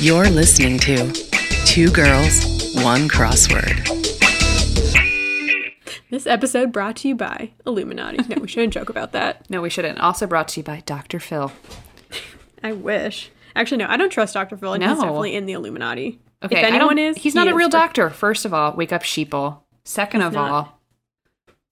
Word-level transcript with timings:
You're 0.00 0.28
listening 0.30 0.78
to 0.80 1.12
Two 1.66 1.90
Girls, 1.90 2.74
One 2.84 3.08
Crossword. 3.08 3.86
This 6.10 6.26
episode 6.26 6.72
brought 6.72 6.96
to 6.96 7.08
you 7.08 7.14
by 7.14 7.50
Illuminati. 7.66 8.18
No, 8.28 8.40
we 8.40 8.48
shouldn't 8.48 8.72
joke 8.72 8.88
about 8.90 9.12
that. 9.12 9.48
No, 9.50 9.60
we 9.60 9.70
shouldn't. 9.70 9.98
Also 10.00 10.26
brought 10.26 10.48
to 10.48 10.60
you 10.60 10.64
by 10.64 10.80
Dr. 10.86 11.18
Phil. 11.20 11.52
I 12.62 12.72
wish. 12.72 13.30
Actually, 13.56 13.78
no, 13.78 13.86
I 13.88 13.96
don't 13.96 14.10
trust 14.10 14.34
Dr. 14.34 14.56
Phil, 14.56 14.72
and 14.74 14.82
he's 14.82 14.92
definitely 14.92 15.34
in 15.34 15.46
the 15.46 15.52
Illuminati. 15.52 16.20
Okay, 16.42 16.58
if 16.58 16.64
I 16.64 16.68
anyone 16.68 16.96
don't- 16.96 17.04
is, 17.06 17.16
he's 17.18 17.32
he 17.34 17.38
not 17.38 17.48
a 17.48 17.54
real 17.54 17.68
for- 17.68 17.72
doctor. 17.72 18.10
First 18.10 18.44
of 18.44 18.54
all, 18.54 18.72
wake 18.74 18.92
up, 18.92 19.02
sheeple. 19.02 19.58
Second 19.84 20.22
of 20.22 20.32
not. 20.32 20.50
all, 20.50 20.80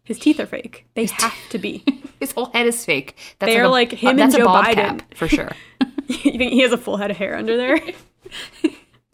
His 0.05 0.19
teeth 0.19 0.41
are 0.41 0.47
fake. 0.47 0.87
They 0.95 1.07
have 1.07 1.35
to 1.51 1.59
be. 1.59 1.85
his 2.21 2.33
whole 2.33 2.47
head 2.47 2.67
is 2.67 2.85
fake. 2.85 3.17
That's 3.39 3.53
They 3.53 3.59
are 3.61 3.65
a- 3.65 3.69
like 3.69 3.93
him 3.93 4.11
and 4.11 4.19
that's 4.19 4.35
a 4.35 4.39
Joe 4.39 4.45
bald 4.47 4.65
Biden. 4.65 4.75
cap, 4.75 5.15
for 5.15 5.29
sure. 5.29 5.53
you 6.09 6.39
think 6.39 6.53
he 6.53 6.61
has 6.63 6.73
a 6.73 6.79
full 6.79 6.97
head 6.97 7.11
of 7.11 7.17
hair 7.17 7.37
under 7.37 7.57
there? 7.57 7.79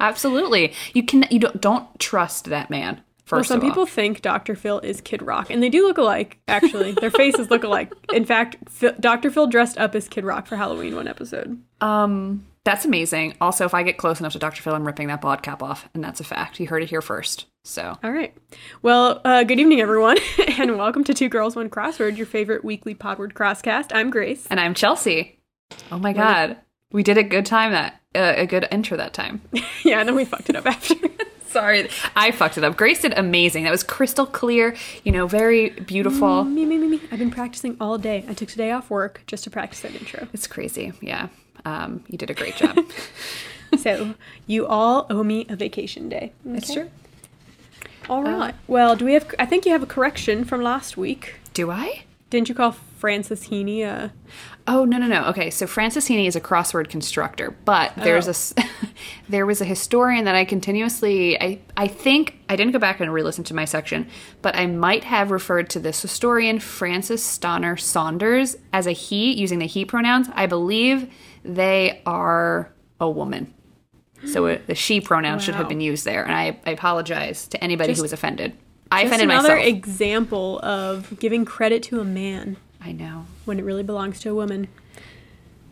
Absolutely, 0.01 0.73
you 0.95 1.05
can. 1.05 1.25
You 1.31 1.39
don't 1.39 1.61
don't 1.61 2.01
trust 2.01 2.47
that 2.47 2.71
man. 2.71 3.03
First 3.25 3.49
well, 3.49 3.57
some 3.57 3.59
of 3.59 3.65
all. 3.65 3.71
people 3.71 3.87
think 3.87 4.21
Dr. 4.21 4.57
Phil 4.57 4.81
is 4.81 5.01
Kid 5.01 5.23
Rock, 5.23 5.49
and 5.49 5.63
they 5.63 5.69
do 5.69 5.87
look 5.87 5.97
alike. 5.97 6.41
Actually, 6.49 6.93
their 6.93 7.11
faces 7.11 7.51
look 7.51 7.63
alike. 7.63 7.93
In 8.13 8.25
fact, 8.25 8.57
Phil, 8.69 8.93
Dr. 8.99 9.31
Phil 9.31 9.47
dressed 9.47 9.79
up 9.79 9.95
as 9.95 10.09
Kid 10.09 10.25
Rock 10.25 10.47
for 10.47 10.57
Halloween 10.57 10.97
one 10.97 11.07
episode. 11.07 11.63
Um, 11.81 12.45
that's 12.65 12.85
amazing. 12.85 13.35
Also, 13.41 13.65
if 13.65 13.75
I 13.75 13.85
get 13.85 13.97
close 13.97 14.19
enough 14.19 14.33
to 14.33 14.39
Dr. 14.41 14.61
Phil, 14.61 14.75
I'm 14.75 14.85
ripping 14.85 15.07
that 15.09 15.21
bald 15.21 15.43
cap 15.43 15.63
off, 15.63 15.89
and 15.95 16.03
that's 16.03 16.21
a 16.21 16.25
fact. 16.25 16.59
You 16.59 16.67
heard 16.67 16.83
it 16.83 16.91
here 16.91 17.01
first. 17.01 17.47
So, 17.65 17.97
All 18.03 18.11
right. 18.11 18.37
Well, 18.83 19.21
uh, 19.25 19.45
good 19.45 19.61
evening, 19.61 19.81
everyone, 19.81 20.19
and 20.59 20.77
welcome 20.77 21.05
to 21.05 21.15
Two 21.15 21.29
Girls 21.29 21.55
One 21.55 21.71
Crossword, 21.71 22.17
your 22.17 22.27
favorite 22.27 22.65
weekly 22.65 22.95
Podword 22.95 23.35
Crosscast. 23.35 23.93
I'm 23.95 24.11
Grace. 24.11 24.47
and 24.49 24.59
I'm 24.59 24.75
Chelsea. 24.75 25.39
Oh 25.93 25.99
my 25.99 26.13
god, 26.13 26.57
we 26.91 27.03
did 27.05 27.19
a 27.19 27.23
good 27.23 27.47
time 27.47 27.73
that 27.73 28.02
uh, 28.15 28.35
a 28.37 28.47
good 28.47 28.67
intro 28.71 28.97
that 28.97 29.13
time. 29.13 29.41
yeah, 29.85 30.01
and 30.01 30.09
then 30.09 30.15
we 30.15 30.25
fucked 30.25 30.51
it 30.51 30.57
up 30.57 30.67
after. 30.67 30.95
Sorry, 31.47 31.91
I 32.17 32.31
fucked 32.31 32.57
it 32.57 32.65
up. 32.65 32.79
Grace 32.79 33.03
did 33.03 33.13
amazing. 33.19 33.65
That 33.65 33.71
was 33.71 33.83
crystal 33.83 34.25
clear. 34.25 34.75
You 35.05 35.13
know, 35.13 35.27
very 35.27 35.71
beautiful. 35.71 36.45
me, 36.45 36.65
me, 36.65 36.79
me, 36.79 36.89
me. 36.89 37.01
I've 37.11 37.19
been 37.19 37.31
practicing 37.31 37.77
all 37.79 37.99
day. 37.99 38.25
I 38.27 38.33
took 38.33 38.49
today 38.49 38.71
off 38.71 38.89
work 38.89 39.21
just 39.27 39.45
to 39.45 39.51
practice 39.51 39.81
that 39.81 39.95
intro. 39.95 40.29
It's 40.33 40.47
crazy. 40.47 40.95
Yeah. 41.03 41.29
Um, 41.67 42.05
you 42.09 42.17
did 42.17 42.31
a 42.31 42.35
great 42.35 42.57
job. 42.57 42.79
So 43.79 44.15
you 44.47 44.67
all 44.67 45.07
owe 45.09 45.23
me 45.25 45.47
a 45.49 45.57
vacation 45.57 46.09
day. 46.09 46.33
That's 46.45 46.73
true. 46.73 46.91
All 48.09 48.23
right. 48.23 48.55
well, 48.67 48.97
do 48.97 49.05
we 49.05 49.15
have? 49.15 49.35
I 49.39 49.47
think 49.47 49.65
you 49.65 49.73
have 49.73 49.83
a 49.83 49.87
correction 49.87 50.45
from 50.45 50.63
last 50.63 50.97
week. 50.97 51.37
Do 51.55 51.71
I? 51.71 52.03
Didn't 52.31 52.49
you 52.49 52.55
call 52.55 52.73
Francis 52.73 53.49
Heaney 53.49 53.83
a? 53.83 54.13
Oh 54.67 54.85
no 54.85 54.97
no 54.99 55.07
no. 55.07 55.25
Okay, 55.27 55.51
so 55.51 55.67
Francis 55.67 56.09
Heaney 56.09 56.27
is 56.27 56.37
a 56.37 56.41
crossword 56.41 56.89
constructor, 56.89 57.57
but 57.65 57.93
oh. 57.97 58.05
there's 58.05 58.27
a 58.27 58.31
s- 58.31 58.55
there 59.29 59.45
was 59.45 59.61
a 59.61 59.65
historian 59.65 60.25
that 60.25 60.35
I 60.35 60.45
continuously 60.45 61.41
I 61.41 61.61
I 61.77 61.89
think 61.89 62.39
I 62.49 62.55
didn't 62.55 62.73
go 62.73 62.79
back 62.79 63.01
and 63.01 63.13
re-listen 63.13 63.45
to 63.45 63.55
my 63.55 63.65
section, 63.65 64.07
but 64.41 64.55
I 64.55 64.67
might 64.67 65.05
have 65.05 65.31
referred 65.31 65.69
to 65.71 65.81
this 65.81 66.01
historian 66.01 66.61
Frances 66.61 67.23
Stonor 67.23 67.77
Saunders 67.77 68.57
as 68.73 68.87
a 68.87 68.93
he 68.93 69.33
using 69.33 69.59
the 69.59 69.67
he 69.67 69.85
pronouns. 69.85 70.29
I 70.33 70.47
believe 70.47 71.13
they 71.45 72.01
are 72.07 72.73
a 73.01 73.11
woman. 73.11 73.53
So 74.27 74.47
it, 74.47 74.69
the 74.69 74.77
she 74.77 75.01
pronoun 75.01 75.41
should 75.41 75.57
have 75.57 75.69
been 75.69 75.81
used 75.81 76.05
there, 76.05 76.23
and 76.23 76.33
I, 76.33 76.57
I 76.65 76.71
apologize 76.71 77.49
to 77.49 77.63
anybody 77.63 77.93
who 77.95 78.03
was 78.03 78.13
offended. 78.13 78.57
I 78.93 79.03
another 79.03 79.27
myself. 79.27 79.67
example 79.67 80.61
of 80.61 81.19
giving 81.19 81.45
credit 81.45 81.83
to 81.85 82.01
a 82.01 82.05
man 82.05 82.57
I 82.85 82.93
know. 82.93 83.27
when 83.45 83.59
it 83.59 83.65
really 83.65 83.83
belongs 83.83 84.21
to 84.21 84.31
a 84.31 84.35
woman. 84.35 84.69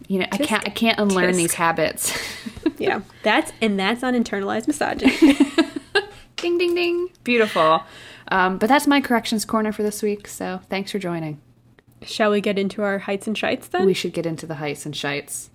You 0.08 0.20
know, 0.20 0.26
I 0.32 0.38
can't 0.38 0.66
I 0.66 0.70
can't 0.70 0.98
unlearn 0.98 1.32
tisk. 1.34 1.36
these 1.36 1.54
habits. 1.54 2.12
Yeah, 2.78 3.02
that's 3.22 3.52
and 3.60 3.78
that's 3.78 4.02
on 4.02 4.14
internalized 4.14 4.66
misogyny. 4.66 5.14
ding 6.36 6.56
ding 6.56 6.74
ding. 6.74 7.08
Beautiful. 7.24 7.82
Um, 8.28 8.56
but 8.56 8.68
that's 8.70 8.86
my 8.86 9.02
corrections 9.02 9.44
corner 9.44 9.70
for 9.70 9.82
this 9.82 10.02
week. 10.02 10.26
So 10.26 10.60
thanks 10.70 10.90
for 10.90 10.98
joining. 10.98 11.40
Shall 12.02 12.30
we 12.30 12.40
get 12.40 12.58
into 12.58 12.82
our 12.82 13.00
heights 13.00 13.26
and 13.26 13.36
shites 13.36 13.68
then? 13.68 13.84
We 13.84 13.92
should 13.92 14.14
get 14.14 14.24
into 14.24 14.46
the 14.46 14.54
heights 14.54 14.86
and 14.86 14.96
shites. 14.96 15.50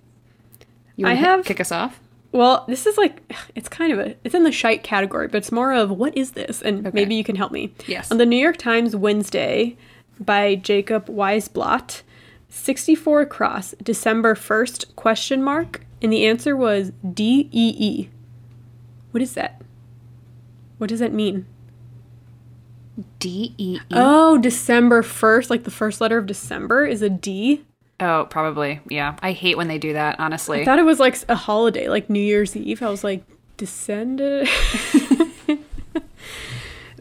You 0.94 1.08
I 1.08 1.14
have- 1.14 1.44
kick 1.44 1.60
us 1.60 1.72
off. 1.72 1.98
Well, 2.30 2.64
this 2.68 2.86
is 2.86 2.96
like 2.96 3.20
it's 3.56 3.68
kind 3.68 3.92
of 3.92 3.98
a 3.98 4.14
it's 4.22 4.34
in 4.34 4.44
the 4.44 4.52
shite 4.52 4.84
category, 4.84 5.26
but 5.26 5.38
it's 5.38 5.50
more 5.50 5.72
of 5.72 5.90
what 5.90 6.16
is 6.16 6.32
this? 6.32 6.62
And 6.62 6.92
maybe 6.94 7.14
you 7.16 7.24
can 7.24 7.34
help 7.34 7.50
me. 7.50 7.72
Yes. 7.88 8.12
On 8.12 8.18
the 8.18 8.26
New 8.26 8.36
York 8.38 8.56
Times 8.58 8.94
Wednesday 8.94 9.76
by 10.18 10.54
Jacob 10.54 11.06
Weisblatt, 11.06 12.02
64 12.48 13.20
across, 13.22 13.74
December 13.82 14.34
1st 14.34 14.94
question 14.96 15.42
mark, 15.42 15.84
and 16.00 16.12
the 16.12 16.26
answer 16.26 16.56
was 16.56 16.92
D 17.12 17.48
E 17.52 17.74
E. 17.78 18.10
What 19.10 19.22
is 19.22 19.34
that? 19.34 19.62
What 20.78 20.90
does 20.90 21.00
that 21.00 21.12
mean? 21.12 21.46
D 23.18 23.54
E 23.58 23.76
E. 23.76 23.80
Oh, 23.92 24.38
December 24.38 25.02
1st, 25.02 25.50
like 25.50 25.64
the 25.64 25.70
first 25.70 26.00
letter 26.00 26.18
of 26.18 26.26
December 26.26 26.84
is 26.86 27.02
a 27.02 27.10
D. 27.10 27.64
Oh, 27.98 28.26
probably. 28.28 28.80
Yeah. 28.88 29.16
I 29.22 29.32
hate 29.32 29.56
when 29.56 29.68
they 29.68 29.78
do 29.78 29.94
that. 29.94 30.20
Honestly. 30.20 30.60
I 30.60 30.64
thought 30.64 30.78
it 30.78 30.84
was 30.84 31.00
like 31.00 31.18
a 31.28 31.34
holiday, 31.34 31.88
like 31.88 32.10
New 32.10 32.20
Year's 32.20 32.54
Eve. 32.54 32.82
I 32.82 32.90
was 32.90 33.02
like, 33.02 33.24
descended. 33.56 34.48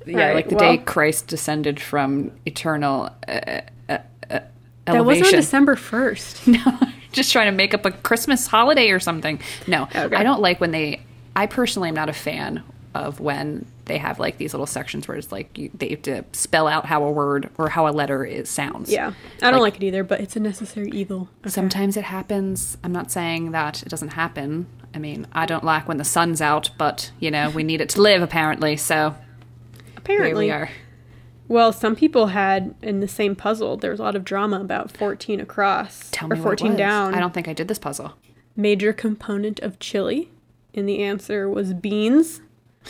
yeah, 0.07 0.17
Alright, 0.19 0.35
like 0.35 0.49
the 0.49 0.55
well- 0.55 0.71
day 0.75 0.77
Christ 0.83 1.27
descended 1.27 1.79
from 1.79 2.31
eternal 2.45 3.09
uh, 3.27 3.61
uh, 3.89 3.97
uh, 4.29 4.39
that 4.85 5.05
wasn't 5.05 5.27
on 5.27 5.33
December 5.33 5.75
1st. 5.75 6.47
No, 6.65 6.87
just 7.11 7.31
trying 7.31 7.47
to 7.47 7.51
make 7.55 7.73
up 7.73 7.85
a 7.85 7.91
Christmas 7.91 8.45
holiday 8.47 8.89
or 8.91 8.99
something. 8.99 9.39
No, 9.67 9.83
Okay. 9.95 10.15
I 10.15 10.23
don't 10.23 10.41
like 10.41 10.59
when 10.61 10.71
they. 10.71 11.01
I 11.35 11.47
personally 11.47 11.89
am 11.89 11.95
not 11.95 12.07
a 12.09 12.13
fan 12.13 12.63
of 12.93 13.19
when 13.19 13.65
they 13.85 13.97
have 13.97 14.19
like 14.19 14.37
these 14.37 14.53
little 14.53 14.65
sections 14.65 15.07
where 15.07 15.17
it's 15.17 15.31
like 15.31 15.57
you, 15.57 15.69
they 15.73 15.89
have 15.89 16.01
to 16.03 16.23
spell 16.31 16.67
out 16.67 16.85
how 16.85 17.03
a 17.03 17.11
word 17.11 17.49
or 17.57 17.67
how 17.69 17.87
a 17.87 17.91
letter 17.91 18.23
is 18.23 18.49
sounds. 18.49 18.89
Yeah, 18.91 19.13
I 19.41 19.51
don't 19.51 19.59
like, 19.61 19.75
it 19.77 19.83
either, 19.83 20.03
but 20.03 20.21
it's 20.21 20.35
a 20.35 20.39
necessary 20.39 20.91
evil. 20.91 21.29
Okay. 21.41 21.49
Sometimes 21.49 21.97
it 21.97 22.05
happens. 22.05 22.77
I'm 22.83 22.91
not 22.93 23.11
saying 23.11 23.51
that 23.51 23.81
it 23.83 23.89
doesn't 23.89 24.09
happen. 24.13 24.67
I 24.93 24.97
mean, 24.99 25.27
I 25.33 25.45
don't 25.45 25.63
like 25.63 25.87
when 25.89 25.97
the 25.97 26.05
sun's 26.05 26.41
out, 26.41 26.69
but 26.77 27.11
you 27.19 27.31
know, 27.31 27.49
we 27.49 27.63
need 27.63 27.81
it 27.81 27.89
to 27.89 28.01
live 28.01 28.21
apparently. 28.21 28.77
So 28.77 29.13
here 30.07 30.17
Apparently, 30.17 30.45
we 30.45 30.51
are. 30.51 30.69
well, 31.47 31.71
some 31.73 31.95
people 31.95 32.27
had 32.27 32.75
in 32.81 32.99
the 32.99 33.07
same 33.07 33.35
puzzle. 33.35 33.77
There 33.77 33.91
was 33.91 33.99
a 33.99 34.03
lot 34.03 34.15
of 34.15 34.23
drama 34.25 34.59
about 34.59 34.91
14 34.91 35.39
across 35.39 36.09
Tell 36.11 36.31
or 36.31 36.35
me 36.35 36.41
what 36.41 36.53
it 36.53 36.59
14 36.61 36.67
was. 36.69 36.77
down. 36.77 37.13
I 37.13 37.19
don't 37.19 37.33
think 37.33 37.47
I 37.47 37.53
did 37.53 37.67
this 37.67 37.79
puzzle. 37.79 38.13
Major 38.55 38.93
component 38.93 39.59
of 39.59 39.79
chili, 39.79 40.31
and 40.73 40.87
the 40.87 41.03
answer 41.03 41.49
was 41.49 41.73
beans. 41.73 42.41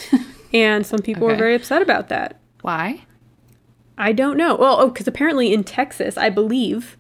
and 0.53 0.85
some 0.85 0.99
people 0.99 1.25
were 1.27 1.35
very 1.35 1.55
upset 1.55 1.81
about 1.81 2.09
that. 2.09 2.39
Why? 2.61 3.05
I 3.97 4.11
don't 4.11 4.37
know. 4.37 4.55
Well, 4.55 4.77
oh, 4.79 4.89
because 4.89 5.07
apparently 5.07 5.53
in 5.53 5.63
Texas, 5.63 6.17
I 6.17 6.29
believe 6.29 6.97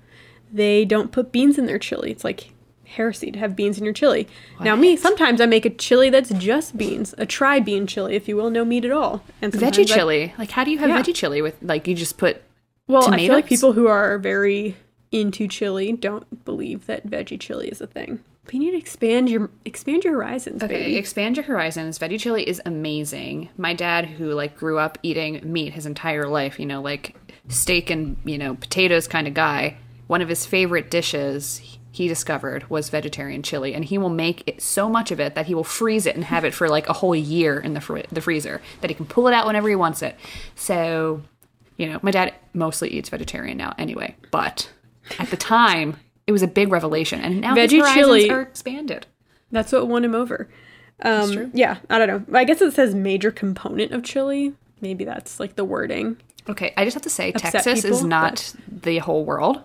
they 0.51 0.85
don't 0.85 1.11
put 1.11 1.31
beans 1.31 1.57
in 1.57 1.65
their 1.65 1.77
chili. 1.79 2.09
It's 2.11 2.23
like 2.23 2.51
heresy 2.95 3.31
to 3.31 3.39
have 3.39 3.55
beans 3.55 3.77
in 3.77 3.83
your 3.85 3.93
chili. 3.93 4.27
Now, 4.59 4.75
me, 4.75 4.95
sometimes 4.97 5.39
I 5.39 5.45
make 5.45 5.65
a 5.65 5.69
chili 5.69 6.09
that's 6.09 6.31
just 6.31 6.77
beans, 6.77 7.13
a 7.17 7.25
tri 7.25 7.59
bean 7.59 7.87
chili, 7.87 8.15
if 8.15 8.27
you 8.27 8.35
will, 8.35 8.49
no 8.49 8.65
meat 8.65 8.83
at 8.85 8.91
all. 8.91 9.23
And 9.41 9.53
Veggie 9.53 9.81
I- 9.81 9.95
chili. 9.95 10.33
Like, 10.37 10.51
how 10.51 10.63
do 10.63 10.71
you 10.71 10.79
have 10.79 10.89
Yeah. 10.89 11.01
veggie 11.01 11.13
chili 11.15 11.41
with 11.41 11.55
like 11.61 11.87
you 11.87 11.95
just 11.95 12.17
put? 12.17 12.41
Well, 12.87 13.13
I 13.13 13.17
feel 13.17 13.33
like 13.33 13.45
people 13.47 13.73
who 13.73 13.87
are 13.87 14.17
very 14.19 14.75
into 15.11 15.47
chili 15.47 15.91
don't 15.93 16.43
believe 16.45 16.85
that 16.87 17.07
veggie 17.07 17.39
chili 17.39 17.67
is 17.69 17.79
a 17.81 17.87
thing. 17.87 18.19
But 18.43 18.53
you 18.53 18.59
need 18.59 18.71
to 18.71 18.77
expand 18.77 19.27
your 19.29 19.49
expand 19.65 20.03
your 20.03 20.13
horizons, 20.13 20.61
Okay, 20.61 20.75
baby. 20.83 20.97
expand 20.97 21.35
your 21.37 21.45
horizons. 21.45 21.97
Veggie 21.97 22.19
chili 22.19 22.47
is 22.47 22.61
amazing. 22.65 23.49
My 23.57 23.73
dad, 23.73 24.05
who 24.05 24.31
like 24.33 24.55
grew 24.55 24.77
up 24.77 24.97
eating 25.01 25.41
meat 25.43 25.73
his 25.73 25.85
entire 25.87 26.27
life, 26.27 26.59
you 26.59 26.65
know, 26.67 26.79
like 26.81 27.15
steak 27.47 27.89
and 27.89 28.17
you 28.23 28.37
know 28.37 28.53
potatoes 28.55 29.07
kind 29.07 29.27
of 29.27 29.33
guy. 29.33 29.77
One 30.07 30.21
of 30.21 30.29
his 30.29 30.45
favorite 30.45 30.91
dishes 30.91 31.74
he 31.95 32.07
discovered 32.09 32.69
was 32.69 32.89
vegetarian 32.89 33.41
chili, 33.41 33.73
and 33.73 33.85
he 33.85 33.97
will 33.97 34.09
make 34.09 34.43
it 34.47 34.61
so 34.61 34.89
much 34.89 35.11
of 35.11 35.19
it 35.19 35.33
that 35.35 35.45
he 35.45 35.55
will 35.55 35.63
freeze 35.63 36.05
it 36.05 36.15
and 36.15 36.25
have 36.25 36.43
it 36.43 36.53
for 36.53 36.67
like 36.67 36.89
a 36.89 36.93
whole 36.93 37.15
year 37.15 37.59
in 37.59 37.73
the 37.73 37.79
fr- 37.81 37.99
the 38.11 38.21
freezer 38.21 38.61
that 38.81 38.89
he 38.89 38.93
can 38.95 39.05
pull 39.05 39.27
it 39.27 39.33
out 39.33 39.45
whenever 39.47 39.69
he 39.69 39.75
wants 39.75 40.01
it. 40.01 40.15
So, 40.55 41.21
you 41.77 41.87
know, 41.87 41.99
my 42.01 42.11
dad 42.11 42.33
mostly 42.53 42.89
eats 42.89 43.07
vegetarian 43.09 43.57
now 43.57 43.73
anyway, 43.77 44.15
but 44.29 44.69
at 45.19 45.29
the 45.29 45.37
time 45.37 45.97
it 46.27 46.31
was 46.31 46.41
a 46.41 46.47
big 46.47 46.71
revelation, 46.71 47.21
and 47.21 47.41
now 47.41 47.55
Veggie 47.55 47.79
horizons 47.79 47.95
chili- 47.95 48.29
are 48.29 48.41
expanded. 48.41 49.07
That's 49.51 49.71
what 49.71 49.87
won 49.87 50.03
him 50.03 50.15
over. 50.15 50.49
Um. 51.01 51.51
Yeah, 51.53 51.77
I 51.89 51.97
don't 51.97 52.07
know. 52.31 52.37
I 52.37 52.43
guess 52.43 52.61
it 52.61 52.73
says 52.73 52.93
major 52.95 53.31
component 53.31 53.91
of 53.93 54.03
chili. 54.03 54.53
Maybe 54.81 55.05
that's 55.05 55.39
like 55.39 55.55
the 55.55 55.63
wording. 55.65 56.17
Okay, 56.49 56.73
I 56.77 56.83
just 56.83 56.93
have 56.93 57.03
to 57.03 57.09
say, 57.09 57.31
Upset 57.31 57.51
Texas 57.53 57.85
is 57.85 57.97
people, 57.97 58.07
not 58.07 58.53
the 58.67 58.99
whole 58.99 59.25
world. 59.25 59.63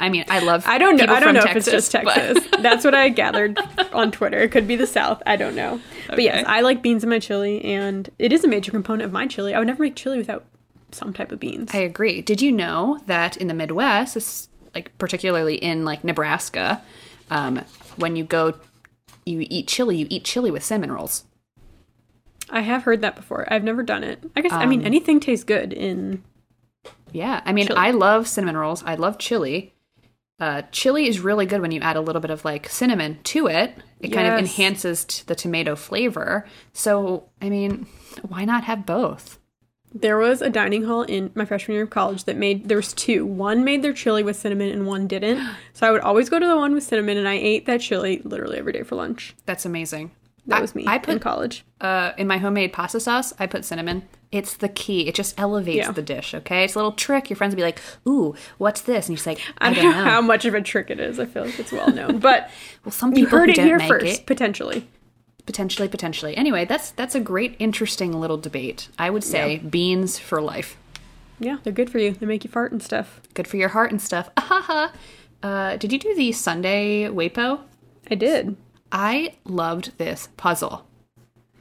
I 0.00 0.08
mean, 0.08 0.24
I 0.28 0.38
love. 0.40 0.64
I 0.66 0.78
don't 0.78 0.96
know. 0.96 1.04
I 1.04 1.20
don't 1.20 1.34
know 1.34 1.44
if 1.44 1.56
it's 1.56 1.70
just 1.70 1.92
but- 1.92 2.04
Texas. 2.04 2.48
That's 2.60 2.84
what 2.84 2.94
I 2.94 3.08
gathered 3.10 3.58
on 3.92 4.10
Twitter. 4.10 4.38
It 4.38 4.50
could 4.50 4.66
be 4.66 4.76
the 4.76 4.86
South. 4.86 5.22
I 5.26 5.36
don't 5.36 5.54
know. 5.54 5.80
But 6.08 6.22
yes, 6.22 6.44
I 6.46 6.60
like 6.62 6.82
beans 6.82 7.04
in 7.04 7.10
my 7.10 7.18
chili, 7.18 7.62
and 7.64 8.08
it 8.18 8.32
is 8.32 8.42
a 8.44 8.48
major 8.48 8.70
component 8.70 9.04
of 9.04 9.12
my 9.12 9.26
chili. 9.26 9.54
I 9.54 9.58
would 9.58 9.68
never 9.68 9.82
make 9.82 9.94
chili 9.94 10.18
without 10.18 10.44
some 10.92 11.12
type 11.12 11.30
of 11.30 11.40
beans. 11.40 11.70
I 11.74 11.78
agree. 11.78 12.22
Did 12.22 12.40
you 12.42 12.52
know 12.52 13.00
that 13.06 13.36
in 13.36 13.48
the 13.48 13.54
Midwest, 13.54 14.50
like 14.74 14.96
particularly 14.98 15.56
in 15.56 15.84
like 15.84 16.04
Nebraska, 16.04 16.82
um, 17.30 17.62
when 17.96 18.16
you 18.16 18.24
go 18.24 18.54
you 19.24 19.46
eat 19.48 19.68
chili, 19.68 19.96
you 19.96 20.06
eat 20.10 20.24
chili 20.24 20.50
with 20.50 20.64
cinnamon 20.64 20.92
rolls. 20.92 21.24
I 22.50 22.60
have 22.60 22.82
heard 22.82 23.00
that 23.02 23.16
before. 23.16 23.50
I've 23.52 23.64
never 23.64 23.82
done 23.82 24.04
it. 24.04 24.22
I 24.36 24.40
guess 24.40 24.52
I 24.52 24.66
mean 24.66 24.82
anything 24.82 25.20
tastes 25.20 25.44
good 25.44 25.72
in 25.72 26.22
Yeah, 27.12 27.40
I 27.44 27.52
mean, 27.52 27.68
Chili. 27.68 27.78
I 27.78 27.92
love 27.92 28.26
cinnamon 28.28 28.56
rolls. 28.56 28.82
I 28.84 28.94
love 28.96 29.18
chili. 29.18 29.74
Uh, 30.42 30.62
chili 30.72 31.06
is 31.06 31.20
really 31.20 31.46
good 31.46 31.60
when 31.60 31.70
you 31.70 31.80
add 31.82 31.94
a 31.94 32.00
little 32.00 32.20
bit 32.20 32.32
of 32.32 32.44
like 32.44 32.68
cinnamon 32.68 33.16
to 33.22 33.46
it. 33.46 33.76
It 34.00 34.08
kind 34.08 34.26
of 34.26 34.40
enhances 34.40 35.04
t- 35.04 35.22
the 35.24 35.36
tomato 35.36 35.76
flavor. 35.76 36.48
So, 36.72 37.28
I 37.40 37.48
mean, 37.48 37.86
why 38.26 38.44
not 38.44 38.64
have 38.64 38.84
both? 38.84 39.38
There 39.94 40.18
was 40.18 40.42
a 40.42 40.50
dining 40.50 40.82
hall 40.82 41.02
in 41.02 41.30
my 41.36 41.44
freshman 41.44 41.76
year 41.76 41.84
of 41.84 41.90
college 41.90 42.24
that 42.24 42.36
made 42.36 42.68
there 42.68 42.78
was 42.78 42.92
two. 42.92 43.24
One 43.24 43.62
made 43.62 43.82
their 43.82 43.92
chili 43.92 44.24
with 44.24 44.34
cinnamon 44.34 44.70
and 44.70 44.84
one 44.84 45.06
didn't. 45.06 45.48
So 45.74 45.86
I 45.86 45.92
would 45.92 46.00
always 46.00 46.28
go 46.28 46.40
to 46.40 46.46
the 46.46 46.56
one 46.56 46.74
with 46.74 46.82
cinnamon 46.82 47.18
and 47.18 47.28
I 47.28 47.34
ate 47.34 47.66
that 47.66 47.80
chili 47.80 48.20
literally 48.24 48.58
every 48.58 48.72
day 48.72 48.82
for 48.82 48.96
lunch. 48.96 49.36
That's 49.46 49.64
amazing. 49.64 50.10
That 50.46 50.58
I- 50.58 50.60
was 50.60 50.74
me 50.74 50.84
I 50.86 50.98
put, 50.98 51.14
in 51.14 51.20
college. 51.20 51.64
uh, 51.80 52.12
in 52.18 52.26
my 52.26 52.38
homemade 52.38 52.72
pasta 52.72 52.98
sauce. 53.00 53.32
I 53.38 53.46
put 53.46 53.64
cinnamon. 53.64 54.02
It's 54.32 54.54
the 54.54 54.68
key. 54.68 55.06
It 55.06 55.14
just 55.14 55.38
elevates 55.38 55.76
Yeah. 55.86 55.92
the 55.92 56.02
dish. 56.02 56.34
Okay, 56.34 56.64
it's 56.64 56.74
a 56.74 56.78
little 56.78 56.92
trick. 56.92 57.28
Your 57.30 57.36
friends 57.36 57.52
will 57.54 57.58
be 57.58 57.62
like, 57.62 57.80
"Ooh, 58.08 58.34
what's 58.58 58.80
this?" 58.80 59.08
And 59.08 59.16
you're 59.16 59.34
like, 59.34 59.42
I 59.58 59.70
"I 59.70 59.74
don't 59.74 59.84
know 59.84 59.92
how 59.92 60.20
much 60.20 60.44
of 60.46 60.54
a 60.54 60.60
trick 60.62 60.90
it 60.90 60.98
is. 60.98 61.20
I 61.20 61.26
feel 61.26 61.44
like 61.44 61.58
it's 61.60 61.70
well 61.70 61.92
known. 61.92 62.18
But 62.18 62.50
Well, 62.84 62.92
some 62.92 63.10
you 63.14 63.24
people 63.26 63.38
heard 63.38 63.48
who 63.50 63.52
it 63.52 63.56
don't 63.56 63.66
here 63.66 63.78
make 63.78 63.88
first, 63.88 64.20
it, 64.20 64.26
potentially. 64.26 64.88
potentially, 65.46 65.86
potentially. 65.88 66.36
Anyway, 66.36 66.64
that's 66.64 66.90
that's 66.92 67.14
a 67.14 67.20
great, 67.20 67.54
interesting 67.58 68.18
little 68.18 68.38
debate. 68.38 68.88
I 68.98 69.10
would 69.10 69.22
say 69.24 69.58
beans 69.58 70.18
for 70.18 70.40
life. 70.40 70.76
Yeah, 71.38 71.58
they're 71.62 71.72
good 71.72 71.90
for 71.90 71.98
you. 71.98 72.12
They 72.12 72.26
make 72.26 72.42
you 72.44 72.50
fart 72.50 72.72
and 72.72 72.82
stuff. 72.82 73.20
Good 73.34 73.46
for 73.46 73.58
your 73.58 73.68
heart 73.70 73.90
and 73.90 74.00
stuff. 74.00 74.30
Ahaha. 74.36 74.90
Uh, 75.42 75.76
did 75.76 75.92
you 75.92 75.98
do 75.98 76.14
the 76.14 76.32
Sunday 76.32 77.04
Wapo? 77.04 77.60
I 78.10 78.14
did. 78.14 78.56
I 78.92 79.34
loved 79.44 79.96
this 79.98 80.28
puzzle 80.36 80.86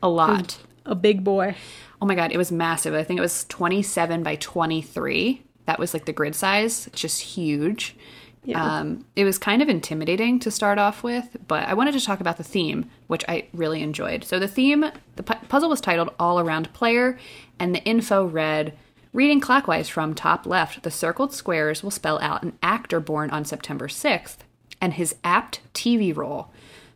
a 0.04 0.10
lot. 0.10 0.60
A 0.86 0.96
big 0.96 1.24
boy. 1.24 1.56
Oh 2.02 2.06
my 2.06 2.16
god, 2.16 2.32
it 2.32 2.38
was 2.38 2.52
massive. 2.52 2.94
I 2.94 3.04
think 3.04 3.18
it 3.18 3.22
was 3.22 3.46
27 3.46 4.24
by 4.24 4.36
23. 4.36 5.44
That 5.66 5.80
was 5.80 5.94
like 5.94 6.06
the 6.06 6.14
grid 6.14 6.36
size. 6.36 6.88
It's 6.88 7.02
just 7.02 7.22
huge. 7.22 7.96
Yeah. 8.44 8.80
Um, 8.80 9.06
it 9.16 9.24
was 9.24 9.38
kind 9.38 9.62
of 9.62 9.70
intimidating 9.70 10.40
to 10.40 10.50
start 10.50 10.80
off 10.80 11.04
with, 11.04 11.38
but 11.48 11.68
I 11.68 11.76
wanted 11.76 11.94
to 11.94 12.04
talk 12.04 12.20
about 12.20 12.38
the 12.38 12.44
theme, 12.44 12.90
which 13.06 13.24
I 13.28 13.48
really 13.54 13.84
enjoyed. 13.84 14.24
So 14.24 14.40
the 14.40 14.48
theme, 14.48 14.86
the 15.16 15.24
pu- 15.24 15.46
puzzle 15.48 15.70
was 15.70 15.80
titled 15.80 16.10
All 16.20 16.40
Around 16.40 16.74
Player, 16.74 17.20
and 17.60 17.76
the 17.76 17.84
info 17.84 18.26
read 18.26 18.76
Reading 19.14 19.42
clockwise 19.42 19.90
from 19.90 20.16
top 20.16 20.46
left, 20.46 20.84
the 20.84 20.90
circled 20.90 21.34
squares 21.34 21.84
will 21.84 21.92
spell 21.92 22.18
out 22.22 22.44
an 22.44 22.58
actor 22.64 23.00
born 23.02 23.30
on 23.30 23.44
September 23.44 23.90
6th 23.90 24.38
and 24.80 24.94
his 24.94 25.16
apt 25.24 25.60
TV 25.74 26.16
role. 26.16 26.50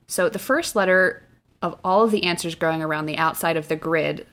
So 0.07 0.29
the 0.29 0.39
first 0.39 0.75
letter 0.75 1.23
of 1.61 1.79
all 1.83 2.03
of 2.03 2.11
the 2.11 2.23
answers 2.23 2.55
going 2.55 2.81
around 2.81 3.05
the 3.05 3.17
outside 3.17 3.57
of 3.57 3.67
the 3.67 3.75
grid 3.75 4.27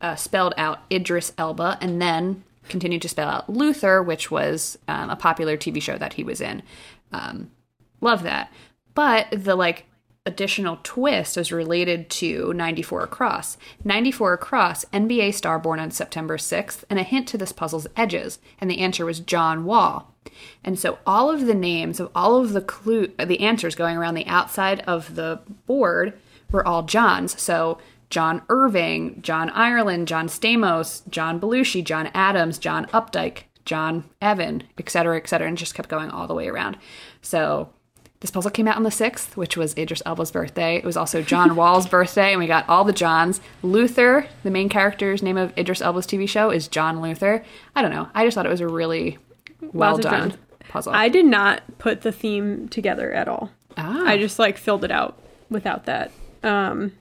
uh, 0.00 0.16
spelled 0.16 0.54
out 0.56 0.80
Idris 0.90 1.32
Elba 1.38 1.78
and 1.80 2.02
then 2.02 2.44
continued 2.68 3.02
to 3.02 3.08
spell 3.08 3.28
out 3.28 3.48
Luther, 3.48 4.02
which 4.02 4.30
was 4.30 4.78
um, 4.88 5.10
a 5.10 5.16
popular 5.16 5.56
TV 5.56 5.80
show 5.80 5.96
that 5.98 6.14
he 6.14 6.24
was 6.24 6.40
in. 6.40 6.62
Um, 7.12 7.50
love 8.00 8.22
that. 8.22 8.52
But 8.94 9.28
the 9.30 9.54
like 9.54 9.86
additional 10.24 10.78
twist 10.82 11.36
is 11.36 11.52
related 11.52 12.08
to 12.08 12.52
94 12.52 13.04
Across. 13.04 13.58
94 13.84 14.34
Across, 14.34 14.84
NBA 14.86 15.34
star 15.34 15.58
born 15.58 15.80
on 15.80 15.90
September 15.90 16.36
6th, 16.36 16.84
and 16.88 16.98
a 16.98 17.02
hint 17.04 17.26
to 17.28 17.38
this 17.38 17.52
puzzle's 17.52 17.86
edges. 17.96 18.38
And 18.60 18.70
the 18.70 18.78
answer 18.78 19.04
was 19.04 19.20
John 19.20 19.64
Wall. 19.64 20.11
And 20.64 20.78
so 20.78 20.98
all 21.06 21.30
of 21.30 21.46
the 21.46 21.54
names 21.54 22.00
of 22.00 22.10
all 22.14 22.40
of 22.40 22.52
the 22.52 22.60
clue 22.60 23.08
the 23.18 23.40
answers 23.40 23.74
going 23.74 23.96
around 23.96 24.14
the 24.14 24.26
outside 24.26 24.80
of 24.80 25.14
the 25.14 25.40
board 25.66 26.18
were 26.50 26.66
all 26.66 26.82
Johns. 26.82 27.40
So 27.40 27.78
John 28.10 28.42
Irving, 28.48 29.22
John 29.22 29.50
Ireland, 29.50 30.06
John 30.06 30.28
Stamos, 30.28 31.08
John 31.08 31.40
Belushi, 31.40 31.82
John 31.82 32.10
Adams, 32.12 32.58
John 32.58 32.86
Updike, 32.86 33.44
John 33.64 34.04
Evan, 34.20 34.64
et 34.78 34.90
cetera, 34.90 35.16
et 35.16 35.28
cetera, 35.28 35.48
and 35.48 35.56
just 35.56 35.74
kept 35.74 35.88
going 35.88 36.10
all 36.10 36.26
the 36.26 36.34
way 36.34 36.48
around. 36.48 36.76
So 37.22 37.70
this 38.20 38.30
puzzle 38.30 38.50
came 38.50 38.68
out 38.68 38.76
on 38.76 38.82
the 38.82 38.90
6th, 38.90 39.34
which 39.36 39.56
was 39.56 39.76
Idris 39.76 40.02
Elba's 40.04 40.30
birthday. 40.30 40.76
It 40.76 40.84
was 40.84 40.96
also 40.96 41.22
John 41.22 41.56
Wall's 41.56 41.88
birthday, 41.88 42.32
and 42.32 42.38
we 42.38 42.46
got 42.46 42.68
all 42.68 42.84
the 42.84 42.92
Johns. 42.92 43.40
Luther, 43.62 44.26
the 44.42 44.50
main 44.50 44.68
character's 44.68 45.22
name 45.22 45.36
of 45.36 45.56
Idris 45.56 45.80
Elba's 45.80 46.06
TV 46.06 46.28
show, 46.28 46.50
is 46.50 46.68
John 46.68 47.00
Luther. 47.00 47.42
I 47.74 47.82
don't 47.82 47.90
know. 47.90 48.08
I 48.14 48.24
just 48.24 48.34
thought 48.34 48.46
it 48.46 48.50
was 48.50 48.60
a 48.60 48.68
really 48.68 49.18
well 49.72 49.92
Lots 49.92 50.02
done 50.04 50.34
puzzle. 50.68 50.92
I 50.92 51.08
did 51.08 51.26
not 51.26 51.62
put 51.78 52.02
the 52.02 52.12
theme 52.12 52.68
together 52.68 53.12
at 53.12 53.28
all. 53.28 53.50
ah, 53.76 54.04
I 54.06 54.18
just 54.18 54.38
like 54.38 54.56
filled 54.58 54.84
it 54.84 54.90
out 54.90 55.18
without 55.50 55.84
that. 55.86 56.10
Um 56.42 56.92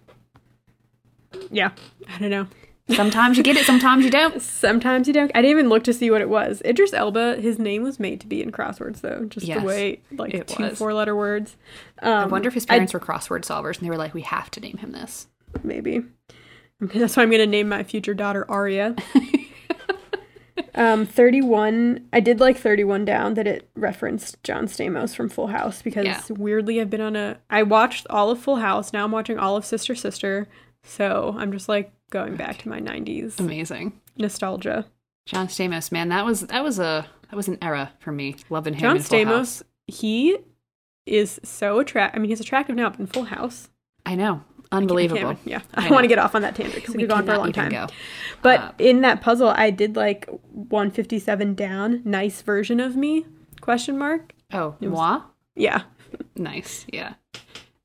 Yeah, 1.49 1.71
I 2.13 2.19
don't 2.19 2.29
know. 2.29 2.47
sometimes 2.95 3.37
you 3.37 3.43
get 3.43 3.55
it, 3.57 3.65
sometimes 3.65 4.03
you 4.03 4.11
don't. 4.11 4.41
Sometimes 4.61 5.07
you 5.07 5.13
don't. 5.13 5.31
I 5.33 5.41
didn't 5.41 5.51
even 5.57 5.69
look 5.69 5.83
to 5.85 5.93
see 5.93 6.11
what 6.11 6.19
it 6.21 6.29
was. 6.29 6.61
Idris 6.65 6.93
Elba, 6.93 7.37
his 7.37 7.57
name 7.57 7.83
was 7.83 7.99
made 7.99 8.19
to 8.21 8.27
be 8.27 8.41
in 8.41 8.51
crosswords 8.51 8.99
though, 9.01 9.25
just 9.25 9.45
Yes, 9.45 9.61
the 9.61 9.65
way 9.65 9.99
like 10.11 10.45
two 10.47 10.63
was. 10.63 10.77
four 10.77 10.93
letter 10.93 11.15
words. 11.15 11.55
I 12.01 12.23
Um, 12.23 12.29
wonder 12.31 12.47
if 12.49 12.53
his 12.53 12.65
parents 12.65 12.93
were 12.93 12.99
crossword 12.99 13.43
solvers, 13.45 13.77
and 13.77 13.85
they 13.85 13.89
were 13.89 13.97
like, 13.97 14.13
"We 14.13 14.21
have 14.23 14.51
to 14.51 14.59
name 14.59 14.77
him 14.77 14.91
this." 14.91 15.27
maybe. 15.63 16.01
That's 16.81 17.15
why 17.15 17.23
I'm 17.23 17.31
gonna 17.31 17.45
name 17.45 17.69
my 17.69 17.83
future 17.83 18.13
daughter 18.13 18.45
Aria. 18.49 18.95
um, 20.75 21.05
31. 21.05 22.07
I 22.13 22.19
did 22.19 22.39
like 22.39 22.57
31 22.57 23.05
down 23.05 23.33
that 23.35 23.47
it 23.47 23.69
referenced 23.75 24.41
John 24.43 24.65
Stamos 24.65 25.15
from 25.15 25.29
Full 25.29 25.47
House 25.47 25.81
because 25.81 26.05
Yeah. 26.05 26.21
weirdly 26.29 26.79
I've 26.81 26.89
been 26.89 27.01
on 27.01 27.15
a. 27.15 27.37
I 27.49 27.63
watched 27.63 28.07
all 28.09 28.29
of 28.31 28.39
Full 28.39 28.57
House. 28.57 28.93
Now 28.93 29.03
I'm 29.03 29.11
watching 29.11 29.37
all 29.37 29.55
of 29.55 29.65
Sister 29.65 29.95
Sister. 29.95 30.47
So 30.83 31.35
I'm 31.37 31.51
just 31.51 31.69
like 31.69 31.91
going 32.09 32.35
back 32.35 32.57
to 32.59 32.69
my 32.69 32.79
90s 32.79 33.39
Amazing. 33.39 33.93
nostalgia. 34.17 34.85
John 35.27 35.47
Stamos, 35.47 35.91
man, 35.91 36.09
that 36.09 36.25
was 36.25 36.41
that 36.41 36.63
was 36.63 36.79
a 36.79 37.05
that 37.29 37.35
was 37.35 37.47
an 37.47 37.57
era 37.61 37.91
for 37.99 38.11
me. 38.11 38.35
Loving 38.49 38.73
him 38.73 38.79
John 38.81 38.95
in 38.97 39.01
Full 39.03 39.19
Stamos, 39.19 39.27
House. 39.27 39.63
he 39.87 40.37
is 41.05 41.39
so 41.43 41.79
attract. 41.79 42.15
I 42.15 42.19
mean, 42.19 42.29
he's 42.29 42.39
attractive 42.39 42.75
now, 42.75 42.89
but 42.89 42.99
in 42.99 43.07
Full 43.07 43.25
House, 43.25 43.69
I 44.05 44.15
know, 44.15 44.43
unbelievable. 44.71 45.35
yeah, 45.45 45.61
I 45.73 45.81
I, 45.81 45.83
don't 45.85 45.93
want 45.93 46.03
to 46.03 46.07
get 46.07 46.19
off 46.19 46.35
on 46.35 46.41
that 46.43 46.55
tangent 46.55 46.75
because 46.75 46.95
we 46.95 47.01
have 47.03 47.09
gone 47.09 47.25
for 47.25 47.33
a 47.33 47.37
long 47.37 47.51
time. 47.51 47.69
go. 47.71 47.87
But 48.41 48.59
Uh, 48.59 48.71
in 48.79 49.01
that 49.01 49.21
puzzle, 49.21 49.49
I 49.49 49.69
did 49.69 49.95
like 49.95 50.27
157 50.51 51.53
down. 51.55 52.01
Nice 52.05 52.41
version 52.41 52.79
of 52.79 52.95
me? 52.95 53.25
Question 53.61 53.97
mark. 53.97 54.33
Oh, 54.53 54.75
was- 54.79 54.89
moi. 54.89 55.21
Yeah, 55.55 55.83
Nice, 56.35 56.85
yeah. 56.91 57.13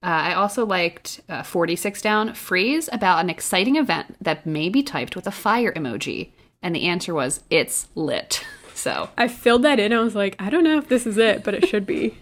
Uh, 0.02 0.30
I 0.30 0.34
also 0.34 0.64
liked 0.64 1.20
uh, 1.28 1.42
46 1.42 2.00
down 2.02 2.34
phrase 2.34 2.88
about 2.92 3.18
an 3.24 3.28
exciting 3.30 3.76
event 3.76 4.16
that 4.22 4.46
may 4.46 4.68
be 4.68 4.82
typed 4.82 5.16
with 5.16 5.26
a 5.26 5.30
fire 5.32 5.72
emoji, 5.72 6.30
and 6.62 6.74
the 6.74 6.84
answer 6.86 7.12
was 7.14 7.42
it's 7.50 7.88
lit. 7.94 8.44
So 8.76 9.08
I 9.16 9.26
filled 9.28 9.62
that 9.62 9.80
in. 9.80 9.94
I 9.94 10.00
was 10.00 10.14
like, 10.14 10.36
I 10.38 10.50
don't 10.50 10.62
know 10.62 10.76
if 10.76 10.86
this 10.88 11.06
is 11.06 11.16
it, 11.16 11.42
but 11.42 11.54
it 11.54 11.66
should 11.66 11.86
be. 11.86 12.14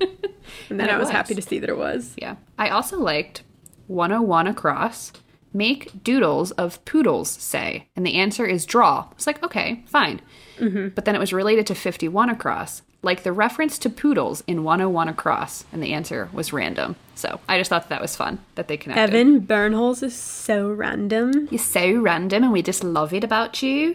And 0.71 0.79
then 0.79 0.83
And 0.83 0.91
I 0.93 0.99
was, 0.99 1.07
was. 1.07 1.11
happy 1.11 1.35
to 1.35 1.43
see 1.43 1.59
that 1.59 1.69
it 1.69 1.77
was. 1.77 2.15
yeah, 2.17 2.37
I 2.57 2.69
also 2.69 2.97
liked 2.97 3.43
101 3.87 4.47
across. 4.47 5.13
Make 5.57 6.03
doodles 6.03 6.51
of 6.53 6.85
poodles 6.85 7.31
say, 7.31 7.87
and 7.95 8.05
the 8.05 8.15
answer 8.17 8.45
is 8.45 8.67
draw. 8.67 9.09
It's 9.13 9.27
like 9.27 9.41
okay, 9.45 9.85
fine, 9.87 10.21
but 10.59 11.05
then 11.05 11.15
it 11.15 11.21
was 11.21 11.33
related 11.33 11.65
to 11.69 11.77
51 11.77 12.29
across, 12.29 12.83
like 13.03 13.23
the 13.23 13.31
reference 13.33 13.79
to 13.79 13.89
poodles 13.91 14.43
in 14.49 14.65
101 14.65 15.09
across, 15.09 15.65
and 15.73 15.81
the 15.81 15.93
answer 15.93 16.29
was 16.33 16.53
random. 16.53 16.97
So 17.15 17.39
I 17.49 17.57
just 17.59 17.71
thought 17.71 17.89
that 17.89 18.01
was 18.03 18.17
fun 18.17 18.41
that 18.57 18.67
they 18.67 18.77
connected. 18.77 19.15
Evan 19.17 19.43
Birnholz 19.47 20.03
is 20.03 20.17
so 20.17 20.73
random. 20.73 21.47
You're 21.53 21.61
so 21.61 22.01
random, 22.01 22.43
and 22.43 22.53
we 22.53 22.61
just 22.61 22.83
love 22.83 23.13
it 23.15 23.23
about 23.23 23.63
you. 23.63 23.95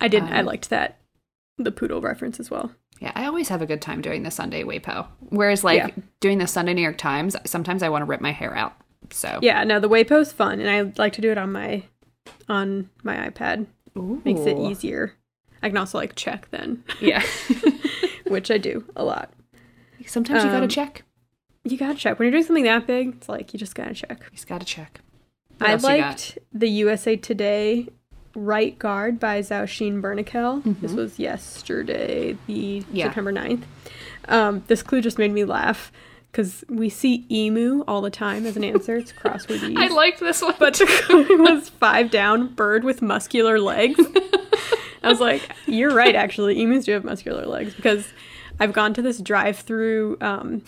I 0.00 0.08
did. 0.08 0.24
Um, 0.24 0.32
I 0.32 0.40
liked 0.40 0.68
that. 0.70 0.98
The 1.58 1.70
poodle 1.70 2.00
reference 2.00 2.40
as 2.40 2.50
well. 2.50 2.72
Yeah, 3.00 3.12
I 3.14 3.26
always 3.26 3.48
have 3.50 3.62
a 3.62 3.66
good 3.66 3.80
time 3.82 4.00
doing 4.02 4.24
the 4.24 4.32
Sunday 4.32 4.64
Wapo. 4.64 5.06
Whereas, 5.28 5.62
like 5.62 5.76
Yeah. 5.96 6.02
doing 6.18 6.38
the 6.38 6.48
Sunday 6.48 6.74
New 6.74 6.82
York 6.82 6.98
Times, 6.98 7.36
sometimes 7.46 7.84
I 7.84 7.88
want 7.88 8.02
to 8.02 8.06
rip 8.06 8.20
my 8.20 8.32
hair 8.32 8.56
out. 8.56 8.74
So 9.10 9.38
Yeah, 9.42 9.64
no, 9.64 9.80
the 9.80 9.88
WaPo's 9.88 10.32
fun, 10.32 10.60
and 10.60 10.68
I 10.70 10.92
like 11.00 11.12
to 11.14 11.20
do 11.20 11.30
it 11.30 11.38
on 11.38 11.52
my 11.52 11.82
on 12.48 12.88
my 13.02 13.28
iPad. 13.28 13.66
Makes 13.94 14.42
it 14.42 14.58
easier. 14.58 15.14
I 15.62 15.68
can 15.68 15.76
also 15.76 15.98
like 15.98 16.14
check 16.14 16.48
then, 16.50 16.84
Yeah. 17.00 17.22
which 18.28 18.50
I 18.50 18.58
do 18.58 18.84
a 18.96 19.04
lot. 19.04 19.32
sometimes 20.06 20.44
you 20.44 20.50
gotta 20.50 20.64
Um, 20.64 20.68
check. 20.68 21.02
You 21.64 21.76
gotta 21.76 21.98
check 21.98 22.18
when 22.18 22.26
you're 22.26 22.32
doing 22.32 22.44
something 22.44 22.64
that 22.64 22.86
big. 22.86 23.08
It's 23.16 23.28
like 23.28 23.52
you 23.52 23.58
just 23.58 23.74
gotta 23.74 23.94
check. 23.94 24.20
You 24.24 24.30
just 24.36 24.46
gotta 24.46 24.64
check. 24.64 25.00
What 25.58 25.68
I 25.68 25.72
else 25.72 25.82
you 25.82 25.88
got? 25.88 25.98
liked 25.98 26.38
the 26.52 26.68
USA 26.68 27.16
Today 27.16 27.88
Right 28.36 28.78
Guard 28.78 29.18
by 29.18 29.40
Zhouqin 29.40 30.00
Burnikel. 30.00 30.62
This 30.80 30.92
was 30.92 31.18
yesterday, 31.18 32.36
the 32.46 32.80
Mm-hmm. 32.80 32.96
Yeah. 32.96 33.04
September 33.06 33.32
9th. 33.32 33.62
Um, 34.28 34.62
this 34.68 34.82
clue 34.82 35.00
just 35.00 35.18
made 35.18 35.32
me 35.32 35.44
laugh 35.44 35.90
because 36.30 36.64
we 36.68 36.88
see 36.88 37.26
emu 37.30 37.82
all 37.88 38.00
the 38.00 38.10
time 38.10 38.46
as 38.46 38.56
an 38.56 38.64
answer. 38.64 38.96
It's 38.96 39.12
crossword 39.12 39.76
I 39.78 39.88
liked 39.88 40.20
this 40.20 40.42
one. 40.42 40.54
but 40.58 40.74
clue 40.78 41.38
was 41.42 41.68
five 41.68 42.10
down, 42.10 42.54
bird 42.54 42.84
with 42.84 43.02
muscular 43.02 43.58
legs. 43.60 43.98
I 45.02 45.08
was 45.08 45.20
like, 45.20 45.48
you're 45.66 45.94
right, 45.94 46.14
actually. 46.14 46.60
Emus 46.60 46.84
do 46.84 46.92
have 46.92 47.04
muscular 47.04 47.46
legs 47.46 47.74
because 47.74 48.06
I've 48.60 48.72
gone 48.72 48.92
to 48.94 49.02
this 49.02 49.18
drive-through. 49.20 50.18
Um, 50.20 50.62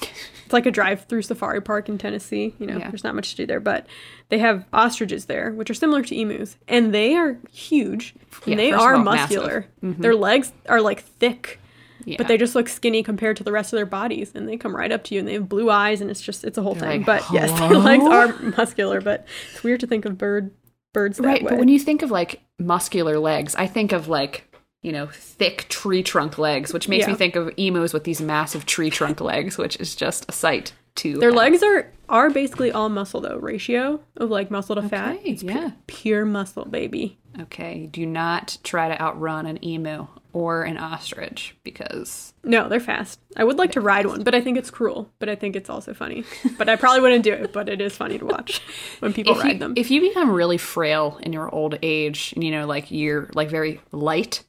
it's 0.45 0.53
like 0.53 0.67
a 0.67 0.71
drive-through 0.71 1.23
safari 1.23 1.61
park 1.61 1.89
in 1.89 1.99
Tennessee. 1.99 2.55
You 2.61 2.67
know, 2.69 2.79
Yeah. 2.79 2.89
there's 2.91 3.03
not 3.03 3.17
much 3.17 3.33
to 3.33 3.37
do 3.39 3.47
there, 3.47 3.59
but 3.61 3.87
they 4.29 4.39
have 4.39 4.65
ostriches 4.73 5.25
there, 5.27 5.51
which 5.51 5.69
are 5.69 5.75
similar 5.75 6.03
to 6.05 6.15
emus, 6.17 6.57
and 6.69 6.95
they 6.95 7.17
are 7.17 7.39
huge. 7.53 8.15
Yeah, 8.47 8.53
And 8.53 8.61
they 8.61 8.73
are 8.73 8.97
massive. 8.97 9.05
Mm-hmm. 9.41 9.45
muscular. 9.45 9.67
Their 9.83 10.15
legs 10.15 10.53
are 10.69 10.81
like 10.81 11.03
thick, 11.03 11.59
Yeah. 12.05 12.17
but 12.19 12.29
they 12.29 12.37
just 12.39 12.55
look 12.55 12.69
skinny 12.69 13.03
compared 13.03 13.37
to 13.39 13.45
the 13.45 13.53
rest 13.53 13.73
of 13.73 13.77
their 13.77 13.87
bodies, 13.87 14.33
and 14.35 14.49
they 14.49 14.57
come 14.57 14.75
right 14.75 14.91
up 14.93 15.05
to 15.05 15.15
you, 15.15 15.21
and 15.21 15.29
they 15.29 15.35
have 15.35 15.49
blue 15.49 15.71
eyes, 15.71 16.01
and 16.01 16.11
it's 16.11 16.21
just 16.21 16.45
it's 16.45 16.59
a 16.59 16.63
whole 16.63 16.75
thing. 16.75 17.05
like, 17.05 17.07
but 17.07 17.25
yes, 17.33 17.51
their 17.59 17.71
legs 17.79 18.05
are 18.05 18.33
muscular, 18.57 19.01
but 19.01 19.27
it's 19.53 19.63
weird 19.63 19.81
to 19.81 19.87
think 19.87 20.05
of 20.05 20.17
bird 20.19 20.51
birds 20.93 21.19
that 21.19 21.25
right, 21.27 21.43
way. 21.43 21.51
but 21.51 21.59
when 21.59 21.69
you 21.69 21.79
think 21.79 22.03
of 22.03 22.11
like 22.11 22.41
muscular 22.59 23.19
legs, 23.19 23.55
I 23.55 23.67
think 23.67 23.93
of 23.93 24.09
like 24.09 24.47
you 24.83 24.93
know 24.93 25.07
thick 25.13 25.67
tree 25.69 26.03
trunk 26.03 26.39
legs, 26.39 26.73
which 26.73 26.89
makes 26.89 27.03
Yeah. 27.07 27.13
me 27.13 27.15
think 27.17 27.37
of 27.37 27.53
emus 27.57 27.93
with 27.93 28.05
these 28.05 28.21
massive 28.21 28.67
tree 28.67 28.91
trunk 28.91 29.21
legs, 29.21 29.57
which 29.59 29.77
is 29.77 29.95
just 29.95 30.27
a 30.29 30.33
sight 30.33 30.73
to 30.97 31.19
Their 31.19 31.31
have. 31.31 31.37
legs 31.37 31.63
are 31.63 31.93
are 32.09 32.31
basically 32.31 32.73
all 32.73 32.89
muscle 32.89 33.21
though. 33.21 33.37
Ratio 33.37 34.01
of 34.17 34.31
like 34.31 34.51
muscle 34.51 34.75
to 34.75 34.83
fat. 34.89 35.17
Okay, 35.19 35.33
yeah. 35.43 35.71
Pure 35.87 36.25
muscle, 36.25 36.65
baby. 36.65 37.19
Okay, 37.43 37.87
do 37.93 38.05
not 38.05 38.59
try 38.65 38.89
to 38.89 39.01
outrun 39.01 39.47
an 39.47 39.65
emu 39.65 40.09
or 40.33 40.63
an 40.63 40.77
ostrich 40.79 41.57
because 41.65 42.33
No, 42.45 42.69
they're 42.69 42.81
fast. 42.81 43.21
I 43.37 43.45
would 43.45 43.59
like 43.59 43.73
to 43.73 43.81
ride 43.81 44.07
one, 44.07 44.23
but 44.23 44.35
I 44.35 44.41
think 44.41 44.57
it's 44.59 44.71
cruel. 44.71 45.11
But 45.19 45.29
I 45.29 45.35
think 45.35 45.57
it's 45.57 45.69
also 45.71 45.93
funny. 45.95 46.25
But 46.59 46.69
I 46.69 46.77
probably 46.77 47.01
wouldn't 47.01 47.25
do 47.25 47.33
it. 47.33 47.53
But 47.53 47.69
it 47.69 47.81
is 47.81 47.97
funny 47.97 48.19
to 48.19 48.25
watch 48.27 48.61
when 49.01 49.13
people 49.13 49.33
if 49.37 49.43
ride 49.43 49.53
you, 49.55 49.59
them. 49.59 49.73
if 49.77 49.91
you 49.91 50.01
become 50.01 50.31
really 50.31 50.59
frail 50.59 51.19
in 51.23 51.33
your 51.33 51.53
old 51.55 51.79
age, 51.83 52.33
and 52.35 52.45
you 52.45 52.51
know, 52.51 52.67
like 52.67 52.91
you're 52.91 53.29
like 53.35 53.49
very 53.51 53.81
light, 53.93 54.45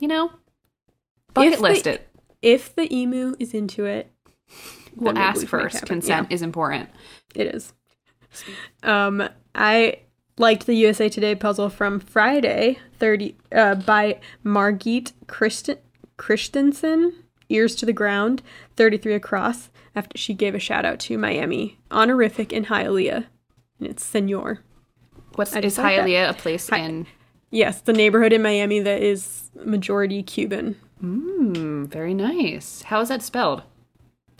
you 0.00 0.08
know, 0.08 0.30
bucket 1.34 1.54
If 1.54 1.60
list 1.60 1.84
the- 1.84 1.92
it. 1.94 2.08
if 2.42 2.74
the 2.74 2.94
emu 2.94 3.34
is 3.38 3.54
into 3.54 3.84
it, 3.84 4.10
Well, 4.96 5.16
ask 5.18 5.40
we 5.40 5.46
can 5.46 5.58
make 5.58 5.66
it 5.66 5.72
first. 5.72 5.86
Consent 5.86 6.28
Yeah. 6.30 6.34
is 6.34 6.42
important. 6.42 6.88
It 7.34 7.54
is. 7.54 7.72
Um, 8.82 9.28
I 9.54 9.98
liked 10.38 10.66
the 10.66 10.74
USA 10.74 11.08
Today 11.08 11.34
puzzle 11.34 11.68
from 11.68 12.00
Friday, 12.00 12.78
thirty 12.98 13.36
uh, 13.52 13.74
by 13.76 14.20
Margit 14.44 15.12
Christen- 15.26 15.78
Christensen. 16.16 17.14
Ears 17.48 17.74
to 17.76 17.84
the 17.86 17.92
ground, 17.92 18.42
thirty-three 18.76 19.14
across. 19.14 19.68
After 19.94 20.16
she 20.16 20.32
gave 20.32 20.54
a 20.54 20.58
shout 20.58 20.86
out 20.86 20.98
to 21.00 21.18
Miami, 21.18 21.78
honorific 21.90 22.50
in 22.50 22.64
Hialeah, 22.66 23.26
and 23.78 23.88
it's 23.88 24.02
Senor. 24.02 24.60
What's 25.34 25.52
just 25.52 25.64
is 25.64 25.76
that. 25.76 25.84
Hialeah 26.06 26.30
a 26.30 26.34
place 26.34 26.70
in? 26.72 27.06
Yes, 27.50 27.82
the 27.82 27.92
neighborhood 27.92 28.32
in 28.32 28.42
Miami 28.42 28.80
that 28.80 29.02
is 29.02 29.50
majority 29.64 30.22
Cuban. 30.22 30.76
Hmm, 31.00 31.84
very 31.84 32.14
nice. 32.14 32.82
How 32.82 33.00
is 33.00 33.10
that 33.10 33.20
spelled? 33.22 33.64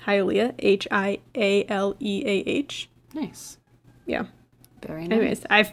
Hialeah, 0.07 0.55
H 0.59 0.89
I 0.91 1.19
A 1.35 1.67
L 1.69 1.97
E 2.01 2.23
A 2.25 2.49
H. 2.49 2.89
Nice. 3.13 3.59
Yeah. 4.07 4.25
Very 4.87 5.07
nice. 5.07 5.19
Anyways, 5.19 5.47
I 5.51 5.73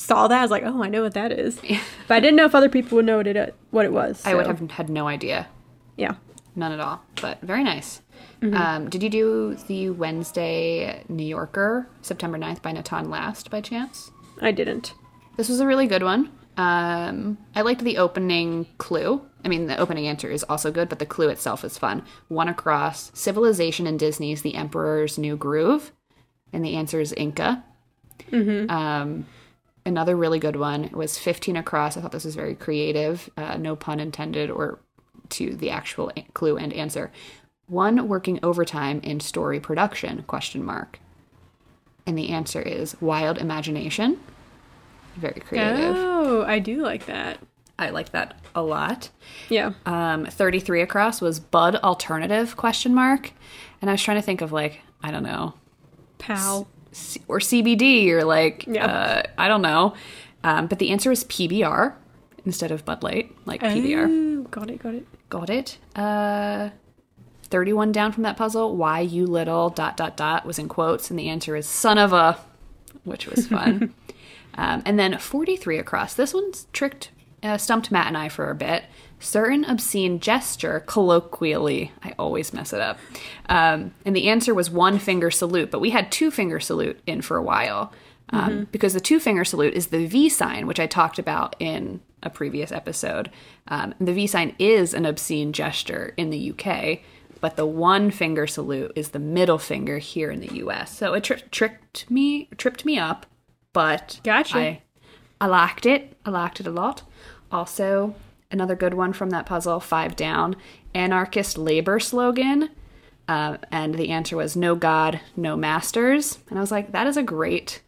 saw 0.00 0.28
that. 0.28 0.38
I 0.38 0.42
was 0.42 0.50
like, 0.50 0.62
oh, 0.64 0.82
I 0.82 0.88
know 0.88 1.02
what 1.02 1.14
that 1.14 1.30
is. 1.30 1.60
but 2.08 2.14
I 2.14 2.20
didn't 2.20 2.36
know 2.36 2.46
if 2.46 2.54
other 2.54 2.70
people 2.70 2.96
would 2.96 3.04
know 3.04 3.18
what 3.18 3.26
it 3.26 3.54
what 3.70 3.84
it 3.84 3.92
was. 3.92 4.24
I 4.24 4.34
would 4.34 4.46
have 4.46 4.70
had 4.70 4.88
no 4.88 5.06
idea. 5.06 5.48
Yeah. 5.96 6.14
None 6.56 6.72
at 6.72 6.80
all. 6.80 7.02
But 7.20 7.40
very 7.42 7.62
nice. 7.62 8.00
Mm-hmm. 8.40 8.56
Um, 8.56 8.88
did 8.88 9.02
you 9.02 9.10
do 9.10 9.54
the 9.68 9.90
Wednesday 9.90 11.04
New 11.08 11.24
Yorker, 11.24 11.88
September 12.02 12.38
9th 12.38 12.62
by 12.62 12.72
Natan 12.72 13.10
Last 13.10 13.50
by 13.50 13.60
chance? 13.60 14.10
I 14.40 14.50
didn't. 14.50 14.94
This 15.36 15.48
was 15.48 15.60
a 15.60 15.66
really 15.66 15.86
good 15.86 16.02
one. 16.02 16.30
Um, 16.56 17.38
I 17.54 17.60
liked 17.60 17.82
the 17.84 17.98
opening 17.98 18.66
clue. 18.78 19.22
I 19.44 19.48
mean, 19.48 19.66
the 19.66 19.78
opening 19.78 20.08
answer 20.08 20.30
is 20.30 20.42
also 20.44 20.70
good, 20.70 20.88
but 20.88 20.98
the 20.98 21.06
clue 21.06 21.28
itself 21.28 21.64
is 21.64 21.78
fun. 21.78 22.02
One 22.28 22.48
across 22.48 23.10
Civilization 23.14 23.86
in 23.86 23.96
Disney's 23.96 24.42
The 24.42 24.54
Emperor's 24.54 25.18
New 25.18 25.36
Groove. 25.36 25.92
And 26.52 26.64
the 26.64 26.74
answer 26.74 27.00
is 27.00 27.12
Inca. 27.12 27.62
Um, 28.32 29.26
another 29.84 30.16
really 30.16 30.38
good 30.38 30.56
one 30.56 30.90
was 30.92 31.18
15 31.18 31.56
across. 31.56 31.96
I 31.96 32.00
thought 32.00 32.12
this 32.12 32.24
was 32.24 32.34
very 32.34 32.54
creative. 32.54 33.30
Uh, 33.36 33.56
no 33.56 33.76
pun 33.76 34.00
intended 34.00 34.50
or 34.50 34.80
to 35.30 35.54
the 35.54 35.70
actual 35.70 36.10
clue 36.34 36.56
and 36.56 36.72
answer. 36.72 37.10
One 37.66 38.08
working 38.08 38.40
overtime 38.42 39.00
in 39.02 39.20
story 39.20 39.60
production, 39.60 40.24
question 40.24 40.64
mark. 40.64 40.98
And 42.06 42.18
the 42.18 42.30
answer 42.30 42.60
is 42.60 43.00
wild 43.00 43.38
imagination. 43.38 44.18
Very 45.16 45.40
creative. 45.40 45.94
Oh, 45.96 46.44
I 46.44 46.58
do 46.58 46.82
like 46.82 47.06
that. 47.06 47.38
I 47.78 47.90
like 47.90 48.10
that 48.10 48.38
a 48.54 48.62
lot. 48.62 49.10
Yeah. 49.48 49.72
Um, 49.86 50.26
33 50.26 50.82
across 50.82 51.20
was 51.20 51.40
Bud 51.40 51.76
alternative 51.76 52.56
question 52.56 52.94
mark. 52.94 53.32
And 53.80 53.88
I 53.88 53.94
was 53.94 54.02
trying 54.02 54.18
to 54.18 54.22
think 54.22 54.40
of 54.40 54.52
like, 54.52 54.80
I 55.02 55.10
don't 55.10 55.22
know, 55.22 55.54
Pal. 56.18 56.68
C- 56.92 57.20
or 57.28 57.38
CBD 57.38 58.10
or 58.10 58.24
like, 58.24 58.64
Yeah. 58.66 58.86
uh, 58.86 59.22
I 59.38 59.48
don't 59.48 59.62
know. 59.62 59.94
Um, 60.42 60.66
but 60.66 60.78
the 60.78 60.90
answer 60.90 61.10
is 61.12 61.24
PBR 61.24 61.94
instead 62.46 62.70
of 62.70 62.84
Bud 62.84 63.02
Light, 63.02 63.34
like 63.44 63.60
PBR. 63.60 64.06
Oh, 64.08 64.42
got 64.50 64.70
it, 64.70 64.82
got 64.82 64.94
it. 64.94 65.06
Got 65.28 65.50
it. 65.50 65.78
Uh, 65.94 66.70
31 67.44 67.92
down 67.92 68.12
from 68.12 68.22
that 68.22 68.36
puzzle. 68.36 68.76
Why 68.76 69.00
you 69.00 69.26
little 69.26 69.70
dot 69.70 69.96
dot 69.96 70.16
dot 70.16 70.46
was 70.46 70.58
in 70.58 70.68
quotes, 70.68 71.10
and 71.10 71.18
the 71.18 71.28
answer 71.28 71.56
is 71.56 71.66
son 71.66 71.98
of 71.98 72.12
a, 72.12 72.38
which 73.04 73.26
was 73.26 73.46
fun. 73.48 73.94
um, 74.54 74.82
and 74.86 74.98
then 74.98 75.18
43 75.18 75.78
across. 75.78 76.14
This 76.14 76.32
one's 76.32 76.66
tricked, 76.72 77.10
uh, 77.42 77.58
stumped 77.58 77.90
Matt 77.90 78.06
and 78.06 78.16
I 78.16 78.28
for 78.28 78.50
a 78.50 78.54
bit. 78.54 78.84
Certain 79.20 79.64
obscene 79.66 80.18
gesture, 80.18 80.80
colloquially, 80.86 81.92
I 82.02 82.14
always 82.18 82.52
mess 82.52 82.72
it 82.72 82.80
up. 82.80 82.98
Um, 83.48 83.92
and 84.04 84.16
the 84.16 84.28
answer 84.28 84.54
was 84.54 84.70
one 84.70 84.98
finger 84.98 85.30
salute, 85.30 85.70
but 85.70 85.80
we 85.80 85.90
had 85.90 86.10
two 86.10 86.30
finger 86.30 86.58
salute 86.58 86.98
in 87.06 87.20
for 87.22 87.36
a 87.36 87.42
while. 87.42 87.92
Um, 88.30 88.66
Because 88.72 88.94
the 88.94 89.00
two 89.00 89.20
finger 89.20 89.44
salute 89.44 89.74
is 89.74 89.88
the 89.88 90.06
V 90.06 90.28
sign, 90.28 90.66
which 90.66 90.80
I 90.80 90.86
talked 90.86 91.18
about 91.18 91.54
in 91.58 92.00
a 92.22 92.30
previous 92.30 92.72
episode. 92.72 93.30
Um, 93.68 93.94
the 94.00 94.12
V 94.12 94.26
sign 94.26 94.54
is 94.58 94.94
an 94.94 95.04
obscene 95.04 95.52
gesture 95.52 96.14
in 96.16 96.30
the 96.30 96.52
UK, 96.52 97.00
but 97.40 97.56
the 97.56 97.66
one 97.66 98.10
finger 98.10 98.46
salute 98.46 98.92
is 98.94 99.10
the 99.10 99.18
middle 99.18 99.58
finger 99.58 99.98
here 99.98 100.30
in 100.30 100.40
the 100.40 100.54
US. 100.64 100.96
So 100.96 101.12
it 101.14 101.24
tri- 101.24 101.42
tricked 101.50 102.10
me, 102.10 102.48
tripped 102.56 102.84
me 102.84 102.98
up, 102.98 103.26
but 103.72 104.20
Gotcha. 104.24 104.58
I, 104.58 104.82
I 105.40 105.46
liked 105.46 105.84
it. 105.84 106.16
I 106.24 106.30
liked 106.30 106.60
it 106.60 106.66
a 106.66 106.70
lot. 106.70 107.02
Also, 107.50 108.14
another 108.50 108.74
good 108.76 108.94
one 108.94 109.12
from 109.12 109.30
that 109.30 109.46
puzzle, 109.46 109.80
five 109.80 110.16
down, 110.16 110.56
anarchist 110.94 111.56
labor 111.58 112.00
slogan. 112.00 112.70
Uh, 113.28 113.58
and 113.70 113.94
the 113.94 114.08
answer 114.10 114.36
was 114.36 114.56
no 114.56 114.74
God, 114.74 115.20
no 115.36 115.56
masters. 115.56 116.38
And 116.48 116.58
I 116.58 116.60
was 116.60 116.70
like, 116.72 116.92
that 116.92 117.06
is 117.06 117.16
a 117.16 117.22
great, 117.22 117.80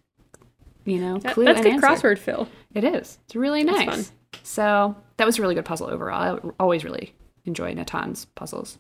you 0.85 0.99
know, 0.99 1.19
That- 1.19 1.35
clue 1.35 1.45
that's 1.47 1.57
and 1.59 1.65
good 1.65 1.85
answer. 1.85 1.87
crossword, 2.09 2.19
Phil. 2.19 2.49
It 2.75 2.85
is. 2.85 3.19
It's 3.25 3.35
really 3.37 3.65
nice. 3.65 3.87
fun. 3.87 4.05
So 4.45 4.95
that 5.17 5.25
was 5.27 5.39
a 5.39 5.43
really 5.43 5.55
good 5.57 5.65
puzzle 5.65 5.89
overall. 5.89 6.39
I 6.39 6.51
always 6.61 6.85
really 6.85 7.15
enjoy 7.45 7.75
Natan's 7.75 8.25
puzzles. 8.25 8.79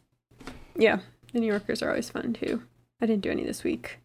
Yeah. 0.77 0.99
The 1.33 1.41
New 1.41 1.47
Yorkers 1.47 1.83
are 1.83 1.89
always 1.91 2.11
fun 2.11 2.33
too. 2.33 2.63
I 3.01 3.07
didn't 3.07 3.23
do 3.23 3.31
any 3.31 3.45
this 3.45 3.65
week. 3.65 3.99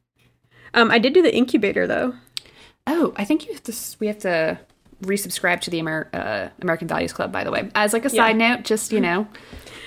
Um, 0.74 0.90
I 0.92 0.98
did 1.00 1.14
do 1.14 1.22
the 1.22 1.36
incubator 1.36 1.86
though. 1.86 2.16
Oh, 2.88 3.14
I 3.18 3.24
think 3.26 3.46
you 3.46 3.54
have 3.54 3.64
to. 3.64 3.74
We 4.00 4.08
have 4.08 4.18
to 4.20 4.60
resubscribe 5.02 5.62
to 5.62 5.70
the 5.70 5.80
Amer- 5.80 6.10
uh, 6.14 6.50
American 6.62 6.88
Values 6.88 7.14
Club. 7.14 7.32
By 7.32 7.44
the 7.44 7.52
way, 7.52 7.70
as 7.76 7.94
like 7.94 8.06
a 8.06 8.10
Yeah. 8.10 8.26
side 8.28 8.38
note, 8.38 8.64
just 8.64 8.92
you 8.92 9.00
know, 9.00 9.28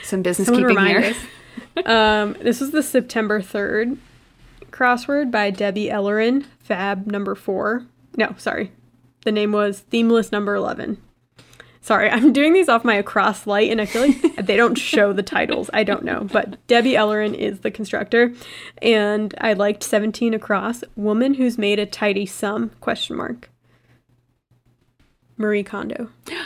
some 0.03 0.23
business 0.23 0.47
Someone 0.47 0.69
keeping 0.69 0.87
here. 0.87 1.15
um, 1.87 2.37
this 2.41 2.61
was 2.61 2.71
the 2.71 2.83
September 2.83 3.41
3rd 3.41 3.99
crossword 4.71 5.31
by 5.31 5.51
Debbie 5.51 5.91
Ellerin, 5.91 6.45
Fab 6.61 7.07
number 7.07 7.35
four. 7.35 7.87
No, 8.17 8.35
sorry. 8.39 8.73
The 9.25 9.33
name 9.33 9.53
was 9.53 9.81
Themeless 9.81 10.33
number 10.33 10.55
11. 10.55 10.99
Sorry, 11.83 12.11
I'm 12.11 12.33
doing 12.33 12.53
these 12.53 12.69
off 12.69 12.85
my 12.85 12.95
Across 12.95 13.47
Lite, 13.47 13.71
and 13.71 13.81
I 13.81 13.87
feel 13.87 14.03
like 14.03 14.37
they 14.47 14.57
don't 14.57 14.77
show 14.77 15.13
the 15.13 15.23
titles. 15.23 15.71
I 15.73 15.83
don't 15.83 16.05
know. 16.05 16.27
But 16.31 16.65
Debbie 16.67 16.93
Ellerin 16.95 17.35
is 17.35 17.61
the 17.61 17.71
constructor. 17.71 18.35
And 18.83 19.35
I 19.41 19.55
liked 19.55 19.83
17 19.83 20.35
across. 20.35 20.85
Woman 20.95 21.35
who's 21.35 21.57
made 21.59 21.79
a 21.79 21.87
tidy 21.87 22.27
sum, 22.27 22.71
question 22.81 23.17
mark. 23.17 23.49
Marie 25.41 25.65
Kondo. 25.65 26.09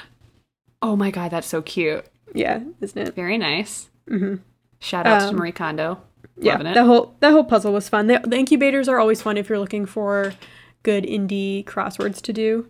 Oh 0.82 0.96
my 0.96 1.10
god, 1.10 1.30
that's 1.30 1.46
so 1.46 1.62
cute. 1.62 2.04
Yeah, 2.34 2.60
isn't 2.82 2.98
it? 3.08 3.14
Very 3.14 3.38
nice. 3.38 3.88
Mm-hmm. 4.10 4.34
Shout 4.80 5.06
out 5.06 5.20
to 5.20 5.28
Um, 5.28 5.36
Marie 5.36 5.50
Kondo. 5.50 6.02
yeah, 6.36 6.52
Loving 6.52 6.66
it. 6.66 6.74
that 6.74 6.84
whole 6.84 7.16
that 7.20 7.30
whole 7.32 7.44
puzzle 7.44 7.72
was 7.72 7.88
fun. 7.88 8.06
The, 8.06 8.20
the 8.22 8.36
incubators 8.36 8.86
are 8.86 8.98
always 8.98 9.22
fun 9.22 9.38
if 9.38 9.48
you're 9.48 9.58
looking 9.58 9.86
for 9.86 10.34
good 10.82 11.04
indie 11.04 11.64
crosswords 11.64 12.20
to 12.20 12.34
do. 12.34 12.68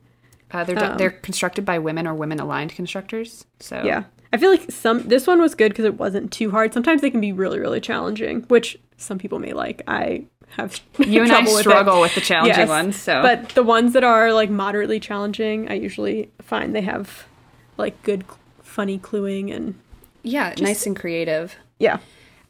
Uh, 0.53 0.63
they're 0.63 0.97
they're 0.97 1.11
constructed 1.11 1.65
by 1.65 1.81
women 1.81 2.07
or 2.07 2.15
women 2.15 2.39
aligned 2.39 2.71
constructors. 2.77 3.47
So 3.59 3.83
Yeah, 3.83 4.05
I 4.33 4.37
feel 4.37 4.51
like 4.51 4.71
some 4.71 5.09
this 5.09 5.27
one 5.27 5.41
was 5.41 5.57
good 5.57 5.71
because 5.73 5.85
it 5.85 5.99
wasn't 5.99 6.31
too 6.31 6.53
hard. 6.53 6.73
Sometimes 6.73 7.01
they 7.01 7.11
can 7.11 7.21
be 7.21 7.33
really 7.33 7.59
really 7.59 7.81
challenging, 7.81 8.43
which 8.43 8.79
some 8.97 9.19
people 9.19 9.41
may 9.41 9.53
like. 9.55 9.83
I 9.89 10.27
have 10.57 10.81
you 10.99 11.23
and 11.23 11.33
I 11.33 11.37
trouble 11.37 11.53
with 11.53 11.61
it. 11.61 11.69
struggle 11.71 12.01
with 12.01 12.15
the 12.15 12.21
challenging 12.21 12.57
Yes, 12.57 12.69
ones. 12.69 12.97
So 12.97 13.23
but 13.23 13.51
the 13.51 13.63
ones 13.63 13.93
that 13.93 14.05
are 14.05 14.33
like 14.33 14.51
moderately 14.51 15.01
challenging, 15.01 15.69
I 15.71 15.75
usually 15.75 16.31
find 16.43 16.75
they 16.75 16.83
have 16.83 17.25
like 17.77 18.01
good 18.03 18.25
funny 18.63 18.99
cluing 18.99 19.55
and 19.55 19.75
yeah, 20.23 20.55
nice 20.61 20.87
and 20.87 20.97
creative. 20.97 21.57
Yeah. 21.79 21.99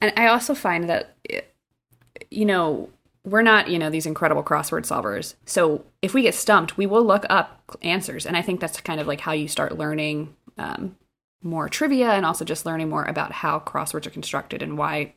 And 0.00 0.12
I 0.16 0.26
also 0.28 0.54
find 0.54 0.88
that, 0.88 1.16
you 2.30 2.44
know, 2.44 2.90
we're 3.24 3.42
not, 3.42 3.68
you 3.68 3.78
know, 3.78 3.88
these 3.90 4.06
incredible 4.06 4.42
crossword 4.44 4.82
solvers. 4.86 5.34
So 5.46 5.84
if 6.02 6.12
we 6.12 6.22
get 6.22 6.34
stumped, 6.34 6.76
we 6.76 6.86
will 6.86 7.04
look 7.04 7.24
up 7.30 7.78
answers. 7.82 8.26
And 8.26 8.36
I 8.36 8.42
think 8.42 8.60
that's 8.60 8.80
kind 8.80 9.00
of 9.00 9.06
like 9.06 9.20
how 9.20 9.32
you 9.32 9.48
start 9.48 9.78
learning 9.78 10.34
um, 10.58 10.96
more 11.42 11.68
trivia 11.68 12.10
and 12.10 12.26
also 12.26 12.44
just 12.44 12.66
learning 12.66 12.90
more 12.90 13.04
about 13.04 13.32
how 13.32 13.60
crosswords 13.60 14.06
are 14.06 14.10
constructed 14.10 14.62
and 14.62 14.76
why 14.76 15.14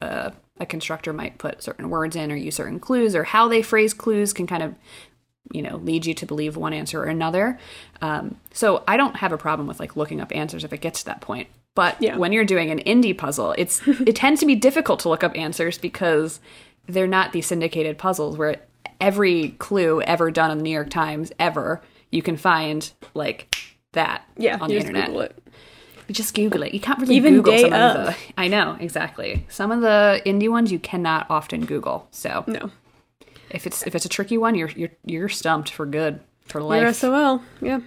uh, 0.00 0.30
a 0.60 0.66
constructor 0.66 1.12
might 1.12 1.38
put 1.38 1.62
certain 1.62 1.88
words 1.90 2.14
in 2.14 2.30
or 2.30 2.36
use 2.36 2.54
certain 2.56 2.78
clues 2.78 3.14
or 3.16 3.24
how 3.24 3.48
they 3.48 3.62
phrase 3.62 3.94
clues 3.94 4.32
can 4.32 4.46
kind 4.46 4.62
of 4.62 4.74
you 5.52 5.62
know 5.62 5.76
lead 5.78 6.04
you 6.06 6.14
to 6.14 6.26
believe 6.26 6.56
one 6.56 6.72
answer 6.72 7.00
or 7.00 7.06
another 7.06 7.58
um, 8.02 8.36
so 8.52 8.84
i 8.86 8.96
don't 8.96 9.16
have 9.16 9.32
a 9.32 9.38
problem 9.38 9.66
with 9.66 9.80
like 9.80 9.96
looking 9.96 10.20
up 10.20 10.30
answers 10.36 10.62
if 10.64 10.72
it 10.72 10.80
gets 10.80 11.00
to 11.00 11.06
that 11.06 11.20
point 11.20 11.48
but 11.74 11.96
Yeah. 12.00 12.16
when 12.16 12.32
you're 12.32 12.44
doing 12.44 12.70
an 12.70 12.78
indie 12.80 13.16
puzzle 13.16 13.54
it's 13.58 13.80
it 13.88 14.14
tends 14.14 14.40
to 14.40 14.46
be 14.46 14.54
difficult 14.54 15.00
to 15.00 15.08
look 15.08 15.24
up 15.24 15.36
answers 15.36 15.78
because 15.78 16.40
they're 16.86 17.06
not 17.06 17.32
these 17.32 17.46
syndicated 17.46 17.96
puzzles 17.98 18.36
where 18.36 18.60
every 19.00 19.50
clue 19.58 20.02
ever 20.02 20.30
done 20.30 20.50
in 20.50 20.58
the 20.58 20.64
new 20.64 20.70
york 20.70 20.90
times 20.90 21.32
ever 21.38 21.80
you 22.10 22.20
can 22.22 22.36
find 22.36 22.92
like 23.14 23.54
that 23.92 24.22
Yeah. 24.36 24.58
on 24.60 24.68
the 24.68 24.76
internet 24.76 25.06
Google 25.06 25.22
it. 25.22 25.38
you 25.46 25.49
just 26.12 26.34
Google 26.34 26.62
it. 26.62 26.74
You 26.74 26.80
can't 26.80 26.98
really 27.00 27.16
Even 27.16 27.34
Google 27.36 27.58
some 27.58 27.72
of 27.72 27.96
of. 27.96 28.06
the. 28.06 28.16
I 28.38 28.48
know 28.48 28.76
exactly. 28.80 29.46
Some 29.48 29.72
of 29.72 29.80
the 29.80 30.20
indie 30.26 30.48
ones 30.50 30.70
you 30.72 30.78
cannot 30.78 31.26
often 31.30 31.64
Google. 31.66 32.06
So 32.10 32.44
No. 32.46 32.70
if 33.50 33.66
it's 33.66 33.86
if 33.86 33.94
it's 33.94 34.04
a 34.04 34.08
tricky 34.08 34.38
one, 34.38 34.54
you're 34.54 34.70
you're 34.70 34.90
you're 35.04 35.28
stumped 35.28 35.70
for 35.70 35.86
good 35.86 36.20
for 36.44 36.62
life. 36.62 36.82
You're 36.82 36.92
SOL. 36.92 37.42
Yeah. 37.60 37.80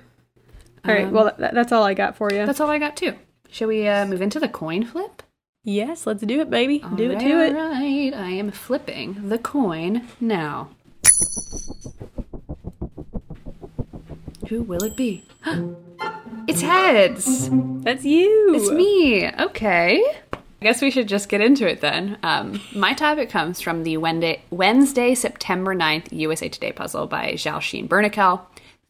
All 0.85 0.93
right. 0.93 1.09
Well, 1.09 1.33
that, 1.37 1.53
that's 1.53 1.71
all 1.71 1.83
I 1.83 1.93
got 1.93 2.17
for 2.17 2.31
you. 2.31 2.45
That's 2.45 2.59
all 2.59 2.69
I 2.69 2.77
got 2.79 2.97
too. 2.97 3.13
Shall 3.49 3.67
we 3.69 3.87
uh, 3.87 4.05
move 4.05 4.21
into 4.21 4.39
the 4.39 4.49
coin 4.49 4.83
flip? 4.85 5.23
yes. 5.63 6.05
Let's 6.05 6.23
do 6.23 6.41
it, 6.41 6.49
baby. 6.49 6.79
do 6.95 7.11
it 7.11 7.15
All 7.15 7.21
to 7.21 7.45
it. 7.45 7.53
right, 7.53 8.13
I 8.13 8.29
am 8.31 8.51
flipping 8.51 9.29
the 9.29 9.37
coin 9.37 10.07
now. 10.19 10.69
Who 14.49 14.61
will 14.63 14.83
it 14.83 14.97
be? 14.97 15.23
it's 16.47 16.61
heads. 16.61 17.49
That's 17.51 18.03
you. 18.05 18.53
It's 18.55 18.71
me. 18.71 19.29
Okay. 19.29 20.03
I 20.33 20.65
guess 20.65 20.81
we 20.81 20.91
should 20.91 21.07
just 21.09 21.27
get 21.27 21.41
into 21.41 21.67
it 21.69 21.81
then. 21.81 22.17
Um, 22.23 22.61
my 22.73 22.93
topic 22.93 23.29
comes 23.29 23.59
from 23.59 23.83
the 23.83 23.97
Wednesday, 23.97 24.41
Wednesday, 24.49 25.13
September 25.13 25.75
9th 25.75 26.11
USA 26.11 26.47
Today 26.47 26.71
puzzle 26.71 27.05
by 27.07 27.33
Zhouqin 27.33 27.87
Burnikel. 27.89 28.41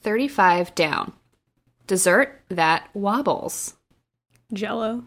35 0.01 0.75
down. 0.75 1.13
Dessert 1.87 2.41
that 2.49 2.87
wobbles. 2.93 3.75
Jello. 4.53 5.03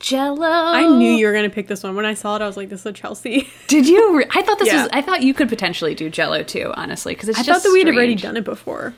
Jello. 0.00 0.46
I 0.46 0.86
knew 0.86 1.10
you 1.12 1.26
were 1.26 1.32
gonna 1.32 1.50
pick 1.50 1.68
this 1.68 1.82
one 1.82 1.96
when 1.96 2.04
I 2.06 2.14
saw 2.14 2.36
it. 2.36 2.42
I 2.42 2.46
was 2.46 2.56
like, 2.56 2.68
"This 2.68 2.80
is 2.80 2.86
a 2.86 2.92
Chelsea." 2.92 3.48
Did 3.66 3.86
you? 3.88 4.18
Re- 4.18 4.26
I 4.30 4.42
thought 4.42 4.58
this 4.58 4.68
Yeah. 4.68 4.82
was. 4.82 4.90
I 4.92 5.00
thought 5.02 5.22
you 5.22 5.32
could 5.32 5.48
potentially 5.48 5.94
do 5.94 6.10
Jello 6.10 6.42
too, 6.42 6.70
honestly, 6.76 7.14
because 7.14 7.28
it's 7.30 7.38
I 7.38 7.42
thought 7.42 7.62
that 7.62 7.72
we'd 7.72 7.88
already 7.88 8.14
done 8.14 8.36
it 8.36 8.44
before. 8.44 8.94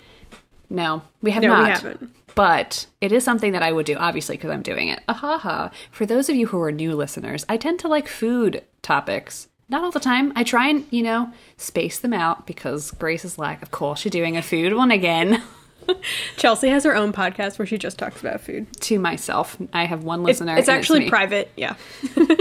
No, 0.70 1.02
we 1.22 1.30
have 1.30 1.42
No, 1.42 1.50
we 1.62 1.68
haven't. 1.68 2.10
But 2.34 2.86
it 3.00 3.12
is 3.12 3.24
something 3.24 3.52
that 3.52 3.62
I 3.62 3.72
would 3.72 3.86
do, 3.86 3.96
obviously, 3.96 4.36
because 4.36 4.50
I'm 4.50 4.62
doing 4.62 4.88
it. 4.88 5.00
Ahaha. 5.08 5.72
For 5.90 6.06
those 6.06 6.28
of 6.28 6.36
you 6.36 6.48
who 6.48 6.60
are 6.62 6.70
new 6.72 6.94
listeners, 6.94 7.44
I 7.48 7.56
tend 7.56 7.78
to 7.80 7.88
like 7.88 8.06
food 8.08 8.62
topics. 8.82 9.48
Not 9.68 9.84
all 9.84 9.90
the 9.90 10.00
time. 10.00 10.32
I 10.34 10.44
try 10.44 10.68
and, 10.68 10.86
you 10.90 11.02
know, 11.02 11.32
space 11.56 11.98
them 11.98 12.12
out 12.14 12.46
because 12.46 12.90
Grace 12.92 13.24
is 13.24 13.38
like, 13.38 13.60
of 13.62 13.70
course, 13.70 14.04
you're 14.04 14.10
doing 14.10 14.36
a 14.36 14.42
food 14.42 14.74
one 14.74 14.90
again. 14.90 15.42
Chelsea 16.36 16.68
has 16.68 16.84
her 16.84 16.94
own 16.94 17.12
podcast 17.12 17.58
where 17.58 17.66
she 17.66 17.76
just 17.78 17.98
talks 17.98 18.20
about 18.20 18.40
food. 18.40 18.66
to 18.82 18.98
myself. 18.98 19.56
I 19.72 19.84
have 19.84 20.04
one 20.04 20.22
listener. 20.22 20.56
it's 20.56 20.68
and 20.68 20.76
actually 20.78 21.00
me. 21.00 21.08
private. 21.10 21.50
Yeah. 21.56 21.74
you 22.16 22.36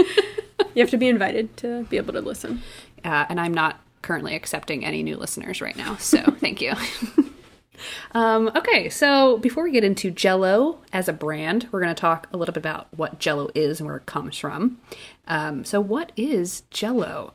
have 0.76 0.90
to 0.90 0.96
be 0.98 1.08
invited 1.08 1.54
to 1.58 1.84
be 1.84 1.96
able 1.96 2.12
to 2.14 2.20
listen. 2.20 2.62
uh, 3.04 3.26
and 3.28 3.40
I'm 3.40 3.54
not 3.54 3.80
currently 4.02 4.34
accepting 4.34 4.84
any 4.84 5.02
new 5.02 5.16
listeners 5.16 5.60
right 5.60 5.76
now. 5.76 5.96
So 5.96 6.22
thank 6.22 6.60
you. 6.60 6.72
um, 8.12 8.50
okay, 8.56 8.88
so 8.88 9.38
before 9.38 9.64
we 9.64 9.70
get 9.70 9.84
into 9.84 10.10
Jello 10.10 10.80
as 10.92 11.08
a 11.08 11.12
brand, 11.12 11.68
we're 11.70 11.80
going 11.80 11.94
to 11.94 12.00
talk 12.00 12.28
a 12.32 12.36
little 12.36 12.52
bit 12.52 12.60
about 12.60 12.88
what 12.96 13.18
Jello 13.18 13.50
is 13.54 13.80
and 13.80 13.86
where 13.86 13.96
it 13.96 14.06
comes 14.06 14.38
from. 14.38 14.78
Um, 15.26 15.64
so, 15.64 15.80
what 15.80 16.12
is 16.16 16.62
Jello? 16.70 17.34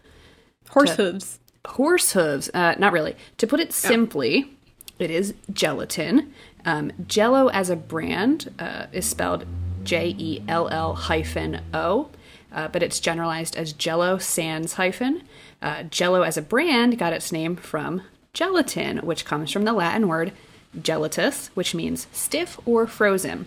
Horse 0.70 0.96
hooves. 0.96 1.40
Horse 1.66 2.12
hooves? 2.14 2.50
Uh, 2.54 2.76
not 2.78 2.94
really. 2.94 3.16
To 3.38 3.48
put 3.48 3.60
it 3.60 3.72
simply, 3.72 4.52
it 5.00 5.12
is 5.12 5.34
gelatin. 5.52 6.34
Um, 6.66 6.92
Jello 7.08 7.48
as 7.48 7.70
a 7.70 7.76
brand 7.76 8.54
uh, 8.60 8.88
is 8.92 9.06
spelled 9.06 9.46
J 9.84 10.16
E 10.18 10.44
L 10.48 10.68
L 10.70 10.94
hyphen 10.94 11.62
O, 11.74 12.10
uh, 12.52 12.68
but 12.70 12.84
it's 12.84 13.00
generalized 13.00 13.56
as 13.56 13.74
Jello 13.74 14.18
sans 14.18 14.74
hyphen. 14.74 15.24
Uh, 15.62 15.84
Jello 15.84 16.22
as 16.22 16.38
a 16.38 16.42
brand 16.42 16.98
got 16.98 17.14
its 17.14 17.32
name 17.32 17.56
from 17.56 18.02
gelatin, 18.34 18.98
which 19.00 19.26
comes 19.26 19.52
from 19.52 19.64
the 19.64 19.74
Latin 19.74 20.08
word 20.08 20.32
gelatus, 20.78 21.48
which 21.54 21.76
means 21.76 22.08
stiff 22.12 22.60
or 22.66 22.88
frozen. 22.88 23.46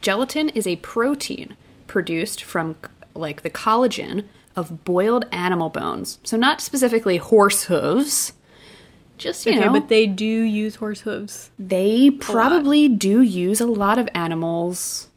Gelatin 0.00 0.48
is 0.50 0.66
a 0.66 0.76
protein 0.76 1.56
produced 1.86 2.42
from 2.42 2.76
like 3.14 3.42
the 3.42 3.50
collagen 3.50 4.24
of 4.56 4.84
boiled 4.84 5.26
animal 5.32 5.68
bones. 5.70 6.18
So 6.22 6.36
not 6.36 6.60
specifically 6.60 7.16
horse 7.16 7.64
hooves. 7.64 8.32
Just 9.18 9.46
you 9.46 9.52
Okay, 9.52 9.60
know, 9.64 9.72
but 9.72 9.88
they 9.88 10.06
do 10.06 10.24
use 10.24 10.76
horse 10.76 11.00
hooves. 11.00 11.50
they 11.58 12.10
probably 12.10 12.88
do 12.88 13.22
use 13.22 13.60
a 13.60 13.66
lot 13.66 13.96
of 13.98 14.08
animals' 14.14 15.08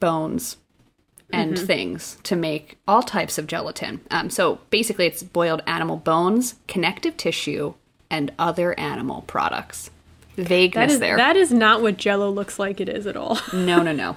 bones 0.00 0.58
and 1.32 1.58
things 1.58 2.18
to 2.22 2.36
make 2.36 2.78
all 2.86 3.02
types 3.02 3.36
of 3.38 3.46
gelatin. 3.46 4.00
Um, 4.10 4.30
so 4.30 4.60
basically, 4.70 5.06
it's 5.06 5.22
boiled 5.22 5.62
animal 5.66 5.96
bones, 5.96 6.54
connective 6.68 7.16
tissue, 7.16 7.74
and 8.10 8.32
other 8.38 8.78
animal 8.78 9.22
products. 9.26 9.90
Vagueness 10.36 10.74
That 10.74 10.94
is 10.94 11.00
there. 11.00 11.16
that 11.16 11.36
is 11.36 11.50
not 11.52 11.82
what 11.82 11.96
Jello 11.96 12.30
looks 12.30 12.58
like 12.58 12.80
it 12.80 12.88
is 12.88 13.06
at 13.06 13.16
all. 13.16 13.38
No, 13.52 13.82
no, 13.82 13.92
no. 13.92 14.16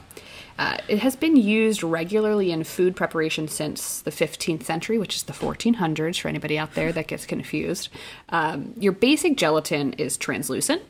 Uh, 0.60 0.76
it 0.90 1.00
has 1.00 1.16
been 1.16 1.38
used 1.38 1.82
regularly 1.84 2.52
in 2.52 2.66
food 2.66 2.94
preparation 2.94 3.48
since 3.48 4.02
the 4.02 4.12
15th 4.12 4.64
century, 4.64 4.98
which 5.00 5.16
is 5.16 5.24
the 5.24 5.32
1400s 5.32 6.20
for 6.20 6.28
anybody 6.28 6.58
out 6.58 6.74
there 6.74 6.92
that 6.92 7.08
gets 7.08 7.26
confused. 7.26 7.88
Um, 8.28 8.74
your 8.78 8.92
basic 8.92 9.38
gelatin 9.38 9.94
is 9.94 10.18
translucent, 10.18 10.82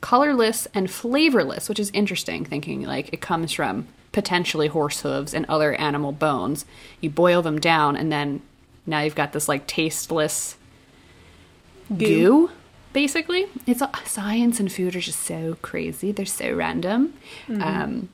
colorless, 0.00 0.68
and 0.72 0.88
flavorless, 0.88 1.68
which 1.68 1.80
is 1.80 1.90
interesting, 1.92 2.44
thinking 2.44 2.82
like 2.82 3.12
it 3.12 3.20
comes 3.20 3.50
from 3.52 3.88
potentially 4.12 4.68
horse 4.68 5.00
hooves 5.02 5.32
and 5.34 5.46
other 5.46 5.74
animal 5.74 6.12
bones. 6.12 6.64
You 7.00 7.10
boil 7.10 7.42
them 7.42 7.60
down, 7.60 7.96
and 7.96 8.10
then 8.10 8.42
now 8.86 9.00
you've 9.00 9.14
got 9.14 9.32
this 9.32 9.48
like 9.48 9.66
tasteless 9.66 10.56
goo. 11.96 12.50
basically. 12.92 13.46
It's 13.66 13.82
science 14.04 14.60
and 14.60 14.70
food 14.72 14.96
are 14.96 15.00
just 15.00 15.20
so 15.20 15.56
crazy. 15.62 16.12
They're 16.12 16.26
so 16.26 16.52
random. 16.54 17.14
Um, 17.48 18.08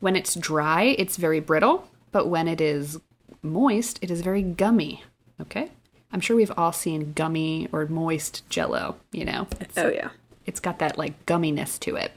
when 0.00 0.16
it's 0.16 0.34
dry, 0.34 0.94
it's 0.98 1.16
very 1.16 1.40
brittle, 1.40 1.88
but 2.12 2.28
when 2.28 2.48
it 2.48 2.60
is 2.60 2.98
moist, 3.42 3.98
it 4.02 4.10
is 4.10 4.20
very 4.20 4.42
gummy. 4.42 5.02
Okay? 5.40 5.70
I'm 6.12 6.20
sure 6.20 6.36
we've 6.36 6.52
all 6.56 6.72
seen 6.72 7.12
gummy 7.14 7.68
or 7.72 7.86
moist 7.86 8.48
jello, 8.48 8.96
you 9.12 9.24
know? 9.24 9.46
It's, 9.60 9.76
Oh 9.76 9.88
yeah, 9.88 10.10
it's 10.46 10.60
got 10.60 10.78
that 10.78 10.96
like 10.98 11.24
gumminess 11.26 11.78
to 11.80 11.96
it. 11.96 12.12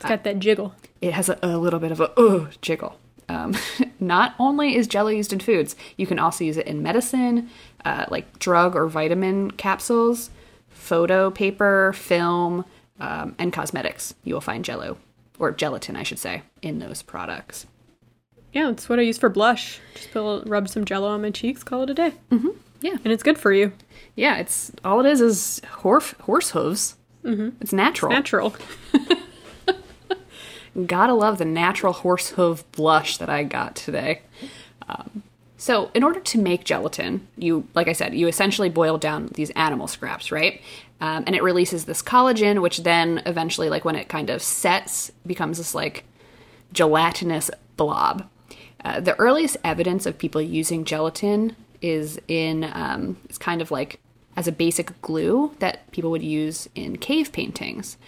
It's 0.00 0.08
got 0.08 0.24
that 0.24 0.38
jiggle. 0.38 0.74
It 1.00 1.12
has 1.12 1.28
a, 1.28 1.38
a 1.42 1.58
little 1.58 1.80
bit 1.80 1.92
of 1.92 2.00
a 2.00 2.10
uh, 2.18 2.50
jiggle. 2.60 2.98
Um, 3.28 3.54
not 4.00 4.34
only 4.38 4.74
is 4.76 4.86
jello 4.86 5.08
used 5.10 5.32
in 5.32 5.40
foods, 5.40 5.76
you 5.96 6.06
can 6.06 6.18
also 6.18 6.42
use 6.44 6.56
it 6.56 6.66
in 6.66 6.82
medicine, 6.82 7.48
uh, 7.84 8.06
like 8.10 8.38
drug 8.38 8.74
or 8.74 8.86
vitamin 8.88 9.50
capsules, 9.52 10.30
photo 10.68 11.30
paper, 11.30 11.92
film, 11.94 12.64
um, 12.98 13.34
and 13.38 13.52
cosmetics. 13.52 14.14
You 14.24 14.34
will 14.34 14.40
find 14.40 14.64
jello, 14.64 14.96
or 15.38 15.52
gelatin, 15.52 15.96
I 15.96 16.02
should 16.02 16.18
say, 16.18 16.42
in 16.62 16.78
those 16.80 17.02
products. 17.02 17.66
Yeah, 18.52 18.70
it's 18.70 18.88
what 18.88 18.98
I 18.98 19.02
use 19.02 19.16
for 19.18 19.28
blush. 19.28 19.78
Just 19.94 20.10
put, 20.10 20.42
rub 20.48 20.68
some 20.68 20.84
Jello 20.84 21.06
on 21.08 21.22
my 21.22 21.30
cheeks, 21.30 21.62
call 21.62 21.82
it 21.84 21.90
a 21.90 21.94
day, 21.94 22.14
Yeah, 22.80 22.96
and 23.04 23.12
it's 23.12 23.22
good 23.22 23.38
for 23.38 23.52
you. 23.52 23.72
yeah. 24.16 24.38
It's 24.38 24.72
all 24.84 24.98
it 24.98 25.06
is 25.06 25.20
is 25.20 25.60
horse 25.70 26.14
horse 26.22 26.50
hooves. 26.50 26.96
Mm-hmm. 27.22 27.50
It's 27.60 27.72
natural. 27.72 28.10
Natural. 28.10 28.56
Gotta 30.86 31.14
love 31.14 31.38
the 31.38 31.44
natural 31.44 31.92
horse 31.92 32.30
hoof 32.30 32.70
blush 32.72 33.16
that 33.18 33.28
I 33.28 33.42
got 33.42 33.74
today. 33.74 34.22
Um, 34.88 35.22
so, 35.56 35.90
in 35.92 36.02
order 36.02 36.20
to 36.20 36.38
make 36.38 36.64
gelatin, 36.64 37.28
you, 37.36 37.68
like 37.74 37.86
I 37.86 37.92
said, 37.92 38.14
you 38.14 38.28
essentially 38.28 38.70
boil 38.70 38.96
down 38.96 39.26
these 39.34 39.50
animal 39.50 39.88
scraps, 39.88 40.32
right? 40.32 40.62
Um, 41.02 41.24
and 41.26 41.36
it 41.36 41.42
releases 41.42 41.84
this 41.84 42.02
collagen, 42.02 42.62
which 42.62 42.78
then 42.78 43.22
eventually, 43.26 43.68
like 43.68 43.84
when 43.84 43.96
it 43.96 44.08
kind 44.08 44.30
of 44.30 44.42
sets, 44.42 45.10
becomes 45.26 45.58
this 45.58 45.74
like 45.74 46.04
gelatinous 46.72 47.50
blob. 47.76 48.28
Uh, 48.84 49.00
the 49.00 49.18
earliest 49.18 49.56
evidence 49.62 50.06
of 50.06 50.16
people 50.16 50.40
using 50.40 50.84
gelatin 50.84 51.56
is 51.82 52.18
in, 52.28 52.64
um, 52.72 53.18
it's 53.24 53.38
kind 53.38 53.60
of 53.60 53.70
like 53.70 54.00
as 54.36 54.48
a 54.48 54.52
basic 54.52 54.98
glue 55.02 55.54
that 55.58 55.90
people 55.92 56.10
would 56.10 56.22
use 56.22 56.68
in 56.74 56.96
cave 56.96 57.32
paintings. 57.32 57.98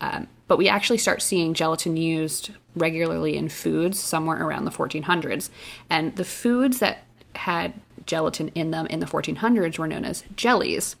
Um, 0.00 0.28
but 0.52 0.58
we 0.58 0.68
actually 0.68 0.98
start 0.98 1.22
seeing 1.22 1.54
gelatin 1.54 1.96
used 1.96 2.50
regularly 2.76 3.38
in 3.38 3.48
foods 3.48 3.98
somewhere 3.98 4.44
around 4.44 4.66
the 4.66 4.70
1400s. 4.70 5.48
And 5.88 6.14
the 6.16 6.26
foods 6.26 6.78
that 6.78 7.04
had 7.34 7.72
gelatin 8.04 8.48
in 8.48 8.70
them 8.70 8.84
in 8.88 9.00
the 9.00 9.06
1400s 9.06 9.78
were 9.78 9.86
known 9.86 10.04
as 10.04 10.24
jellies. 10.36 10.96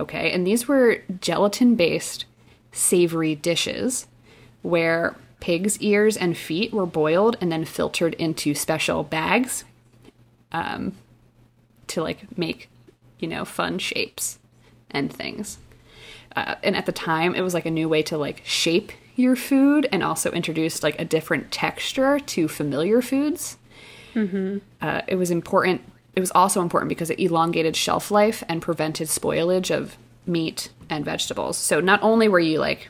Okay, 0.00 0.32
and 0.32 0.44
these 0.44 0.66
were 0.66 1.04
gelatin 1.20 1.76
based 1.76 2.24
savory 2.72 3.36
dishes 3.36 4.08
where 4.62 5.14
pig's 5.38 5.78
ears 5.78 6.16
and 6.16 6.36
feet 6.36 6.72
were 6.72 6.84
boiled 6.84 7.36
and 7.40 7.52
then 7.52 7.64
filtered 7.64 8.14
into 8.14 8.52
special 8.52 9.04
bags 9.04 9.62
um, 10.50 10.92
to 11.86 12.02
like 12.02 12.36
make, 12.36 12.68
you 13.20 13.28
know, 13.28 13.44
fun 13.44 13.78
shapes 13.78 14.40
and 14.90 15.12
things. 15.12 15.58
Uh, 16.36 16.54
and 16.62 16.76
at 16.76 16.86
the 16.86 16.92
time, 16.92 17.34
it 17.34 17.40
was 17.40 17.54
like 17.54 17.66
a 17.66 17.70
new 17.70 17.88
way 17.88 18.02
to 18.02 18.18
like 18.18 18.42
shape 18.44 18.92
your 19.16 19.34
food 19.34 19.88
and 19.90 20.02
also 20.02 20.30
introduced 20.30 20.82
like 20.82 20.98
a 21.00 21.04
different 21.04 21.50
texture 21.50 22.20
to 22.20 22.46
familiar 22.46 23.02
foods. 23.02 23.56
Mm-hmm. 24.14 24.58
Uh, 24.80 25.02
it 25.08 25.16
was 25.16 25.30
important. 25.30 25.82
It 26.14 26.20
was 26.20 26.30
also 26.32 26.60
important 26.62 26.88
because 26.88 27.10
it 27.10 27.18
elongated 27.18 27.76
shelf 27.76 28.10
life 28.10 28.44
and 28.48 28.62
prevented 28.62 29.08
spoilage 29.08 29.74
of 29.74 29.96
meat 30.26 30.70
and 30.88 31.04
vegetables. 31.04 31.56
So 31.56 31.80
not 31.80 32.02
only 32.02 32.28
were 32.28 32.40
you 32.40 32.58
like 32.58 32.88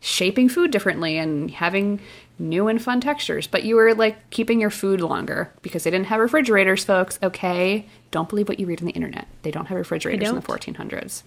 shaping 0.00 0.48
food 0.48 0.70
differently 0.70 1.18
and 1.18 1.50
having 1.50 2.00
new 2.38 2.68
and 2.68 2.80
fun 2.82 3.00
textures, 3.00 3.46
but 3.46 3.64
you 3.64 3.76
were 3.76 3.94
like 3.94 4.30
keeping 4.30 4.60
your 4.60 4.70
food 4.70 5.00
longer 5.00 5.52
because 5.62 5.84
they 5.84 5.90
didn't 5.90 6.06
have 6.06 6.20
refrigerators, 6.20 6.84
folks. 6.84 7.18
Okay, 7.22 7.86
don't 8.10 8.28
believe 8.28 8.48
what 8.48 8.58
you 8.58 8.66
read 8.66 8.80
on 8.80 8.86
the 8.86 8.92
internet. 8.92 9.28
They 9.42 9.50
don't 9.50 9.66
have 9.66 9.76
refrigerators 9.76 10.28
in 10.28 10.34
the 10.34 10.42
1400s. 10.42 11.22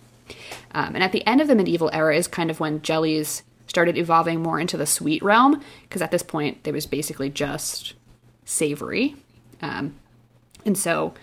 Um, 0.73 0.95
and 0.95 1.03
at 1.03 1.11
the 1.11 1.25
end 1.27 1.41
of 1.41 1.47
the 1.47 1.55
medieval 1.55 1.89
era 1.93 2.15
is 2.15 2.27
kind 2.27 2.49
of 2.49 2.59
when 2.59 2.81
jellies 2.81 3.43
started 3.67 3.97
evolving 3.97 4.41
more 4.41 4.59
into 4.59 4.77
the 4.77 4.85
sweet 4.85 5.23
realm 5.23 5.61
because 5.83 6.01
at 6.01 6.11
this 6.11 6.23
point 6.23 6.63
there 6.63 6.73
was 6.73 6.85
basically 6.85 7.29
just 7.29 7.93
savory. 8.45 9.15
Um, 9.61 9.95
and 10.65 10.77
so 10.77 11.13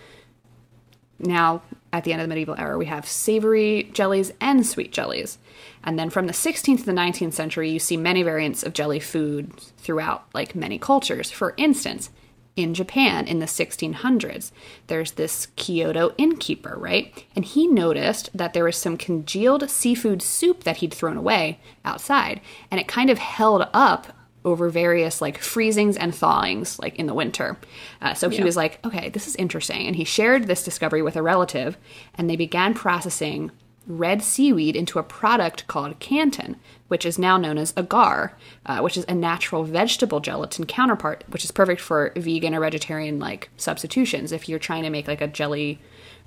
now 1.19 1.61
at 1.93 2.03
the 2.03 2.13
end 2.13 2.21
of 2.21 2.25
the 2.25 2.33
medieval 2.33 2.55
era 2.57 2.77
we 2.77 2.85
have 2.85 3.07
savory 3.07 3.89
jellies 3.93 4.31
and 4.41 4.65
sweet 4.65 4.91
jellies 4.91 5.37
and 5.83 5.99
then 5.99 6.09
from 6.09 6.27
the 6.27 6.33
16th 6.33 6.79
to 6.79 6.85
the 6.85 6.91
19th 6.91 7.33
century 7.33 7.69
you 7.69 7.79
see 7.79 7.97
many 7.97 8.23
variants 8.23 8.63
of 8.63 8.73
jelly 8.73 8.99
food 8.99 9.55
throughout 9.77 10.25
like 10.33 10.55
many 10.55 10.79
cultures 10.79 11.29
for 11.29 11.53
instance 11.57 12.09
in 12.55 12.73
japan 12.73 13.27
in 13.27 13.39
the 13.39 13.45
1600s 13.45 14.51
there's 14.87 15.13
this 15.13 15.47
kyoto 15.55 16.13
innkeeper 16.17 16.75
right 16.77 17.25
and 17.35 17.45
he 17.45 17.65
noticed 17.67 18.29
that 18.37 18.53
there 18.53 18.63
was 18.65 18.75
some 18.77 18.97
congealed 18.97 19.69
seafood 19.69 20.21
soup 20.21 20.63
that 20.63 20.77
he'd 20.77 20.93
thrown 20.93 21.17
away 21.17 21.59
outside 21.85 22.41
and 22.69 22.79
it 22.79 22.87
kind 22.87 23.09
of 23.09 23.17
held 23.19 23.67
up 23.73 24.07
over 24.43 24.69
various 24.69 25.21
like 25.21 25.39
freezings 25.39 25.95
and 25.99 26.13
thawings 26.13 26.79
like 26.79 26.95
in 26.97 27.05
the 27.05 27.13
winter. 27.13 27.59
Uh, 28.01 28.15
so 28.15 28.27
he 28.27 28.37
Yeah. 28.39 28.43
was 28.43 28.57
like, 28.57 28.83
okay, 28.83 29.09
this 29.09 29.27
is 29.27 29.35
interesting. 29.35 29.85
And 29.85 29.95
he 29.95 30.03
shared 30.03 30.47
this 30.47 30.63
discovery 30.63 31.03
with 31.03 31.15
a 31.15 31.21
relative 31.21 31.77
and 32.15 32.27
they 32.27 32.35
began 32.35 32.73
processing 32.73 33.51
red 33.87 34.21
seaweed 34.21 34.75
into 34.75 34.99
a 34.99 35.03
product 35.03 35.65
called 35.67 35.99
kanten, 35.99 36.55
which 36.87 37.05
is 37.05 37.17
now 37.17 37.35
known 37.37 37.57
as 37.57 37.73
agar, 37.75 38.33
uh, 38.65 38.79
which 38.79 38.95
is 38.95 39.05
a 39.07 39.13
natural 39.15 39.63
vegetable 39.63 40.19
gelatin 40.19 40.65
counterpart, 40.65 41.23
which 41.29 41.43
is 41.43 41.51
perfect 41.51 41.81
for 41.81 42.11
vegan 42.15 42.53
or 42.53 42.59
vegetarian 42.59 43.19
like 43.19 43.49
substitutions 43.57 44.31
if 44.31 44.47
you're 44.47 44.59
trying 44.59 44.83
to 44.83 44.89
make 44.89 45.07
like 45.07 45.21
a 45.21 45.27
jelly 45.27 45.79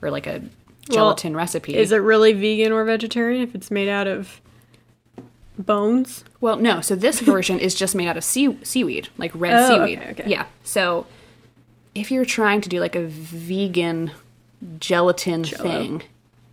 or 0.03 0.11
like 0.11 0.27
a 0.27 0.43
gelatin 0.91 1.35
recipe. 1.37 1.77
Is 1.77 1.93
it 1.93 1.97
really 1.99 2.33
vegan 2.33 2.73
or 2.73 2.85
vegetarian 2.85 3.43
if 3.43 3.55
it's 3.55 3.71
made 3.71 3.89
out 3.89 4.07
of 4.07 4.41
bones? 5.59 6.25
Well, 6.41 6.57
no. 6.57 6.81
So 6.81 6.95
this 6.97 7.21
version 7.33 7.59
is 7.59 7.75
just 7.75 7.95
made 7.95 8.09
out 8.09 8.17
of 8.17 8.25
sea- 8.25 8.59
seaweed, 8.63 9.09
like 9.17 9.31
red 9.35 9.55
Oh, 9.55 9.69
seaweed. 9.69 9.99
okay, 10.01 10.11
okay. 10.11 10.25
Yeah. 10.31 10.47
So 10.63 11.07
if 11.95 12.11
you're 12.11 12.25
trying 12.25 12.61
to 12.63 12.69
do 12.69 12.81
like 12.81 12.97
a 12.97 13.07
vegan 13.07 14.11
gelatin 14.79 15.45
thing, 15.45 16.03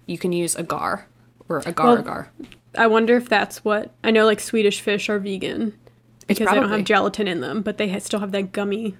you 0.06 0.18
can 0.18 0.32
use 0.32 0.56
agar 0.56 1.08
or 1.50 1.62
agar 1.66 1.84
Well, 1.84 2.00
agar. 2.00 2.32
I 2.78 2.88
wonder 2.88 3.18
if 3.18 3.28
that's 3.28 3.64
what 3.64 3.92
I 4.04 4.12
know. 4.12 4.26
Like 4.26 4.40
Swedish 4.40 4.82
fish 4.82 5.10
are 5.10 5.20
vegan 5.20 5.78
because 6.28 6.48
they 6.48 6.56
don't 6.56 6.70
have 6.70 6.84
gelatin 6.84 7.28
in 7.28 7.42
them, 7.42 7.62
but 7.62 7.78
they 7.78 7.90
ha- 7.90 8.00
still 8.00 8.20
have 8.20 8.32
that 8.32 8.52
gummy. 8.52 8.96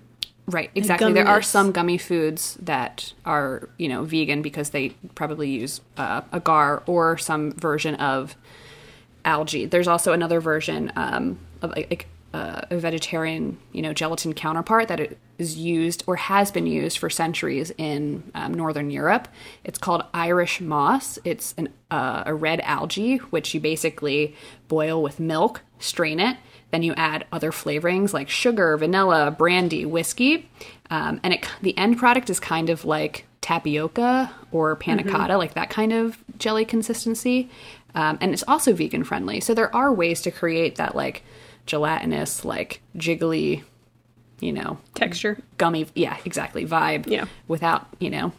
Right, 0.48 0.70
exactly. 0.76 1.14
There 1.14 1.28
are 1.28 1.42
some 1.42 1.72
gummy 1.72 1.98
foods 1.98 2.58
that 2.62 3.14
are, 3.26 3.70
you 3.78 3.88
know, 3.88 4.04
vegan 4.04 4.42
because 4.42 4.72
they 4.72 4.90
probably 5.16 5.50
use 5.50 5.82
uh, 5.98 6.22
agar 6.34 6.84
or 6.88 7.18
some 7.18 7.54
version 7.54 7.96
of 7.96 8.36
algae. 9.24 9.66
There's 9.66 9.88
also 9.88 10.12
another 10.14 10.42
version 10.42 10.92
um, 10.96 11.40
of 11.62 11.72
like 11.72 12.08
uh, 12.34 12.62
a 12.70 12.78
vegetarian, 12.78 13.58
you 13.72 13.82
know, 13.82 13.94
gelatin 13.94 14.34
counterpart 14.34 14.88
that 14.88 15.00
it 15.00 15.18
is 15.38 15.58
used 15.58 16.04
or 16.08 16.16
has 16.16 16.52
been 16.52 16.68
used 16.68 16.98
for 16.98 17.10
centuries 17.10 17.72
in 17.78 18.24
um, 18.36 18.54
northern 18.54 18.90
Europe. 18.90 19.28
It's 19.64 19.78
called 19.78 20.04
Irish 20.14 20.62
moss. 20.62 21.20
It's 21.26 21.54
an, 21.58 21.70
uh, 21.90 22.24
a 22.26 22.34
red 22.34 22.62
algae 22.62 23.18
which 23.18 23.54
you 23.54 23.60
basically 23.60 24.36
boil 24.68 25.02
with 25.02 25.20
milk, 25.20 25.62
strain 25.80 26.20
it, 26.20 26.38
then 26.72 26.84
you 26.84 26.94
add 26.96 27.26
other 27.32 27.52
flavorings 27.52 28.14
like 28.14 28.30
sugar, 28.30 28.78
vanilla, 28.78 29.32
brandy, 29.32 29.86
whiskey, 29.86 30.50
um, 30.90 31.20
and 31.24 31.34
it 31.34 31.48
the 31.62 31.78
end 31.78 31.98
product 31.98 32.30
is 32.30 32.40
kind 32.40 32.70
of 32.70 32.86
like 32.86 33.26
tapioca 33.42 34.32
or 34.52 34.76
panna 34.76 35.04
cotta, 35.04 35.38
like 35.38 35.56
that 35.56 35.70
kind 35.70 35.92
of 35.92 36.24
jelly 36.38 36.64
consistency. 36.64 37.50
Um, 37.94 38.18
and 38.22 38.32
it's 38.32 38.44
also 38.48 38.74
vegan 38.74 39.04
friendly. 39.04 39.42
So 39.42 39.54
there 39.54 39.76
are 39.76 39.92
ways 39.92 40.22
to 40.22 40.32
create 40.32 40.76
that 40.76 40.96
like 40.96 41.24
gelatinous, 41.66 42.44
like 42.46 42.82
jiggly, 42.98 43.64
you 44.40 44.52
know, 44.54 44.78
Texture. 44.96 45.38
gummy, 45.58 45.88
yeah, 45.96 46.18
exactly, 46.26 46.66
vibe. 46.66 47.08
Yeah. 47.08 47.26
Without 47.48 47.88
you 48.00 48.10
know, 48.10 48.32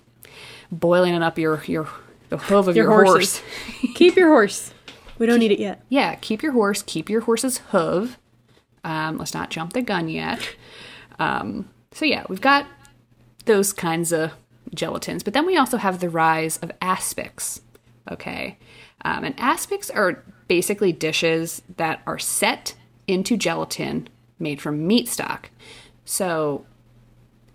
boiling 0.70 1.14
it 1.14 1.22
up 1.22 1.38
your 1.38 1.62
your 1.64 1.88
the 2.28 2.38
hoof 2.38 2.66
of 2.66 2.76
Your 2.76 2.87
your, 2.90 3.04
horse. 3.04 3.42
Keep 3.94 4.16
your 4.16 4.28
horse. 4.28 4.72
We 5.18 5.26
don't 5.26 5.38
need 5.38 5.52
it 5.52 5.61
yet. 5.61 5.85
Yeah, 5.88 6.14
keep 6.16 6.42
your 6.42 6.52
horse, 6.52 6.82
keep 6.82 7.08
your 7.08 7.20
horse's 7.20 7.58
hoof. 7.70 8.18
Um, 8.82 9.18
let's 9.18 9.35
not 9.35 9.50
jump 9.50 9.72
the 9.74 9.82
gun 9.82 10.08
yet. 10.08 10.56
Um, 11.18 11.68
so 11.92 12.04
yeah, 12.06 12.24
we've 12.28 12.40
got 12.40 12.66
those 13.44 13.72
kinds 13.72 14.12
of 14.12 14.32
gelatins, 14.74 15.22
but 15.22 15.35
then 15.35 15.46
we 15.46 15.56
also 15.56 15.76
have 15.76 16.00
the 16.00 16.08
rise 16.08 16.56
of 16.58 16.72
aspics. 16.80 17.61
Okay, 18.11 18.58
um, 19.04 19.22
and 19.22 19.37
aspics 19.37 19.94
are 19.94 20.24
basically 20.48 20.90
dishes 20.90 21.62
that 21.76 22.00
are 22.06 22.18
set 22.18 22.74
into 23.12 23.37
gelatin 23.37 24.09
made 24.38 24.61
from 24.61 24.87
meat 24.87 25.09
stock. 25.09 25.51
So 26.05 26.66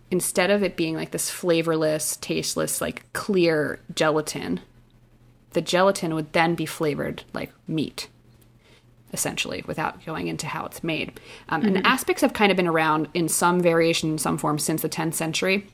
instead 0.09 0.49
of 0.49 0.63
it 0.63 0.77
being 0.77 0.95
like 0.95 1.11
this 1.11 1.29
flavorless, 1.29 2.17
tasteless, 2.17 2.79
like 2.79 3.11
clear 3.13 3.79
gelatin, 3.93 4.61
the 5.51 5.61
gelatin 5.61 6.15
would 6.15 6.33
then 6.33 6.55
be 6.55 6.65
flavored 6.65 7.23
like 7.33 7.51
meat, 7.67 8.07
essentially, 9.11 9.63
without 9.67 10.05
going 10.05 10.27
into 10.27 10.47
how 10.47 10.65
it's 10.65 10.83
made. 10.83 11.19
Um, 11.49 11.63
And 11.63 11.83
aspics 11.83 12.21
have 12.21 12.33
kind 12.33 12.51
of 12.51 12.55
been 12.55 12.67
around 12.67 13.07
in 13.13 13.27
some 13.27 13.59
variation, 13.59 14.11
in 14.11 14.17
some 14.17 14.37
form, 14.37 14.59
since 14.59 14.81
the 14.81 14.89
10th 14.89 15.15
century. 15.15 15.67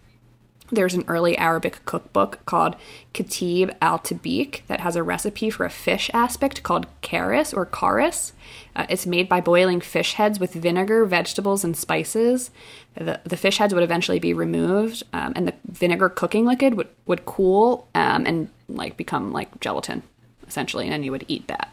There's 0.73 0.95
an 0.95 1.05
early 1.07 1.37
Arabic 1.37 1.85
cookbook 1.85 2.39
called 2.45 2.75
Kitab 3.13 3.75
al 3.81 3.99
Tabikh 3.99 4.65
that 4.67 4.79
has 4.79 4.95
a 4.95 5.03
recipe 5.03 5.49
for 5.49 5.65
a 5.65 5.69
fish 5.69 6.09
aspic 6.13 6.63
called 6.63 6.87
karis 7.01 7.55
or 7.55 7.65
karis. 7.65 8.31
Uh, 8.75 8.85
it's 8.89 9.05
made 9.05 9.29
by 9.29 9.39
boiling 9.39 9.81
fish 9.81 10.13
heads 10.13 10.39
with 10.39 10.53
vinegar, 10.53 11.05
vegetables, 11.05 11.63
and 11.63 11.77
spices. 11.77 12.49
The, 12.95 13.19
the 13.23 13.37
fish 13.37 13.59
heads 13.59 13.73
would 13.73 13.83
eventually 13.83 14.19
be 14.19 14.33
removed, 14.33 15.03
um, 15.13 15.33
and 15.35 15.47
the 15.47 15.53
vinegar 15.71 16.09
cooking 16.09 16.45
liquid 16.45 16.73
would, 16.73 16.89
would 17.05 17.25
cool 17.25 17.87
um, 17.93 18.25
and 18.25 18.49
like 18.67 18.97
become 18.97 19.31
like 19.31 19.59
gelatin, 19.59 20.01
essentially, 20.47 20.85
and 20.85 20.93
then 20.93 21.03
you 21.03 21.11
would 21.11 21.25
eat 21.27 21.47
that. 21.47 21.69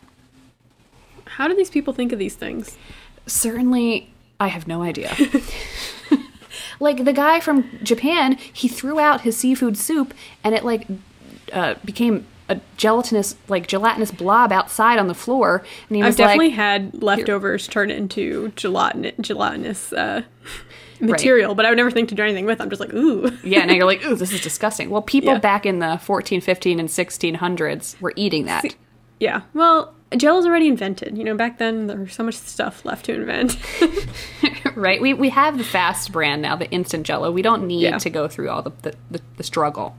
How 1.24 1.48
do 1.48 1.54
these 1.54 1.70
people 1.70 1.94
think 1.94 2.12
of 2.12 2.18
these 2.18 2.34
things? 2.34 2.76
Certainly, 3.26 4.12
I 4.38 4.48
have 4.48 4.68
no 4.68 4.82
idea. 4.82 5.14
like 6.81 7.05
the 7.05 7.12
guy 7.12 7.38
from 7.40 7.79
Japan, 7.83 8.37
he 8.53 8.66
threw 8.69 8.99
out 8.99 9.21
his 9.21 9.37
seafood 9.37 9.77
soup 9.77 10.12
and 10.43 10.55
it 10.55 10.64
like 10.64 10.87
uh, 11.53 11.75
became 11.85 12.27
a 12.49 12.61
gelatinous, 12.77 13.37
like 13.47 13.69
gelatinous 13.69 14.11
blob 14.11 14.51
outside 14.51 14.99
on 14.99 15.07
the 15.07 15.14
floor. 15.14 15.62
And 15.88 15.97
he 15.97 16.03
was 16.03 16.14
I've 16.14 16.19
definitely 16.19 16.49
like, 16.49 16.57
had 16.57 17.03
leftovers 17.03 17.69
turn 17.69 17.90
into 17.93 18.49
gelatin 18.57 19.12
gelatinous 19.21 19.93
uh, 19.93 20.23
material, 21.01 21.55
but 21.55 21.64
I 21.64 21.69
would 21.71 21.77
never 21.77 21.90
think 21.93 22.09
to 22.09 22.14
do 22.16 22.23
anything 22.25 22.47
with. 22.47 22.59
them. 22.59 22.64
I'm 22.66 22.71
just 22.71 22.81
like, 22.81 22.93
ooh. 22.93 23.31
yeah, 23.45 23.64
now 23.64 23.75
you're 23.75 23.85
like, 23.85 24.05
ooh, 24.07 24.16
this 24.16 24.33
is 24.33 24.40
disgusting. 24.40 24.90
Well, 24.90 25.03
people 25.03 25.35
Yeah. 25.35 25.38
back 25.38 25.64
in 25.64 25.79
the 25.79 25.99
14, 26.03 26.40
15, 26.40 26.81
and 26.81 26.88
1600s 26.88 28.01
were 28.01 28.12
eating 28.16 28.47
that. 28.47 28.75
Yeah. 29.21 29.43
Well, 29.55 29.95
Jello's 30.16 30.44
already 30.46 30.66
invented. 30.66 31.16
You 31.16 31.25
know, 31.25 31.37
back 31.37 31.59
then 31.59 31.87
there 31.87 31.99
was 31.99 32.12
so 32.12 32.25
much 32.25 32.35
stuff 32.35 32.85
left 32.85 33.07
to 33.07 33.14
invent. 33.14 33.57
right? 34.75 35.01
We, 35.01 35.14
we 35.14 35.29
have 35.31 35.57
the 35.59 35.64
fast 35.64 36.11
brand 36.12 36.42
now, 36.42 36.57
the 36.57 36.70
instant 36.70 37.07
jello. 37.07 37.31
We 37.31 37.42
don't 37.42 37.66
need 37.66 37.83
Yeah. 37.83 37.99
to 37.99 38.11
go 38.11 38.27
through 38.29 38.51
all 38.51 38.62
the, 38.62 38.73
the, 38.83 38.94
the, 39.11 39.20
the 39.37 39.42
struggle. 39.44 39.96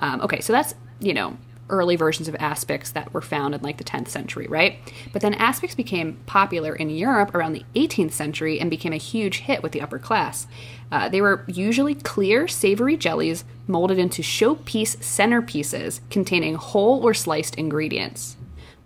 Um, 0.00 0.20
okay, 0.22 0.40
so 0.40 0.52
that's, 0.52 0.74
you 1.00 1.14
know, 1.14 1.36
early 1.70 1.96
versions 1.96 2.28
of 2.28 2.34
aspics 2.34 2.92
that 2.92 3.14
were 3.14 3.22
found 3.22 3.54
in 3.54 3.62
like 3.62 3.78
the 3.78 3.84
10th 3.84 4.08
century, 4.08 4.46
right? 4.48 4.78
But 5.12 5.22
then 5.22 5.32
aspics 5.34 5.76
became 5.76 6.18
popular 6.26 6.74
in 6.74 6.90
Europe 6.90 7.34
around 7.34 7.52
the 7.52 7.64
18th 7.76 8.12
century 8.12 8.60
and 8.60 8.68
became 8.68 8.92
a 8.92 8.96
huge 8.98 9.38
hit 9.38 9.62
with 9.62 9.72
the 9.72 9.80
upper 9.80 9.98
class. 9.98 10.46
Uh, 10.90 11.08
they 11.08 11.22
were 11.22 11.44
usually 11.46 11.94
clear, 11.94 12.46
savory 12.48 12.96
jellies 12.96 13.44
molded 13.66 13.98
into 13.98 14.22
showpiece 14.22 14.96
centerpieces 14.98 16.00
containing 16.10 16.56
whole 16.56 17.00
or 17.06 17.14
sliced 17.14 17.54
ingredients. 17.54 18.36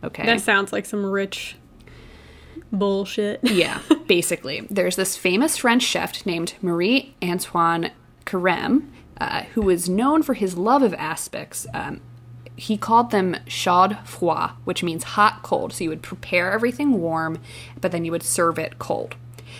Okay. 0.04 0.26
That 0.26 0.40
sounds 0.40 0.72
like 0.72 0.86
some 0.86 1.04
rich 1.04 1.56
bullshit. 2.72 3.40
yeah, 3.42 3.80
basically. 4.06 4.66
There's 4.70 4.96
this 4.96 5.16
famous 5.16 5.56
French 5.56 5.82
chef 5.82 6.24
named 6.26 6.54
Marie 6.62 7.14
Antoine 7.22 7.90
Carême, 8.24 8.88
uh, 9.20 9.42
who 9.54 9.62
was 9.62 9.88
known 9.88 10.22
for 10.22 10.34
his 10.34 10.56
love 10.56 10.82
of 10.82 10.92
aspics. 10.92 11.66
Um, 11.74 12.00
he 12.56 12.76
called 12.76 13.10
them 13.10 13.36
chaud 13.46 13.98
froid, 14.04 14.52
which 14.64 14.82
means 14.82 15.04
hot 15.04 15.42
cold. 15.42 15.72
So 15.74 15.84
you 15.84 15.90
would 15.90 16.02
prepare 16.02 16.52
everything 16.52 17.00
warm, 17.00 17.38
but 17.80 17.92
then 17.92 18.04
you 18.04 18.10
would 18.12 18.22
serve 18.22 18.58
it 18.58 18.78
cold. 18.78 19.16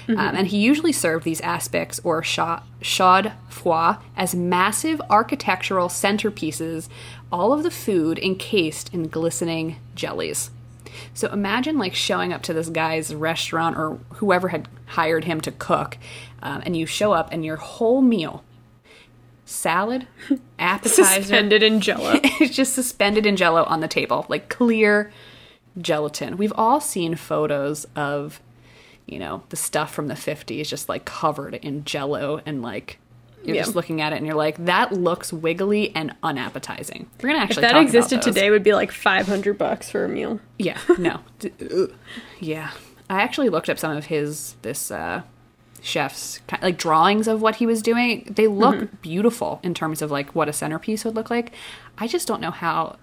Um, 0.08 0.18
and 0.18 0.46
he 0.46 0.58
usually 0.58 0.92
served 0.92 1.24
these 1.24 1.40
aspics 1.40 1.98
or 2.04 2.22
cha- 2.22 2.62
chaud 2.80 3.32
froid 3.48 3.98
as 4.16 4.34
massive 4.34 5.00
architectural 5.10 5.88
centerpieces, 5.88 6.88
all 7.32 7.52
of 7.52 7.62
the 7.62 7.70
food 7.70 8.18
encased 8.18 8.92
in 8.94 9.08
glistening 9.08 9.76
jellies. 9.94 10.50
So 11.12 11.28
imagine 11.28 11.78
like 11.78 11.94
showing 11.94 12.32
up 12.32 12.42
to 12.42 12.52
this 12.52 12.68
guy's 12.68 13.14
restaurant 13.14 13.76
or 13.76 13.98
whoever 14.14 14.48
had 14.48 14.68
hired 14.86 15.24
him 15.24 15.40
to 15.42 15.52
cook, 15.52 15.98
um, 16.42 16.62
and 16.64 16.76
you 16.76 16.86
show 16.86 17.12
up 17.12 17.28
and 17.32 17.44
your 17.44 17.56
whole 17.56 18.00
meal 18.00 18.44
salad, 19.44 20.06
appetizer, 20.58 21.04
Suspended 21.04 21.62
in 21.62 21.80
jello. 21.80 22.20
it's 22.22 22.54
just 22.54 22.74
suspended 22.74 23.26
in 23.26 23.36
jello 23.36 23.64
on 23.64 23.80
the 23.80 23.88
table, 23.88 24.26
like 24.28 24.48
clear 24.48 25.12
gelatin. 25.78 26.36
We've 26.36 26.52
all 26.56 26.80
seen 26.80 27.14
photos 27.14 27.86
of, 27.96 28.40
you 29.06 29.18
know, 29.18 29.42
the 29.50 29.56
stuff 29.56 29.94
from 29.94 30.08
the 30.08 30.14
50s 30.14 30.66
just 30.68 30.88
like 30.88 31.04
covered 31.04 31.54
in 31.54 31.84
jello 31.84 32.40
and 32.44 32.60
like 32.62 32.98
you're 33.44 33.54
Yeah. 33.54 33.62
just 33.62 33.76
looking 33.76 34.00
at 34.00 34.12
it 34.12 34.16
and 34.16 34.26
you're 34.26 34.34
like, 34.34 34.64
that 34.64 34.92
looks 34.92 35.32
wiggly 35.32 35.94
and 35.94 36.12
unappetizing. 36.24 37.08
We're 37.22 37.28
gonna 37.28 37.40
actually. 37.42 37.64
If 37.64 37.70
that 37.72 37.80
existed 37.80 38.20
today, 38.22 38.46
it 38.46 38.50
would 38.50 38.64
be 38.64 38.74
like 38.74 38.90
500 38.90 39.56
bucks 39.56 39.88
for 39.88 40.04
a 40.04 40.08
meal. 40.08 40.40
Yeah, 40.58 40.78
no. 40.98 41.20
Yeah. 42.40 42.70
I 43.08 43.20
actually 43.22 43.48
looked 43.48 43.70
up 43.70 43.78
some 43.78 43.96
of 43.96 44.06
his 44.06 44.56
this 44.62 44.90
uh 44.90 45.22
chef's 45.80 46.40
like 46.62 46.76
drawings 46.78 47.28
of 47.28 47.40
what 47.40 47.56
he 47.56 47.66
was 47.66 47.82
doing. 47.82 48.26
They 48.34 48.48
look 48.48 49.00
beautiful 49.02 49.60
in 49.62 49.74
terms 49.74 50.02
of 50.02 50.10
like 50.10 50.34
what 50.34 50.48
a 50.48 50.52
centerpiece 50.52 51.04
would 51.04 51.14
look 51.14 51.30
like. 51.30 51.52
I 51.98 52.08
just 52.08 52.26
don't 52.26 52.40
know 52.40 52.50
how 52.50 52.96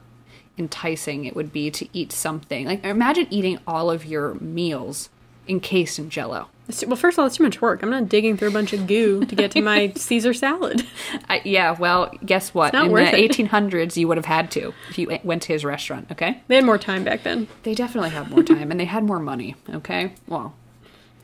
enticing 0.58 1.24
it 1.26 1.36
would 1.36 1.54
be 1.54 1.72
to 1.72 1.88
eat 1.94 2.12
something. 2.12 2.66
Like 2.66 2.84
imagine 2.84 3.28
eating 3.30 3.60
all 3.66 3.90
of 3.90 4.04
your 4.06 4.34
meals 4.36 5.10
encased 5.48 6.00
in 6.00 6.10
jello. 6.10 6.48
Well, 6.88 6.96
first 6.96 7.16
of 7.16 7.20
all, 7.20 7.26
it's 7.28 7.36
too 7.36 7.44
much 7.44 7.62
work. 7.62 7.84
I'm 7.84 7.90
not 7.90 8.08
digging 8.08 8.38
through 8.38 8.48
a 8.48 8.52
bunch 8.52 8.72
of 8.72 8.88
goo 8.88 9.26
to 9.26 9.36
get 9.36 9.52
to 9.52 9.62
my 9.62 9.92
Caesar 9.98 10.34
salad. 10.34 10.86
I, 11.28 11.42
yeah, 11.44 11.76
well, 11.78 12.10
guess 12.26 12.54
what? 12.54 12.74
in 12.74 12.90
the 12.94 13.20
it. 13.22 13.32
1800s, 13.32 13.98
you 13.98 14.08
would 14.08 14.16
have 14.16 14.26
had 14.26 14.50
to 14.52 14.74
if 14.90 14.98
you 14.98 15.20
went 15.26 15.42
to 15.44 15.52
his 15.54 15.66
restaurant. 15.66 16.08
Okay. 16.12 16.42
They 16.48 16.56
had 16.56 16.64
more 16.64 16.78
time 16.78 17.04
back 17.04 17.24
then. 17.24 17.50
They 17.64 17.76
definitely 17.76 18.12
had 18.12 18.30
more 18.32 18.44
time 18.44 18.72
and 18.72 18.80
they 18.80 18.86
had 18.86 19.04
more 19.04 19.20
money, 19.20 19.56
okay? 19.72 20.14
Well, 20.28 20.56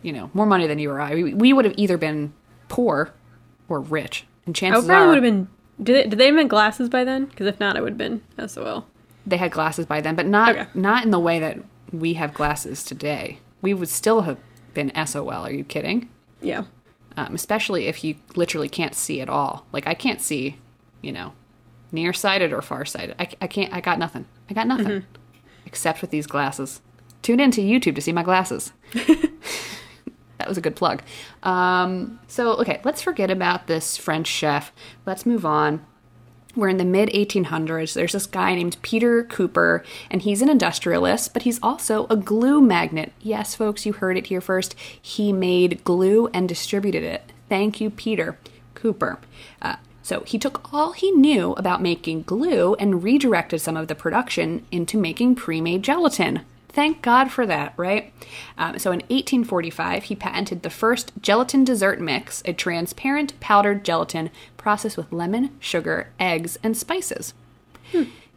you 0.01 0.12
know, 0.12 0.29
more 0.34 0.45
money 0.45 0.67
than 0.67 0.77
you 0.77 0.91
or 0.91 0.99
I. 0.99 1.15
We, 1.15 1.34
we 1.34 1.53
would 1.53 1.63
have 1.63 1.75
either 1.77 1.97
been 1.97 2.34
poor 2.67 3.13
or 3.69 3.79
rich. 3.79 4.25
And 4.45 4.53
I 4.55 4.60
chances 4.60 4.86
probably 4.86 5.03
are 5.05 5.08
would 5.08 5.15
have 5.15 5.23
been. 5.23 5.47
Did 5.82 5.95
they, 5.95 6.10
did 6.10 6.19
they 6.19 6.27
invent 6.27 6.49
glasses 6.49 6.89
by 6.89 7.05
then? 7.05 7.25
Because 7.25 7.47
if 7.47 7.62
not, 7.62 7.77
I 7.77 7.82
would 7.82 7.91
have 7.91 7.97
been 7.97 8.21
SOL. 8.45 8.86
they 9.25 9.38
had 9.38 9.51
glasses 9.51 9.86
by 9.86 10.01
then, 10.01 10.15
but 10.15 10.25
not 10.25 10.49
Okay. 10.58 10.67
not 10.73 11.05
in 11.05 11.12
the 11.12 11.19
way 11.19 11.39
that 11.39 11.60
we 11.93 12.15
have 12.15 12.34
glasses 12.34 12.84
today. 12.84 13.39
We 13.62 13.74
would 13.74 13.89
still 13.89 14.22
have 14.22 14.38
been 14.74 14.91
SOL. 15.06 15.30
Are 15.30 15.52
you 15.52 15.63
kidding? 15.63 16.10
Yeah. 16.41 16.65
Um, 17.17 17.36
especially 17.36 17.88
if 17.88 18.04
you 18.04 18.15
literally 18.36 18.69
can't 18.69 18.95
see 18.95 19.22
at 19.22 19.30
all. 19.30 19.65
Like 19.72 19.88
I 19.88 19.93
can't 19.93 20.22
see, 20.22 20.58
you 21.02 21.12
know, 21.12 21.34
nearsighted 21.91 22.54
or 22.54 22.62
farsighted. 22.62 23.15
I, 23.19 23.30
I 23.41 23.48
can't. 23.48 23.74
I 23.74 23.82
got 23.82 24.00
nothing. 24.00 24.26
I 24.50 24.54
got 24.54 24.67
nothing 24.67 25.06
except 25.65 26.02
with 26.02 26.12
these 26.12 26.28
glasses. 26.28 26.82
Tune 27.22 27.39
in 27.39 27.52
to 27.52 27.62
YouTube 27.62 27.95
to 27.95 28.02
see 28.02 28.13
my 28.13 28.24
glasses. 28.24 28.72
that 28.93 30.48
was 30.48 30.58
a 30.58 30.62
good 30.62 30.76
plug. 30.76 31.04
Um, 31.43 32.19
so 32.28 32.54
okay, 32.54 32.80
let's 32.84 33.02
forget 33.02 33.30
about 33.30 33.67
this 33.67 33.98
French 33.98 34.28
chef. 34.28 34.72
Let's 35.06 35.26
move 35.26 35.45
on. 35.45 35.86
We're 36.55 36.69
in 36.69 36.77
the 36.77 36.85
mid 36.85 37.09
1800s. 37.09 37.93
There's 37.93 38.13
this 38.13 38.25
guy 38.25 38.55
named 38.55 38.77
Peter 38.81 39.23
Cooper, 39.23 39.83
and 40.09 40.21
he's 40.21 40.41
an 40.41 40.49
industrialist, 40.49 41.31
but 41.31 41.43
he's 41.43 41.59
also 41.62 42.07
a 42.09 42.15
glue 42.15 42.59
magnet. 42.59 43.12
Yes, 43.21 43.53
folks, 43.53 43.85
you 43.85 43.93
heard 43.93 44.17
it 44.17 44.27
here 44.27 44.41
first. 44.41 44.75
He 44.99 45.31
made 45.31 45.83
glue 45.83 46.27
and 46.33 46.49
distributed 46.49 47.03
it. 47.03 47.31
Thank 47.49 47.79
you, 47.79 47.89
Peter 47.91 48.38
Cooper. 48.73 49.19
Uh, 49.62 49.75
so 50.01 50.21
he 50.21 50.39
took 50.39 50.73
all 50.73 50.93
he 50.93 51.12
knew 51.12 51.53
about 51.53 51.83
making 51.83 52.23
glue 52.23 52.73
and 52.75 53.03
redirected 53.03 53.62
some 53.62 53.77
of 53.77 53.88
the 53.88 53.95
production 53.95 54.65
into 54.71 54.97
making 54.97 55.35
pre 55.35 55.62
made 55.62 55.83
gelatin. 55.83 56.41
Thank 56.79 57.01
God 57.01 57.29
for 57.29 57.45
that, 57.45 57.73
right? 57.75 58.13
Um, 58.57 58.79
so 58.79 58.91
in 58.91 58.99
1845, 58.99 60.03
he 60.03 60.15
patented 60.15 60.63
the 60.63 60.69
first 60.69 61.11
gelatin 61.21 61.65
dessert 61.65 61.99
mix, 61.99 62.41
a 62.45 62.53
transparent 62.53 63.37
powdered 63.41 63.83
gelatin 63.83 64.29
processed 64.55 64.95
with 64.95 65.11
lemon, 65.11 65.57
sugar, 65.59 66.07
eggs, 66.21 66.57
and 66.63 66.77
spices. 66.77 67.33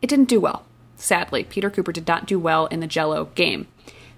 It 0.03 0.09
didn't 0.09 0.29
do 0.29 0.41
well. 0.41 0.65
Sadly, 0.97 1.45
Peter 1.45 1.71
Cooper 1.71 1.93
did 1.93 2.09
not 2.09 2.27
do 2.27 2.37
well 2.37 2.67
in 2.67 2.81
the 2.81 2.89
jello 2.89 3.27
game. 3.37 3.69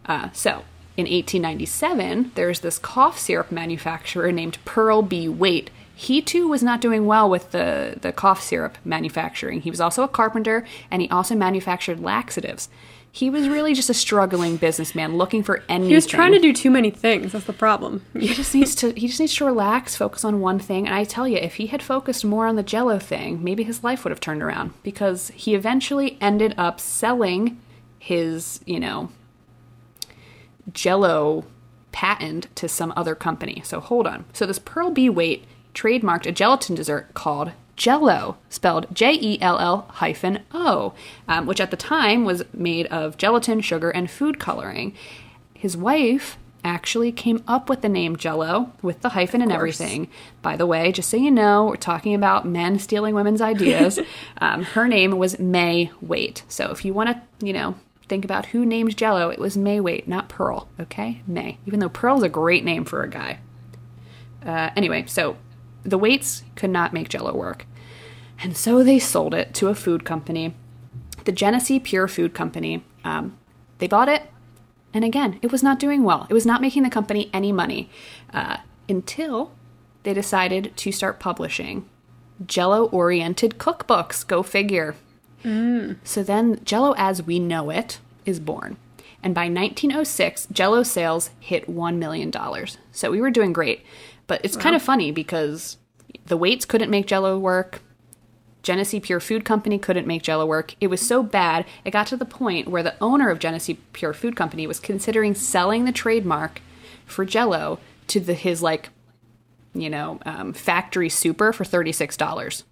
Uh, 0.06 0.30
so, 0.32 0.64
in 0.96 1.04
1897, 1.04 2.32
there's 2.34 2.60
this 2.60 2.78
cough 2.78 3.18
syrup 3.18 3.52
manufacturer 3.52 4.32
named 4.32 4.56
Pearl 4.64 5.02
B. 5.02 5.28
Waite. 5.28 5.68
He 5.94 6.22
too 6.22 6.48
was 6.48 6.62
not 6.62 6.80
doing 6.80 7.04
well 7.04 7.28
with 7.28 7.50
the, 7.50 7.98
the 8.00 8.10
cough 8.10 8.42
syrup 8.42 8.78
manufacturing. 8.86 9.60
He 9.60 9.70
was 9.70 9.82
also 9.82 10.02
a 10.02 10.08
carpenter 10.08 10.64
and 10.90 11.02
he 11.02 11.10
also 11.10 11.34
manufactured 11.34 12.00
laxatives. 12.00 12.70
He 13.14 13.30
was 13.30 13.48
really 13.48 13.74
just 13.74 13.88
a 13.88 13.94
struggling 13.94 14.56
businessman 14.56 15.16
looking 15.16 15.44
for 15.44 15.62
anything. 15.68 15.88
He 15.88 15.94
was 15.94 16.04
trying 16.04 16.32
to 16.32 16.40
do 16.40 16.52
too 16.52 16.68
many 16.68 16.90
things. 16.90 17.30
That's 17.30 17.44
the 17.44 17.52
problem. 17.52 18.04
He 18.12 18.34
just 18.34 18.52
needs 18.52 18.74
to 18.74 18.90
he 18.90 19.06
just 19.06 19.20
needs 19.20 19.36
to 19.36 19.44
relax, 19.44 19.94
focus 19.94 20.24
on 20.24 20.40
one 20.40 20.58
thing. 20.58 20.88
And 20.88 20.96
I 20.96 21.04
tell 21.04 21.28
you, 21.28 21.36
if 21.36 21.54
he 21.54 21.68
had 21.68 21.80
focused 21.80 22.24
more 22.24 22.48
on 22.48 22.56
the 22.56 22.64
jello 22.64 22.98
thing, 22.98 23.44
maybe 23.44 23.62
his 23.62 23.84
life 23.84 24.02
would 24.02 24.10
have 24.10 24.18
turned 24.18 24.42
around 24.42 24.72
because 24.82 25.28
he 25.28 25.54
eventually 25.54 26.18
ended 26.20 26.56
up 26.58 26.80
selling 26.80 27.60
his, 28.00 28.58
you 28.66 28.80
know, 28.80 29.10
jello 30.72 31.44
patent 31.92 32.48
to 32.56 32.68
some 32.68 32.92
other 32.96 33.14
company. 33.14 33.62
So 33.64 33.78
hold 33.78 34.08
on. 34.08 34.24
So 34.32 34.44
this 34.44 34.58
Pearl 34.58 34.90
B. 34.90 35.08
Waite 35.08 35.44
trademarked 35.72 36.26
a 36.26 36.32
gelatin 36.32 36.74
dessert 36.74 37.14
called 37.14 37.52
Jello, 37.76 38.36
spelled 38.48 38.86
J 38.92 39.14
E 39.14 39.40
L 39.40 39.58
L 39.58 39.86
hyphen 39.94 40.40
O, 40.52 40.94
um, 41.28 41.46
which 41.46 41.60
at 41.60 41.70
the 41.70 41.76
time 41.76 42.24
was 42.24 42.44
made 42.52 42.86
of 42.86 43.16
gelatin, 43.16 43.60
sugar, 43.60 43.90
and 43.90 44.10
food 44.10 44.38
coloring. 44.38 44.94
His 45.54 45.76
wife 45.76 46.38
actually 46.64 47.12
came 47.12 47.44
up 47.46 47.68
with 47.68 47.82
the 47.82 47.88
name 47.88 48.16
Jello 48.16 48.72
with 48.80 49.02
the 49.02 49.10
hyphen 49.10 49.42
and 49.42 49.52
everything. 49.52 50.08
By 50.40 50.56
the 50.56 50.66
way, 50.66 50.92
just 50.92 51.10
so 51.10 51.16
you 51.16 51.30
know, 51.30 51.66
we're 51.66 51.76
talking 51.76 52.14
about 52.14 52.46
men 52.46 52.78
stealing 52.78 53.14
women's 53.14 53.42
ideas. 53.42 54.00
um, 54.38 54.62
her 54.62 54.88
name 54.88 55.18
was 55.18 55.38
May 55.38 55.90
Waite. 56.00 56.42
So 56.48 56.70
if 56.70 56.84
you 56.84 56.94
want 56.94 57.10
to, 57.10 57.46
you 57.46 57.52
know, 57.52 57.74
think 58.08 58.24
about 58.24 58.46
who 58.46 58.64
named 58.64 58.96
Jello, 58.96 59.28
it 59.28 59.38
was 59.38 59.56
May 59.56 59.80
Waite, 59.80 60.08
not 60.08 60.28
Pearl. 60.28 60.68
Okay, 60.80 61.20
May. 61.26 61.58
Even 61.66 61.80
though 61.80 61.88
Pearl's 61.90 62.22
a 62.22 62.28
great 62.28 62.64
name 62.64 62.84
for 62.84 63.02
a 63.02 63.10
guy. 63.10 63.40
Uh, 64.44 64.70
anyway, 64.76 65.04
so 65.06 65.36
the 65.84 65.98
Waites 65.98 66.42
could 66.56 66.70
not 66.70 66.92
make 66.92 67.08
Jello 67.08 67.34
work, 67.34 67.66
and 68.42 68.56
so 68.56 68.82
they 68.82 68.98
sold 68.98 69.34
it 69.34 69.54
to 69.54 69.68
a 69.68 69.74
food 69.74 70.04
company, 70.04 70.54
the 71.24 71.32
Genesee 71.32 71.78
Pure 71.78 72.08
Food 72.08 72.34
Company. 72.34 72.84
Um, 73.04 73.36
they 73.78 73.86
bought 73.86 74.08
it, 74.08 74.22
and 74.92 75.04
again, 75.04 75.38
it 75.42 75.52
was 75.52 75.62
not 75.62 75.78
doing 75.78 76.02
well. 76.02 76.26
It 76.30 76.34
was 76.34 76.46
not 76.46 76.60
making 76.60 76.82
the 76.82 76.90
company 76.90 77.30
any 77.32 77.52
money 77.52 77.90
uh, 78.32 78.58
until 78.88 79.52
they 80.02 80.14
decided 80.14 80.76
to 80.76 80.92
start 80.92 81.20
publishing 81.20 81.88
Jello-oriented 82.46 83.58
cookbooks. 83.58 84.26
Go 84.26 84.42
figure. 84.42 84.96
So 86.04 86.22
then, 86.22 86.60
Jello 86.64 86.94
as 86.96 87.22
we 87.22 87.38
know 87.38 87.70
it 87.70 87.98
is 88.24 88.40
born. 88.40 88.76
And 89.22 89.34
by 89.34 89.48
1906, 89.48 90.48
Jello 90.52 90.82
sales 90.82 91.30
hit 91.40 91.66
$1 91.66 91.96
million. 91.96 92.32
So 92.92 93.10
we 93.10 93.20
were 93.20 93.30
doing 93.30 93.52
great. 93.52 93.82
But 94.26 94.40
it's 94.44 94.56
kind 94.56 94.74
of 94.74 94.82
funny 94.82 95.10
because 95.10 95.76
the 96.26 96.36
Waites 96.36 96.64
couldn't 96.64 96.90
make 96.90 97.06
Jello 97.06 97.38
work. 97.38 97.82
Genesee 98.62 99.00
Pure 99.00 99.20
Food 99.20 99.44
Company 99.44 99.78
couldn't 99.78 100.06
make 100.06 100.22
Jello 100.22 100.46
work. 100.46 100.74
It 100.80 100.86
was 100.86 101.06
so 101.06 101.22
bad, 101.22 101.66
it 101.84 101.90
got 101.90 102.06
to 102.08 102.16
the 102.16 102.24
point 102.24 102.68
where 102.68 102.82
the 102.82 102.94
owner 103.00 103.28
of 103.28 103.38
Genesee 103.38 103.78
Pure 103.92 104.14
Food 104.14 104.36
Company 104.36 104.66
was 104.66 104.80
considering 104.80 105.34
selling 105.34 105.84
the 105.84 105.92
trademark 105.92 106.62
for 107.04 107.26
Jello 107.26 107.78
to 108.06 108.20
the, 108.20 108.32
his, 108.32 108.62
like, 108.62 108.88
you 109.74 109.90
know, 109.90 110.18
um, 110.24 110.54
factory 110.54 111.10
super 111.10 111.52
for 111.52 111.64
$36. 111.64 112.62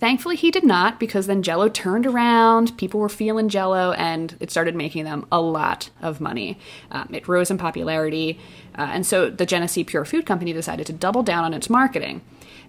Thankfully, 0.00 0.36
he 0.36 0.50
did 0.50 0.64
not 0.64 0.98
because 0.98 1.26
then 1.26 1.42
Jello 1.42 1.68
turned 1.68 2.06
around. 2.06 2.76
People 2.78 3.00
were 3.00 3.10
feeling 3.10 3.50
Jello, 3.50 3.92
and 3.92 4.34
it 4.40 4.50
started 4.50 4.74
making 4.74 5.04
them 5.04 5.26
a 5.30 5.42
lot 5.42 5.90
of 6.00 6.22
money. 6.22 6.58
Um, 6.90 7.08
it 7.12 7.28
rose 7.28 7.50
in 7.50 7.58
popularity, 7.58 8.40
uh, 8.78 8.88
and 8.92 9.06
so 9.06 9.28
the 9.28 9.44
Genesee 9.44 9.84
Pure 9.84 10.06
Food 10.06 10.24
Company 10.24 10.54
decided 10.54 10.86
to 10.86 10.94
double 10.94 11.22
down 11.22 11.44
on 11.44 11.52
its 11.52 11.68
marketing. 11.68 12.22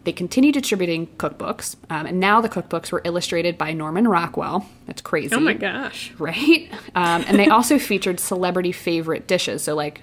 They 0.04 0.12
continued 0.12 0.56
distributing 0.56 1.08
cookbooks, 1.18 1.78
um, 1.90 2.06
and 2.06 2.20
now 2.20 2.42
the 2.42 2.50
cookbooks 2.50 2.92
were 2.92 3.02
illustrated 3.06 3.58
by 3.58 3.72
Norman 3.72 4.10
Rockwell. 4.10 4.68
That's 4.86 5.02
crazy. 5.02 5.34
Oh 5.34 5.40
my 5.40 5.54
gosh. 5.54 6.12
Right? 6.18 6.70
Um, 6.96 7.24
and 7.28 7.40
they 7.40 7.48
also 7.48 7.80
featured 7.80 8.20
celebrity 8.20 8.74
favorite 8.74 9.26
dishes. 9.28 9.64
So, 9.64 9.74
like, 9.74 10.02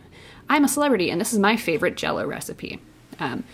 I'm 0.48 0.64
a 0.64 0.68
celebrity, 0.68 1.10
and 1.10 1.20
this 1.20 1.34
is 1.34 1.38
my 1.38 1.56
favorite 1.56 1.96
Jello 1.96 2.24
recipe. 2.24 2.80
Um, 3.20 3.44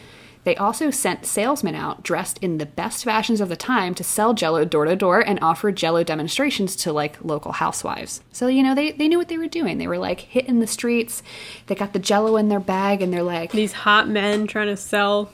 they 0.44 0.56
also 0.56 0.90
sent 0.90 1.26
salesmen 1.26 1.74
out 1.74 2.02
dressed 2.02 2.38
in 2.38 2.58
the 2.58 2.66
best 2.66 3.04
fashions 3.04 3.40
of 3.40 3.48
the 3.48 3.56
time 3.56 3.94
to 3.94 4.04
sell 4.04 4.34
Jello 4.34 4.64
door 4.64 4.84
to 4.84 4.94
door 4.96 5.20
and 5.20 5.38
offer 5.42 5.72
Jello 5.72 6.04
demonstrations 6.04 6.76
to 6.76 6.92
like 6.92 7.22
local 7.24 7.52
housewives. 7.52 8.22
So 8.32 8.46
you 8.48 8.62
know 8.62 8.74
they 8.74 8.92
they 8.92 9.08
knew 9.08 9.18
what 9.18 9.28
they 9.28 9.38
were 9.38 9.48
doing. 9.48 9.78
They 9.78 9.86
were 9.88 9.98
like 9.98 10.20
hitting 10.20 10.60
the 10.60 10.66
streets. 10.66 11.22
They 11.66 11.74
got 11.74 11.92
the 11.92 11.98
Jello 11.98 12.36
in 12.36 12.48
their 12.48 12.60
bag, 12.60 13.02
and 13.02 13.12
they're 13.12 13.22
like, 13.22 13.52
These 13.52 13.72
hot 13.72 14.08
men 14.08 14.46
trying 14.46 14.68
to 14.68 14.76
sell 14.76 15.32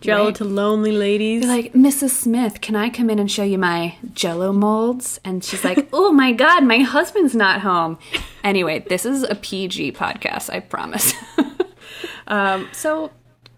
jello 0.00 0.26
Right. 0.26 0.34
to 0.36 0.44
lonely 0.44 0.92
ladies. 0.92 1.42
They're 1.42 1.56
like, 1.56 1.72
Mrs. 1.72 2.10
Smith, 2.10 2.60
can 2.60 2.76
I 2.76 2.90
come 2.90 3.08
in 3.08 3.18
and 3.18 3.30
show 3.30 3.42
you 3.42 3.56
my 3.58 3.96
jello 4.12 4.52
molds? 4.52 5.18
And 5.24 5.42
she's 5.42 5.64
like, 5.64 5.88
Oh 5.92 6.12
my 6.12 6.32
God, 6.32 6.64
my 6.64 6.78
husband's 6.80 7.34
not 7.34 7.60
home. 7.62 7.98
Anyway, 8.44 8.84
this 8.88 9.04
is 9.06 9.22
a 9.22 9.34
PG 9.34 9.92
podcast, 9.92 10.50
I 10.50 10.60
promise. 10.60 11.14
um, 12.26 12.68
so 12.72 13.10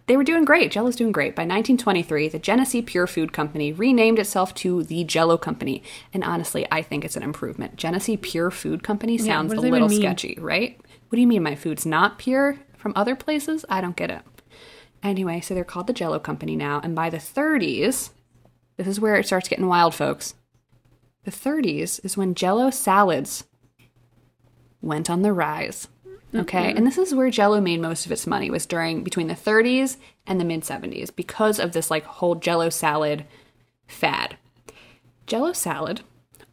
they 0.08 0.16
were 0.16 0.24
doing 0.24 0.44
great. 0.44 0.72
Jello's 0.72 0.96
doing 0.96 1.12
great. 1.12 1.36
By 1.36 1.42
1923, 1.42 2.28
the 2.28 2.38
Genesee 2.38 2.82
Pure 2.82 3.06
Food 3.08 3.32
Company 3.32 3.72
renamed 3.72 4.18
itself 4.18 4.54
to 4.54 4.82
the 4.82 5.04
Jello 5.04 5.36
Company. 5.36 5.82
And 6.12 6.24
honestly, 6.24 6.66
I 6.72 6.82
think 6.82 7.04
it's 7.04 7.16
an 7.16 7.22
improvement. 7.22 7.76
Genesee 7.76 8.16
Pure 8.16 8.50
Food 8.52 8.82
Company 8.82 9.18
sounds 9.18 9.54
what 9.54 9.58
a 9.58 9.68
little 9.68 9.88
sketchy, 9.88 10.36
right? 10.40 10.80
What 11.08 11.16
do 11.16 11.20
you 11.20 11.26
mean 11.26 11.42
my 11.42 11.54
food's 11.54 11.86
not 11.86 12.18
pure 12.18 12.56
from 12.76 12.94
other 12.96 13.14
places? 13.14 13.64
I 13.68 13.80
don't 13.80 13.96
get 13.96 14.10
it. 14.10 14.22
Anyway, 15.02 15.40
so 15.40 15.54
they're 15.54 15.62
called 15.62 15.86
the 15.86 15.92
Jello 15.92 16.18
Company 16.18 16.56
now, 16.56 16.80
and 16.82 16.94
by 16.94 17.10
the 17.10 17.18
30s, 17.18 18.10
this 18.76 18.86
is 18.86 18.98
where 18.98 19.16
it 19.16 19.26
starts 19.26 19.48
getting 19.48 19.68
wild, 19.68 19.94
folks. 19.94 20.34
The 21.24 21.30
30s 21.30 22.04
is 22.04 22.16
when 22.16 22.34
Jello 22.34 22.70
salads 22.70 23.44
went 24.80 25.10
on 25.10 25.22
the 25.22 25.32
rise. 25.32 25.88
Okay, 26.34 26.68
mm-hmm. 26.68 26.76
and 26.76 26.86
this 26.86 26.98
is 26.98 27.14
where 27.14 27.30
Jello 27.30 27.60
made 27.60 27.80
most 27.80 28.04
of 28.04 28.12
its 28.12 28.26
money 28.26 28.50
was 28.50 28.66
during 28.66 29.02
between 29.02 29.28
the 29.28 29.34
30s 29.34 29.96
and 30.26 30.38
the 30.38 30.44
mid 30.44 30.62
70s 30.62 31.14
because 31.14 31.58
of 31.58 31.72
this 31.72 31.90
like 31.90 32.04
whole 32.04 32.34
Jello 32.34 32.68
salad 32.68 33.24
fad. 33.86 34.36
Jello 35.26 35.52
salad, 35.52 36.02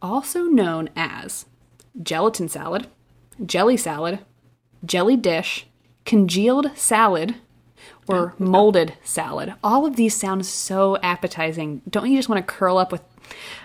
also 0.00 0.44
known 0.44 0.88
as 0.96 1.46
gelatin 2.02 2.48
salad, 2.48 2.86
jelly 3.44 3.76
salad, 3.76 4.20
jelly 4.84 5.16
dish, 5.16 5.66
congealed 6.04 6.70
salad, 6.76 7.34
or 8.08 8.34
molded 8.38 8.94
salad. 9.02 9.54
All 9.62 9.84
of 9.84 9.96
these 9.96 10.14
sound 10.14 10.46
so 10.46 10.96
appetizing. 10.98 11.82
Don't 11.88 12.10
you 12.10 12.16
just 12.16 12.28
want 12.28 12.46
to 12.46 12.52
curl 12.52 12.78
up 12.78 12.92
with 12.92 13.02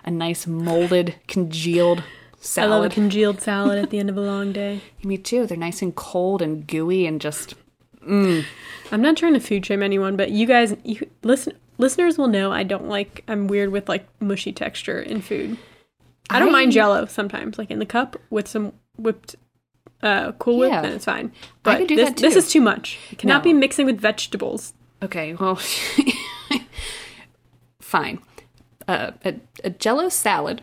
a 0.04 0.12
nice 0.12 0.46
molded, 0.46 1.16
congealed 1.28 2.04
I 2.58 2.66
love 2.66 2.84
a 2.86 2.90
congealed 2.90 3.42
salad 3.42 3.78
at 3.78 3.90
the 3.92 4.00
end 4.00 4.10
of 4.10 4.18
a 4.18 4.22
long 4.22 4.52
day. 4.52 4.82
Me 5.04 5.18
too. 5.18 5.46
They're 5.46 5.58
nice 5.58 5.82
and 5.82 5.96
cold 5.96 6.42
and 6.42 6.66
gooey 6.66 7.06
and 7.06 7.22
just 7.22 7.54
I'm 8.08 8.46
not 8.92 9.16
trying 9.18 9.34
to 9.36 9.40
food 9.40 9.66
shame 9.66 9.84
anyone, 9.84 10.16
but 10.16 10.32
you 10.32 10.48
guys, 10.48 10.76
you 10.84 11.08
listen, 11.24 11.54
listeners 11.78 12.18
will 12.18 12.28
know 12.28 12.52
I 12.52 12.64
don't 12.64 12.88
like. 12.88 13.24
I'm 13.28 13.48
weird 13.48 13.70
with 13.72 13.88
like 13.88 14.08
mushy 14.20 14.52
texture 14.52 15.00
in 15.00 15.22
food. 15.22 15.58
I 16.32 16.40
don't 16.40 16.52
mind 16.52 16.72
Jello 16.72 17.06
sometimes, 17.06 17.58
like 17.60 17.70
in 17.70 17.78
the 17.80 17.86
cup 17.86 18.16
with 18.32 18.48
some 18.48 18.74
whipped, 18.98 19.36
uh, 20.02 20.32
Cool 20.34 20.58
Whip, 20.60 20.72
Yeah. 20.72 20.82
then 20.82 20.94
it's 20.94 21.06
fine. 21.06 21.32
I 21.66 21.78
But 21.78 21.88
do 21.90 21.96
this, 21.96 22.12
this 22.14 22.36
is 22.36 22.50
too 22.52 22.62
much. 22.62 22.98
It 23.12 23.20
cannot 23.20 23.40
No. 23.40 23.44
be 23.44 23.54
mixing 23.54 23.86
with 23.86 24.00
vegetables. 24.00 24.74
okay. 25.04 25.34
Well, 25.36 25.60
fine. 27.82 28.20
Uh, 28.88 29.12
a, 29.24 29.36
a 29.64 29.70
Jello 29.70 30.10
salad 30.10 30.62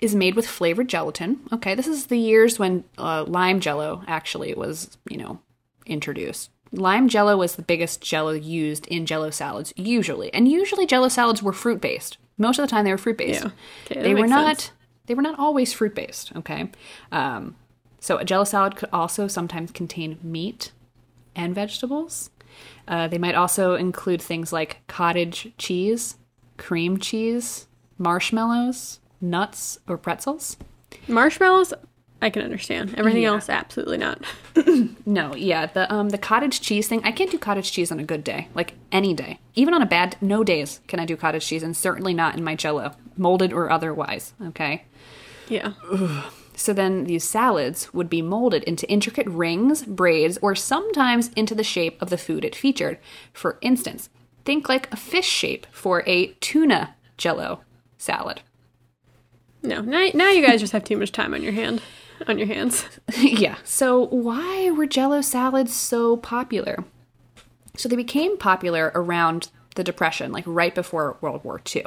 is 0.00 0.14
made 0.14 0.34
with 0.34 0.46
flavored 0.46 0.88
gelatin. 0.88 1.40
Okay, 1.52 1.74
this 1.74 1.86
is 1.86 2.06
the 2.06 2.18
years 2.18 2.58
when 2.58 2.84
uh, 2.98 3.24
lime 3.24 3.60
Jello 3.60 4.02
actually 4.06 4.54
was, 4.54 4.96
you 5.08 5.16
know, 5.16 5.40
introduced. 5.86 6.50
Lime 6.72 7.08
Jello 7.08 7.36
was 7.36 7.56
the 7.56 7.62
biggest 7.62 8.00
Jello 8.00 8.32
used 8.32 8.86
in 8.88 9.06
Jello 9.06 9.30
salads 9.30 9.72
usually, 9.76 10.32
and 10.34 10.48
usually 10.48 10.86
Jello 10.86 11.08
salads 11.08 11.42
were 11.42 11.52
fruit 11.52 11.80
based. 11.80 12.18
Most 12.38 12.58
of 12.58 12.64
the 12.64 12.70
time, 12.70 12.84
they 12.84 12.90
were 12.90 12.98
fruit 12.98 13.16
based. 13.18 13.44
Yeah. 13.44 13.50
Okay, 13.90 14.02
they 14.02 14.14
were 14.14 14.26
not. 14.26 14.60
sense. 14.60 14.72
They 15.06 15.14
were 15.14 15.22
not 15.22 15.38
always 15.38 15.72
fruit 15.72 15.94
based. 15.94 16.32
Okay, 16.36 16.70
um, 17.12 17.56
so 18.00 18.18
a 18.18 18.24
Jello 18.24 18.44
salad 18.44 18.76
could 18.76 18.88
also 18.92 19.26
sometimes 19.28 19.70
contain 19.70 20.18
meat 20.22 20.72
and 21.34 21.54
vegetables. 21.54 22.30
Uh, 22.88 23.08
they 23.08 23.18
might 23.18 23.34
also 23.34 23.74
include 23.74 24.20
things 24.22 24.52
like 24.52 24.86
cottage 24.86 25.52
cheese, 25.58 26.16
cream 26.56 26.98
cheese, 26.98 27.66
marshmallows, 27.98 29.00
nuts, 29.20 29.78
or 29.88 29.96
pretzels. 29.98 30.56
Marshmallows, 31.08 31.72
I 32.22 32.30
can 32.30 32.42
understand. 32.42 32.94
Everything 32.96 33.22
Yeah. 33.22 33.30
else, 33.32 33.48
absolutely 33.48 33.98
not. 33.98 34.22
No, 35.06 35.34
yeah, 35.36 35.66
the 35.66 35.92
um 35.92 36.08
the 36.08 36.18
cottage 36.18 36.60
cheese 36.60 36.88
thing. 36.88 37.00
I 37.04 37.12
can't 37.12 37.30
do 37.30 37.38
cottage 37.38 37.70
cheese 37.70 37.92
on 37.92 38.00
a 38.00 38.04
good 38.04 38.24
day, 38.24 38.48
like 38.54 38.74
any 38.90 39.14
day. 39.14 39.38
Even 39.54 39.72
on 39.74 39.82
a 39.82 39.86
bad, 39.86 40.16
no 40.20 40.42
days 40.42 40.80
can 40.88 40.98
I 40.98 41.04
do 41.04 41.16
cottage 41.16 41.46
cheese, 41.46 41.62
and 41.62 41.76
certainly 41.76 42.12
not 42.14 42.36
in 42.36 42.42
my 42.44 42.54
Jello, 42.56 42.92
molded 43.16 43.52
or 43.52 43.70
otherwise. 43.70 44.34
Okay. 44.48 44.84
Yeah. 45.48 45.74
So 46.56 46.72
then 46.72 47.04
these 47.04 47.22
salads 47.22 47.92
would 47.92 48.08
be 48.08 48.22
molded 48.22 48.64
into 48.64 48.88
intricate 48.90 49.28
rings, 49.28 49.84
braids, 49.84 50.38
or 50.40 50.54
sometimes 50.54 51.28
into 51.36 51.54
the 51.54 51.62
shape 51.62 52.00
of 52.00 52.08
the 52.10 52.16
food 52.18 52.44
it 52.46 52.56
featured. 52.56 52.98
For 53.32 53.58
instance, 53.60 54.08
think 54.44 54.68
like 54.68 54.90
a 54.92 54.96
fish 54.96 55.28
shape 55.28 55.66
for 55.70 56.02
a 56.06 56.28
tuna 56.40 56.94
jello 57.18 57.60
salad. 57.98 58.40
No. 59.62 59.80
Now, 59.80 60.08
now 60.14 60.30
you 60.30 60.46
guys 60.46 60.60
just 60.60 60.72
have 60.72 60.84
too 60.84 60.96
much 60.96 61.12
time 61.12 61.34
on 61.34 61.42
your 61.42 61.52
hand, 61.52 61.82
on 62.26 62.38
your 62.38 62.46
hands. 62.46 62.84
yeah. 63.18 63.56
So 63.64 64.06
why 64.06 64.70
were 64.70 64.86
jello 64.86 65.20
salads 65.20 65.74
so 65.74 66.16
popular? 66.16 66.84
So 67.76 67.88
they 67.88 67.96
became 67.96 68.38
popular 68.38 68.92
around 68.94 69.50
the 69.74 69.84
Depression, 69.84 70.32
like 70.32 70.44
right 70.46 70.74
before 70.74 71.16
World 71.20 71.44
War 71.44 71.60
II. 71.74 71.86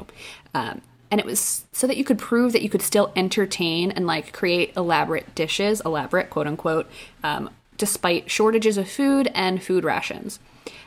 Um, 0.54 0.82
and 1.12 1.20
it 1.20 1.26
was 1.26 1.66
so 1.72 1.88
that 1.88 1.98
you 1.98 2.04
could 2.04 2.20
prove 2.20 2.54
that 2.54 2.62
you 2.62 2.70
could 2.70 2.82
still 2.82 3.12
entertain 3.16 3.92
and 3.92 4.06
like 4.06 4.32
create 4.32 4.76
elaborate 4.78 5.34
dishes, 5.36 5.82
elaborate 5.84 6.30
quote 6.30 6.48
unquote, 6.48 6.88
um, 7.24 7.50
despite 7.78 8.30
shortages 8.30 8.78
of 8.78 8.90
food 8.90 9.32
and 9.34 9.64
food 9.64 9.84
rations. 9.84 10.40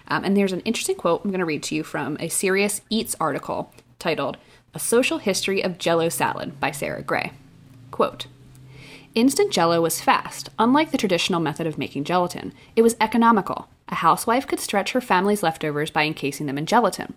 Um, 0.09 0.25
and 0.25 0.37
there's 0.37 0.53
an 0.53 0.61
interesting 0.61 0.97
quote 0.97 1.25
I'm 1.25 1.31
going 1.31 1.41
to 1.41 1.45
read 1.45 1.63
to 1.65 1.75
you 1.75 1.83
from 1.83 2.17
a 2.21 2.29
Serious 2.29 2.83
Eats 2.89 3.17
article 3.19 3.73
titled 3.99 4.37
A 4.75 4.79
Social 4.79 5.19
History 5.19 5.63
of 5.63 5.77
Jello 5.77 6.09
Salad 6.09 6.59
by 6.59 6.71
Sarah 6.71 7.03
Grey. 7.03 7.33
Quote, 7.91 8.25
Instant 9.15 9.53
jello 9.53 9.83
was 9.83 10.01
fast, 10.01 10.49
unlike 10.59 10.93
the 10.93 10.97
traditional 10.97 11.41
method 11.41 11.67
of 11.67 11.77
making 11.77 12.05
gelatin. 12.05 12.55
It 12.75 12.81
was 12.81 12.97
economical. 12.99 13.69
A 13.89 13.97
housewife 13.97 14.47
could 14.47 14.61
stretch 14.61 14.93
her 14.93 15.03
family's 15.03 15.43
leftovers 15.43 15.91
by 15.91 16.05
encasing 16.05 16.47
them 16.47 16.57
in 16.57 16.65
gelatin. 16.65 17.13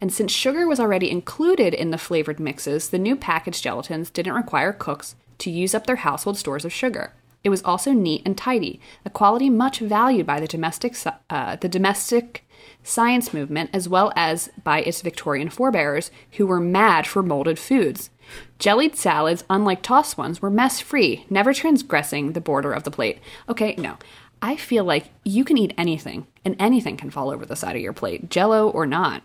And 0.00 0.10
since 0.10 0.32
sugar 0.32 0.66
was 0.66 0.80
already 0.80 1.10
included 1.10 1.74
in 1.74 1.90
the 1.90 1.98
flavored 1.98 2.40
mixes, 2.40 2.88
the 2.88 2.96
new 2.96 3.16
packaged 3.16 3.62
gelatins 3.62 4.10
didn't 4.10 4.32
require 4.32 4.72
cooks 4.72 5.14
to 5.40 5.50
use 5.50 5.74
up 5.74 5.86
their 5.86 5.96
household 5.96 6.38
stores 6.38 6.64
of 6.64 6.72
sugar. 6.72 7.12
It 7.44 7.50
was 7.50 7.62
also 7.62 7.92
neat 7.92 8.22
and 8.24 8.36
tidy, 8.36 8.80
a 9.04 9.10
quality 9.10 9.48
much 9.48 9.78
valued 9.78 10.26
by 10.26 10.40
the 10.40 10.48
domestic, 10.48 10.96
uh, 11.30 11.56
the 11.56 11.68
domestic 11.68 12.44
science 12.82 13.32
movement 13.32 13.70
as 13.72 13.88
well 13.88 14.12
as 14.16 14.50
by 14.64 14.80
its 14.80 15.02
Victorian 15.02 15.48
forebears 15.48 16.10
who 16.32 16.46
were 16.46 16.60
mad 16.60 17.06
for 17.06 17.22
molded 17.22 17.58
foods. 17.58 18.10
Jellied 18.58 18.96
salads, 18.96 19.44
unlike 19.48 19.82
tossed 19.82 20.18
ones, 20.18 20.42
were 20.42 20.50
mess 20.50 20.80
free, 20.80 21.24
never 21.30 21.54
transgressing 21.54 22.32
the 22.32 22.40
border 22.40 22.72
of 22.72 22.82
the 22.84 22.90
plate. 22.90 23.18
Okay, 23.48 23.74
no. 23.78 23.96
I 24.42 24.56
feel 24.56 24.84
like 24.84 25.06
you 25.24 25.44
can 25.44 25.58
eat 25.58 25.74
anything, 25.76 26.26
and 26.44 26.54
anything 26.58 26.96
can 26.96 27.10
fall 27.10 27.30
over 27.30 27.44
the 27.44 27.56
side 27.56 27.74
of 27.74 27.82
your 27.82 27.92
plate, 27.92 28.30
jello 28.30 28.68
or 28.68 28.86
not. 28.86 29.22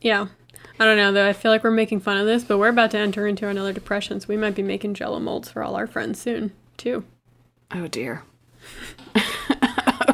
Yeah. 0.00 0.26
I 0.78 0.84
don't 0.84 0.96
know 0.96 1.12
though. 1.12 1.28
I 1.28 1.32
feel 1.32 1.50
like 1.50 1.64
we're 1.64 1.70
making 1.70 2.00
fun 2.00 2.18
of 2.18 2.26
this, 2.26 2.44
but 2.44 2.58
we're 2.58 2.68
about 2.68 2.90
to 2.92 2.98
enter 2.98 3.26
into 3.26 3.48
another 3.48 3.72
depression, 3.72 4.20
so 4.20 4.26
we 4.28 4.36
might 4.36 4.54
be 4.54 4.62
making 4.62 4.94
jello 4.94 5.18
molds 5.20 5.50
for 5.50 5.62
all 5.62 5.76
our 5.76 5.86
friends 5.86 6.20
soon, 6.20 6.52
too. 6.76 7.04
Oh 7.72 7.86
dear. 7.86 8.22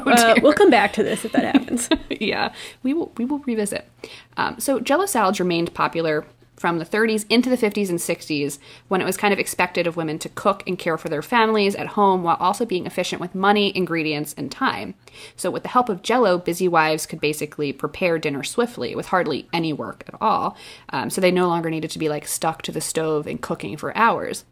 Uh, 0.03 0.35
we'll 0.41 0.53
come 0.53 0.69
back 0.69 0.93
to 0.93 1.03
this 1.03 1.23
if 1.25 1.31
that 1.31 1.43
happens. 1.43 1.87
yeah, 2.09 2.51
we 2.83 2.93
will 2.93 3.11
we 3.17 3.25
will 3.25 3.39
revisit. 3.39 3.87
Um, 4.35 4.59
so 4.59 4.79
Jello 4.79 5.05
salads 5.05 5.39
remained 5.39 5.73
popular 5.73 6.25
from 6.61 6.77
the 6.77 6.85
30s 6.85 7.25
into 7.27 7.49
the 7.49 7.57
50s 7.57 7.89
and 7.89 7.97
60s 7.97 8.59
when 8.87 9.01
it 9.01 9.05
was 9.05 9.17
kind 9.17 9.33
of 9.33 9.39
expected 9.39 9.87
of 9.87 9.97
women 9.97 10.19
to 10.19 10.29
cook 10.29 10.63
and 10.67 10.77
care 10.77 10.95
for 10.95 11.09
their 11.09 11.23
families 11.23 11.73
at 11.73 11.87
home 11.87 12.21
while 12.21 12.37
also 12.39 12.65
being 12.65 12.85
efficient 12.85 13.19
with 13.19 13.33
money, 13.33 13.75
ingredients, 13.75 14.35
and 14.37 14.51
time. 14.51 14.93
So, 15.35 15.49
with 15.49 15.63
the 15.63 15.69
help 15.69 15.89
of 15.89 16.03
Jello, 16.03 16.37
busy 16.37 16.67
wives 16.67 17.07
could 17.07 17.19
basically 17.19 17.73
prepare 17.73 18.19
dinner 18.19 18.43
swiftly 18.43 18.95
with 18.95 19.07
hardly 19.07 19.49
any 19.51 19.73
work 19.73 20.03
at 20.07 20.15
all. 20.21 20.55
Um, 20.89 21.09
so, 21.09 21.19
they 21.19 21.31
no 21.31 21.47
longer 21.47 21.71
needed 21.71 21.89
to 21.91 21.99
be 21.99 22.09
like 22.09 22.27
stuck 22.27 22.61
to 22.63 22.71
the 22.71 22.81
stove 22.81 23.25
and 23.25 23.41
cooking 23.41 23.75
for 23.75 23.97
hours. 23.97 24.45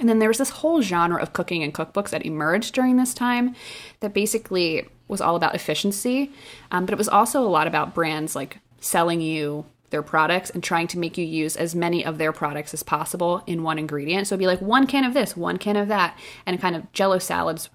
And 0.00 0.08
then 0.08 0.18
there 0.18 0.28
was 0.28 0.38
this 0.38 0.50
whole 0.50 0.82
genre 0.82 1.20
of 1.20 1.32
cooking 1.32 1.62
and 1.62 1.72
cookbooks 1.72 2.10
that 2.10 2.26
emerged 2.26 2.74
during 2.74 2.96
this 2.96 3.14
time 3.14 3.54
that 4.00 4.14
basically 4.14 4.88
was 5.06 5.20
all 5.20 5.36
about 5.36 5.54
efficiency, 5.54 6.32
um, 6.70 6.86
but 6.86 6.92
it 6.92 6.98
was 6.98 7.08
also 7.08 7.42
a 7.42 7.48
lot 7.48 7.66
about 7.66 7.94
brands 7.94 8.34
like 8.34 8.58
selling 8.80 9.20
you 9.20 9.64
their 9.90 10.02
products 10.02 10.50
and 10.50 10.64
trying 10.64 10.88
to 10.88 10.98
make 10.98 11.16
you 11.16 11.24
use 11.24 11.56
as 11.56 11.74
many 11.74 12.04
of 12.04 12.18
their 12.18 12.32
products 12.32 12.74
as 12.74 12.82
possible 12.82 13.44
in 13.46 13.62
one 13.62 13.78
ingredient. 13.78 14.26
So 14.26 14.34
it'd 14.34 14.40
be 14.40 14.46
like 14.46 14.60
one 14.60 14.86
can 14.86 15.04
of 15.04 15.14
this, 15.14 15.36
one 15.36 15.58
can 15.58 15.76
of 15.76 15.88
that, 15.88 16.18
and 16.46 16.60
kind 16.60 16.74
of 16.74 16.90
jello 16.92 17.18
salads 17.18 17.68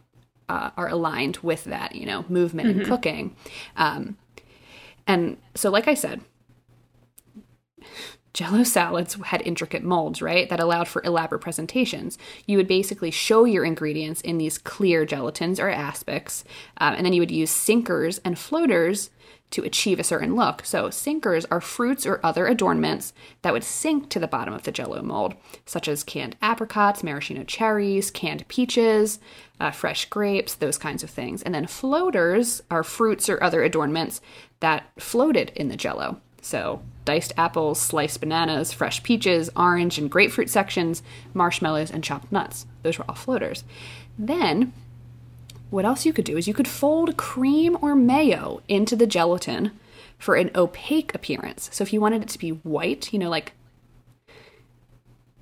uh, 0.49 0.71
are 0.75 0.89
aligned 0.89 1.37
with 1.37 1.63
that, 1.65 1.95
you 1.95 2.05
know, 2.05 2.25
movement 2.27 2.69
mm-hmm. 2.69 2.79
and 2.79 2.87
cooking. 2.87 3.35
Um, 3.75 4.17
and 5.05 5.37
so, 5.55 5.69
like 5.69 5.87
I 5.87 5.93
said, 5.93 6.21
Jello 8.37 8.61
salads 8.61 9.15
had 9.15 9.41
intricate 9.47 9.81
molds, 9.81 10.21
right, 10.21 10.47
that 10.49 10.59
allowed 10.59 10.87
for 10.87 11.01
elaborate 11.01 11.41
presentations. 11.41 12.19
You 12.45 12.57
would 12.57 12.67
basically 12.67 13.09
show 13.09 13.45
your 13.45 13.65
ingredients 13.65 14.21
in 14.21 14.37
these 14.37 14.59
clear 14.59 15.07
gelatins 15.07 15.57
or 15.57 15.71
aspics, 15.71 16.43
um, 16.77 16.93
and 16.93 17.03
then 17.03 17.13
you 17.13 17.21
would 17.23 17.31
use 17.31 17.49
sinkers 17.49 18.19
and 18.19 18.37
floaters 18.37 19.09
to 19.49 19.63
achieve 19.63 19.99
a 19.99 20.03
certain 20.03 20.35
look. 20.35 20.63
So, 20.65 20.91
sinkers 20.91 21.45
are 21.45 21.59
fruits 21.59 22.05
or 22.05 22.19
other 22.21 22.45
adornments 22.45 23.11
that 23.41 23.53
would 23.53 23.63
sink 23.63 24.09
to 24.09 24.19
the 24.19 24.27
bottom 24.27 24.53
of 24.53 24.61
the 24.61 24.71
jello 24.71 25.01
mold, 25.01 25.33
such 25.65 25.87
as 25.87 26.03
canned 26.03 26.35
apricots, 26.39 27.03
maraschino 27.03 27.43
cherries, 27.43 28.11
canned 28.11 28.47
peaches, 28.49 29.19
uh, 29.59 29.71
fresh 29.71 30.05
grapes, 30.11 30.53
those 30.53 30.77
kinds 30.77 31.01
of 31.01 31.09
things. 31.09 31.41
And 31.41 31.55
then 31.55 31.65
floaters 31.65 32.61
are 32.69 32.83
fruits 32.83 33.29
or 33.29 33.41
other 33.41 33.63
adornments 33.63 34.21
that 34.59 34.91
floated 34.99 35.51
in 35.55 35.69
the 35.69 35.75
jello. 35.75 36.21
So, 36.39 36.83
diced 37.07 37.33
apples, 37.37 37.79
sliced 37.79 38.19
bananas, 38.19 38.73
fresh 38.73 39.01
peaches, 39.01 39.49
orange 39.55 39.97
and 39.97 40.11
grapefruit 40.11 40.49
sections, 40.49 41.01
marshmallows, 41.33 41.89
and 41.89 42.03
chopped 42.03 42.31
nuts. 42.31 42.67
Those 42.83 42.99
were 42.99 43.05
all 43.07 43.15
floaters. 43.15 43.63
Then, 44.19 44.73
what 45.69 45.85
else 45.85 46.05
you 46.05 46.11
could 46.11 46.25
do 46.25 46.37
is 46.37 46.47
you 46.47 46.53
could 46.53 46.67
fold 46.67 47.15
cream 47.15 47.77
or 47.81 47.95
mayo 47.95 48.61
into 48.67 48.95
the 48.95 49.07
gelatin 49.07 49.71
for 50.19 50.35
an 50.35 50.51
opaque 50.53 51.15
appearance. 51.15 51.69
So 51.71 51.81
if 51.81 51.93
you 51.93 52.01
wanted 52.01 52.23
it 52.23 52.29
to 52.29 52.39
be 52.39 52.49
white, 52.49 53.13
you 53.13 53.19
know, 53.19 53.29
like 53.29 53.53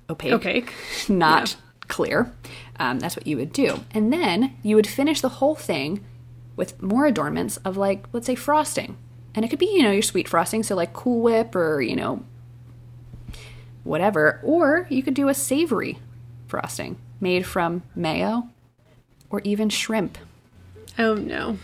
opaque, 0.08 0.32
opaque. 0.32 0.72
not 1.08 1.50
yeah. 1.50 1.86
clear, 1.88 2.32
um, 2.78 3.00
that's 3.00 3.16
what 3.16 3.26
you 3.26 3.36
would 3.38 3.52
do. 3.52 3.80
And 3.90 4.12
then 4.12 4.56
you 4.62 4.76
would 4.76 4.86
finish 4.86 5.20
the 5.20 5.40
whole 5.40 5.56
thing 5.56 6.04
with 6.54 6.80
more 6.80 7.06
adornments 7.06 7.56
of 7.58 7.76
like, 7.76 8.06
let's 8.12 8.26
say, 8.26 8.36
frosting. 8.36 8.96
And 9.36 9.44
it 9.44 9.48
could 9.48 9.58
be, 9.58 9.66
you 9.66 9.82
know, 9.82 9.92
your 9.92 10.02
sweet 10.02 10.28
frosting, 10.28 10.62
so 10.62 10.74
like 10.74 10.94
Cool 10.94 11.20
Whip 11.20 11.54
or, 11.54 11.82
you 11.82 11.94
know, 11.94 12.24
whatever. 13.84 14.40
Or 14.42 14.86
you 14.90 15.02
could 15.02 15.14
do 15.14 15.28
a 15.28 15.34
savory 15.34 15.98
frosting 16.48 16.96
made 17.20 17.46
from 17.46 17.82
mayo 17.94 18.48
or 19.30 19.42
even 19.44 19.68
shrimp. 19.68 20.18
Oh, 20.98 21.14
no. 21.14 21.58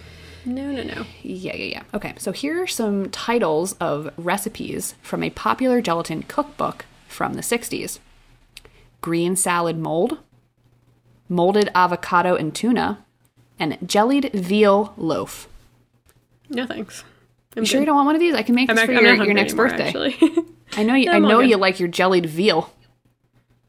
No, 0.44 0.70
no, 0.70 0.82
no. 0.82 1.06
Yeah, 1.22 1.56
yeah, 1.56 1.64
yeah. 1.64 1.82
Okay, 1.94 2.14
so 2.18 2.32
here 2.32 2.62
are 2.62 2.66
some 2.66 3.08
titles 3.10 3.72
of 3.74 4.12
recipes 4.16 4.94
from 5.00 5.22
a 5.22 5.30
popular 5.30 5.80
gelatin 5.80 6.22
cookbook 6.22 6.84
from 7.08 7.34
the 7.34 7.42
60s 7.42 7.98
green 9.00 9.34
salad 9.34 9.78
mold, 9.78 10.18
molded 11.28 11.68
avocado 11.74 12.36
and 12.36 12.54
tuna, 12.54 13.04
and 13.58 13.76
jellied 13.84 14.32
veal 14.32 14.94
loaf. 14.96 15.48
No 16.48 16.66
thanks. 16.66 17.02
I'm 17.56 17.62
you 17.62 17.66
sure 17.66 17.80
you 17.80 17.86
don't 17.86 17.96
want 17.96 18.06
one 18.06 18.14
of 18.14 18.20
these? 18.20 18.34
I 18.34 18.42
can 18.42 18.54
make 18.54 18.70
I'm 18.70 18.76
this 18.76 18.86
for 18.86 18.92
your, 18.92 19.24
your 19.24 19.34
next 19.34 19.54
birthday. 19.54 19.92
I 20.76 20.82
know 20.82 20.94
you. 20.94 21.06
no, 21.06 21.12
I 21.12 21.18
know 21.18 21.40
you 21.40 21.56
like 21.56 21.78
your 21.78 21.88
jellied 21.88 22.26
veal, 22.26 22.72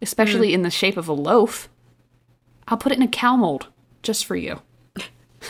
especially 0.01 0.49
mm. 0.49 0.53
in 0.53 0.61
the 0.61 0.71
shape 0.71 0.97
of 0.97 1.07
a 1.07 1.13
loaf. 1.13 1.69
I'll 2.67 2.77
put 2.77 2.91
it 2.91 2.97
in 2.97 3.01
a 3.01 3.07
cow 3.07 3.35
mold 3.35 3.67
just 4.01 4.25
for 4.25 4.35
you. 4.35 4.61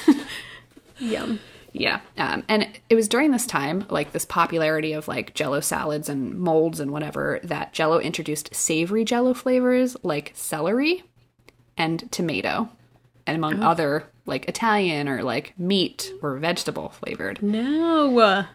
Yum. 0.99 1.39
Yeah. 1.73 2.01
Um, 2.17 2.43
and 2.47 2.79
it 2.89 2.95
was 2.95 3.07
during 3.07 3.31
this 3.31 3.47
time, 3.47 3.85
like 3.89 4.11
this 4.11 4.25
popularity 4.25 4.93
of 4.93 5.07
like 5.07 5.33
jello 5.33 5.59
salads 5.59 6.07
and 6.07 6.35
molds 6.35 6.79
and 6.79 6.91
whatever, 6.91 7.39
that 7.43 7.73
jello 7.73 7.99
introduced 7.99 8.53
savory 8.53 9.03
jello 9.03 9.33
flavors 9.33 9.97
like 10.03 10.31
celery 10.35 11.03
and 11.75 12.11
tomato, 12.11 12.69
and 13.25 13.37
among 13.37 13.63
oh. 13.63 13.67
other 13.67 14.05
like 14.25 14.47
Italian 14.47 15.07
or 15.07 15.23
like 15.23 15.53
meat 15.57 16.11
or 16.21 16.37
vegetable 16.37 16.89
flavored. 16.89 17.41
No. 17.41 18.45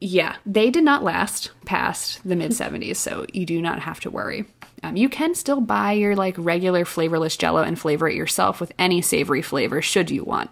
Yeah, 0.00 0.36
they 0.44 0.70
did 0.70 0.84
not 0.84 1.04
last 1.04 1.52
past 1.64 2.20
the 2.24 2.34
mid 2.34 2.50
70s, 2.50 2.96
so 2.96 3.24
you 3.32 3.46
do 3.46 3.62
not 3.62 3.80
have 3.80 4.00
to 4.00 4.10
worry. 4.10 4.44
Um, 4.82 4.96
you 4.96 5.08
can 5.08 5.34
still 5.34 5.60
buy 5.60 5.92
your 5.92 6.16
like 6.16 6.34
regular 6.38 6.84
flavorless 6.84 7.36
jello 7.36 7.62
and 7.62 7.78
flavor 7.78 8.08
it 8.08 8.16
yourself 8.16 8.60
with 8.60 8.72
any 8.78 9.00
savory 9.00 9.42
flavor 9.42 9.80
should 9.80 10.10
you 10.10 10.24
want. 10.24 10.50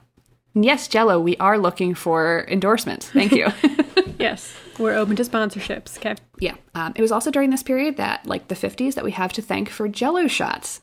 And 0.55 0.65
yes, 0.65 0.89
Jello, 0.89 1.21
we 1.21 1.37
are 1.37 1.59
looking 1.59 1.95
for 1.95 2.45
endorsements. 2.49 3.09
Thank 3.09 3.33
you. 3.33 3.49
yes, 4.19 4.55
we're 4.79 4.95
open 4.95 5.17
to 5.17 5.23
sponsorships. 5.23 5.97
Okay. 5.99 6.17
Yeah. 6.41 6.55
Um, 6.75 6.93
it 6.97 7.03
was 7.03 7.13
also 7.13 7.31
during 7.31 7.51
this 7.51 7.63
period 7.63 7.97
that, 7.99 8.27
like 8.27 8.49
the 8.49 8.57
50s, 8.57 8.95
that 8.95 9.05
we 9.05 9.13
have 9.13 9.33
to 9.35 9.43
thank 9.43 9.69
for 9.69 9.87
Jello 9.89 10.27
shots. 10.27 10.81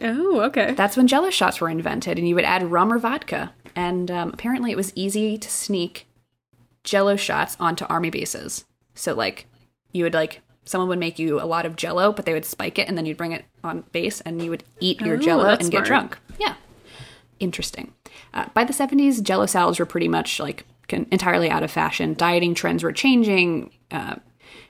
Oh, 0.00 0.40
okay. 0.42 0.72
That's 0.72 0.96
when 0.96 1.06
Jello 1.06 1.30
shots 1.30 1.60
were 1.60 1.68
invented, 1.68 2.18
and 2.18 2.28
you 2.28 2.34
would 2.34 2.44
add 2.44 2.70
rum 2.70 2.92
or 2.92 2.98
vodka. 2.98 3.52
And 3.76 4.10
um, 4.10 4.30
apparently, 4.32 4.72
it 4.72 4.76
was 4.76 4.92
easy 4.94 5.38
to 5.38 5.50
sneak 5.50 6.06
Jello 6.84 7.16
shots 7.16 7.56
onto 7.60 7.84
army 7.86 8.10
bases. 8.10 8.64
So, 8.94 9.14
like, 9.14 9.46
you 9.92 10.04
would 10.04 10.14
like 10.14 10.42
someone 10.64 10.88
would 10.88 10.98
make 10.98 11.18
you 11.18 11.40
a 11.40 11.44
lot 11.44 11.66
of 11.66 11.76
jello, 11.76 12.12
but 12.12 12.26
they 12.26 12.32
would 12.32 12.44
spike 12.44 12.78
it 12.78 12.88
and 12.88 12.96
then 12.96 13.04
you'd 13.04 13.16
bring 13.16 13.32
it 13.32 13.44
on 13.64 13.82
base 13.92 14.20
and 14.20 14.40
you 14.42 14.50
would 14.50 14.62
eat 14.78 15.00
your 15.00 15.16
oh, 15.16 15.18
jello 15.18 15.48
and 15.48 15.66
smart. 15.66 15.72
get 15.72 15.84
drunk. 15.84 16.18
Yeah. 16.38 16.54
Interesting. 17.40 17.92
Uh, 18.32 18.46
by 18.54 18.64
the 18.64 18.72
70s, 18.72 19.22
jello 19.22 19.46
salads 19.46 19.78
were 19.78 19.86
pretty 19.86 20.08
much 20.08 20.38
like 20.38 20.64
entirely 20.88 21.50
out 21.50 21.62
of 21.62 21.70
fashion. 21.70 22.14
Dieting 22.14 22.54
trends 22.54 22.82
were 22.82 22.92
changing. 22.92 23.70
Uh, 23.90 24.16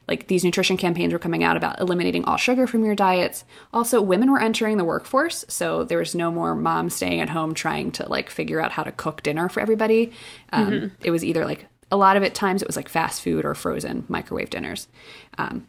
like 0.08 0.26
these 0.26 0.44
nutrition 0.44 0.76
campaigns 0.76 1.12
were 1.12 1.18
coming 1.18 1.44
out 1.44 1.56
about 1.56 1.78
eliminating 1.78 2.24
all 2.24 2.36
sugar 2.36 2.66
from 2.66 2.84
your 2.84 2.94
diets. 2.94 3.44
Also, 3.72 4.02
women 4.02 4.30
were 4.30 4.40
entering 4.40 4.76
the 4.76 4.84
workforce, 4.84 5.44
so 5.48 5.84
there 5.84 5.98
was 5.98 6.14
no 6.14 6.30
more 6.30 6.54
mom 6.54 6.90
staying 6.90 7.20
at 7.20 7.30
home 7.30 7.54
trying 7.54 7.92
to 7.92 8.08
like 8.08 8.30
figure 8.30 8.60
out 8.60 8.72
how 8.72 8.82
to 8.82 8.92
cook 8.92 9.22
dinner 9.22 9.48
for 9.48 9.60
everybody. 9.60 10.12
Um, 10.52 10.70
mm-hmm. 10.70 10.94
It 11.02 11.10
was 11.10 11.24
either 11.24 11.44
like 11.44 11.66
a 11.90 11.96
lot 11.96 12.16
of 12.16 12.22
it 12.22 12.34
times 12.34 12.62
it 12.62 12.68
was 12.68 12.76
like 12.76 12.88
fast 12.88 13.22
food 13.22 13.44
or 13.44 13.54
frozen 13.54 14.04
microwave 14.08 14.50
dinners. 14.50 14.88
Um, 15.38 15.66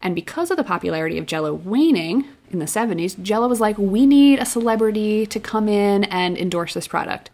and 0.00 0.14
because 0.14 0.50
of 0.50 0.56
the 0.56 0.64
popularity 0.64 1.18
of 1.18 1.26
Jello 1.26 1.54
waning 1.54 2.26
in 2.50 2.58
the 2.58 2.66
70s, 2.66 3.20
Jello 3.22 3.48
was 3.48 3.60
like, 3.60 3.78
we 3.78 4.06
need 4.06 4.38
a 4.38 4.44
celebrity 4.44 5.26
to 5.26 5.40
come 5.40 5.68
in 5.68 6.04
and 6.04 6.36
endorse 6.36 6.74
this 6.74 6.86
product. 6.86 7.30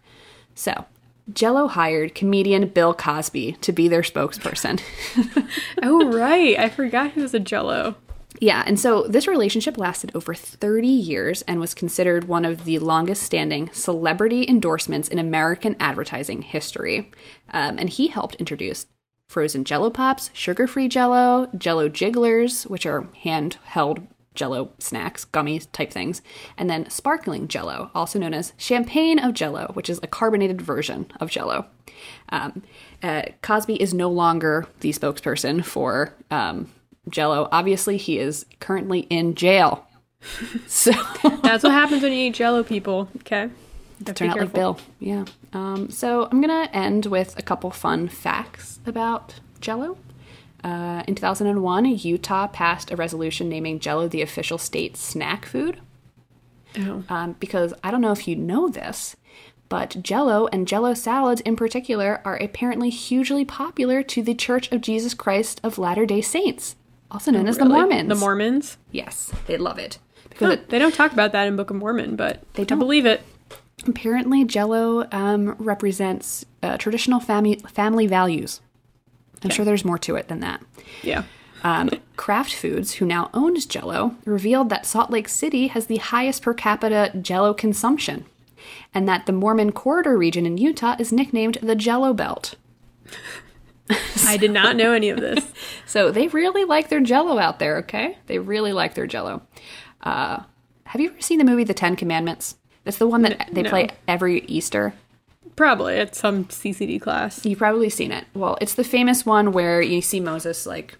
So, 0.55 0.85
Jello 1.33 1.67
hired 1.67 2.15
comedian 2.15 2.67
Bill 2.67 2.93
Cosby 2.93 3.53
to 3.61 3.71
be 3.71 3.87
their 3.87 4.01
spokesperson. 4.01 4.81
oh, 5.83 6.11
right. 6.11 6.57
I 6.57 6.69
forgot 6.69 7.11
he 7.11 7.21
was 7.21 7.33
a 7.33 7.39
Jello. 7.39 7.95
Yeah, 8.39 8.63
and 8.65 8.79
so 8.79 9.03
this 9.03 9.27
relationship 9.27 9.77
lasted 9.77 10.11
over 10.15 10.33
30 10.33 10.87
years 10.87 11.43
and 11.43 11.59
was 11.59 11.75
considered 11.75 12.23
one 12.27 12.43
of 12.43 12.65
the 12.65 12.79
longest 12.79 13.21
standing 13.21 13.69
celebrity 13.71 14.47
endorsements 14.47 15.09
in 15.09 15.19
American 15.19 15.75
advertising 15.79 16.41
history. 16.41 17.11
Um, 17.51 17.77
and 17.77 17.89
he 17.89 18.07
helped 18.07 18.35
introduce 18.35 18.87
frozen 19.27 19.63
jello 19.63 19.89
pops, 19.89 20.31
sugar 20.33 20.65
free 20.65 20.87
jello, 20.87 21.49
jello 21.55 21.87
jigglers, 21.87 22.63
which 22.63 22.85
are 22.85 23.07
handheld 23.23 24.07
jello 24.33 24.71
snacks, 24.79 25.25
gummies 25.25 25.67
type 25.71 25.91
things, 25.91 26.21
and 26.57 26.69
then 26.69 26.89
sparkling 26.89 27.47
jello, 27.47 27.91
also 27.93 28.17
known 28.19 28.33
as 28.33 28.53
champagne 28.57 29.19
of 29.19 29.33
jello, 29.33 29.71
which 29.73 29.89
is 29.89 29.99
a 30.01 30.07
carbonated 30.07 30.61
version 30.61 31.07
of 31.19 31.29
jello. 31.29 31.65
Um, 32.29 32.63
uh, 33.03 33.23
Cosby 33.41 33.81
is 33.81 33.93
no 33.93 34.09
longer 34.09 34.67
the 34.79 34.91
spokesperson 34.91 35.63
for 35.63 36.13
um, 36.29 36.71
jello. 37.09 37.49
Obviously, 37.51 37.97
he 37.97 38.17
is 38.17 38.45
currently 38.59 39.01
in 39.09 39.35
jail. 39.35 39.85
so 40.67 40.91
that's 41.43 41.63
what 41.63 41.71
happens 41.71 42.03
when 42.03 42.13
you 42.13 42.29
eat 42.29 42.35
jello, 42.35 42.63
people. 42.63 43.09
Okay. 43.17 43.49
Turn 44.05 44.29
out 44.29 44.39
like 44.39 44.53
Bill. 44.53 44.79
Yeah. 44.99 45.25
Um, 45.53 45.89
so 45.89 46.27
I'm 46.31 46.41
gonna 46.41 46.69
end 46.73 47.05
with 47.05 47.37
a 47.37 47.41
couple 47.41 47.69
fun 47.71 48.07
facts 48.07 48.79
about 48.85 49.35
Jello. 49.59 49.97
Uh, 50.63 51.03
in 51.07 51.15
2001, 51.15 51.85
Utah 51.85 52.47
passed 52.47 52.91
a 52.91 52.95
resolution 52.95 53.49
naming 53.49 53.79
Jello 53.79 54.07
the 54.07 54.21
official 54.21 54.57
state 54.57 54.95
snack 54.97 55.45
food. 55.45 55.79
Oh. 56.79 57.03
Um, 57.09 57.35
because 57.39 57.73
I 57.83 57.91
don't 57.91 58.01
know 58.01 58.11
if 58.11 58.27
you 58.27 58.35
know 58.35 58.69
this, 58.69 59.15
but 59.69 59.97
Jello 60.01 60.47
and 60.53 60.67
Jello 60.67 60.93
salads 60.93 61.41
in 61.41 61.55
particular 61.55 62.21
are 62.23 62.37
apparently 62.37 62.89
hugely 62.89 63.43
popular 63.43 64.03
to 64.03 64.21
the 64.21 64.35
Church 64.35 64.71
of 64.71 64.81
Jesus 64.81 65.13
Christ 65.13 65.59
of 65.63 65.77
Latter 65.77 66.05
day 66.05 66.21
Saints. 66.21 66.75
also 67.09 67.31
known 67.31 67.47
as 67.47 67.57
the 67.57 67.65
Mormons. 67.65 68.07
The 68.09 68.15
Mormons. 68.15 68.77
Yes, 68.91 69.33
they 69.47 69.57
love 69.57 69.79
it 69.79 69.97
because 70.29 70.47
Huh, 70.47 70.53
it, 70.53 70.69
they 70.69 70.79
don't 70.79 70.93
talk 70.93 71.11
about 71.11 71.31
that 71.33 71.47
in 71.47 71.55
Book 71.57 71.69
of 71.71 71.75
Mormon, 71.77 72.15
but 72.15 72.41
They 72.53 72.63
don't. 72.63 72.79
believe 72.79 73.05
it. 73.05 73.21
apparently 73.87 74.45
Jello 74.45 75.07
um, 75.11 75.55
represents 75.59 76.45
uh, 76.63 76.77
traditional 76.77 77.19
family 77.19 77.55
family 77.67 78.07
values. 78.07 78.61
I'm 79.43 79.49
sure 79.49 79.65
there's 79.65 79.85
more 79.85 79.97
to 79.99 80.15
it 80.15 80.27
than 80.27 80.39
that. 80.41 80.61
Yeah. 81.01 81.23
Um, 81.63 81.89
Kraft 82.15 82.53
Foods, 82.53 82.93
who 82.93 83.05
now 83.05 83.29
owns 83.33 83.65
Jello, 83.65 84.15
revealed 84.25 84.69
that 84.69 84.85
Salt 84.85 85.11
Lake 85.11 85.29
City 85.29 85.67
has 85.67 85.85
the 85.85 85.97
highest 85.97 86.41
per 86.41 86.53
capita 86.53 87.11
Jello 87.21 87.53
consumption, 87.53 88.25
and 88.93 89.07
that 89.07 89.25
the 89.25 89.31
Mormon 89.31 89.71
Corridor 89.71 90.17
region 90.17 90.45
in 90.45 90.57
Utah 90.57 90.95
is 90.97 91.11
nicknamed 91.11 91.57
the 91.61 91.75
Jello 91.75 92.13
Belt. 92.13 92.55
I 94.25 94.37
did 94.37 94.51
not 94.51 94.75
know 94.75 94.93
any 94.93 95.09
of 95.09 95.19
this. 95.19 95.51
So 95.85 96.09
they 96.09 96.29
really 96.29 96.63
like 96.63 96.87
their 96.87 97.01
Jello 97.01 97.37
out 97.37 97.59
there. 97.59 97.79
Okay, 97.79 98.17
they 98.27 98.39
really 98.39 98.71
like 98.71 98.93
their 98.93 99.07
Jello. 99.07 99.41
Uh, 100.01 100.43
have 100.85 101.01
you 101.01 101.09
ever 101.09 101.19
seen 101.19 101.37
the 101.37 101.43
movie 101.43 101.65
The 101.65 101.73
Ten 101.73 101.97
Commandments? 101.97 102.55
That's 102.85 102.97
the 102.97 103.07
one 103.07 103.23
that 103.23 103.49
they 103.51 103.63
no. 103.63 103.69
play 103.69 103.89
every 104.07 104.45
Easter. 104.45 104.93
Probably 105.55 105.97
at 105.97 106.15
some 106.15 106.45
CCD 106.45 106.99
class. 107.01 107.45
You've 107.45 107.59
probably 107.59 107.89
seen 107.89 108.11
it. 108.11 108.25
Well, 108.33 108.57
it's 108.61 108.75
the 108.75 108.83
famous 108.83 109.25
one 109.25 109.51
where 109.51 109.81
you 109.81 110.01
see 110.01 110.19
Moses 110.19 110.65
like 110.65 110.95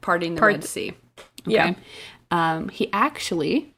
parting 0.00 0.34
the 0.34 0.40
Part- 0.40 0.52
Red 0.54 0.64
Sea. 0.64 0.94
Yeah. 1.46 1.74
Um, 2.30 2.68
he 2.68 2.90
actually 2.92 3.74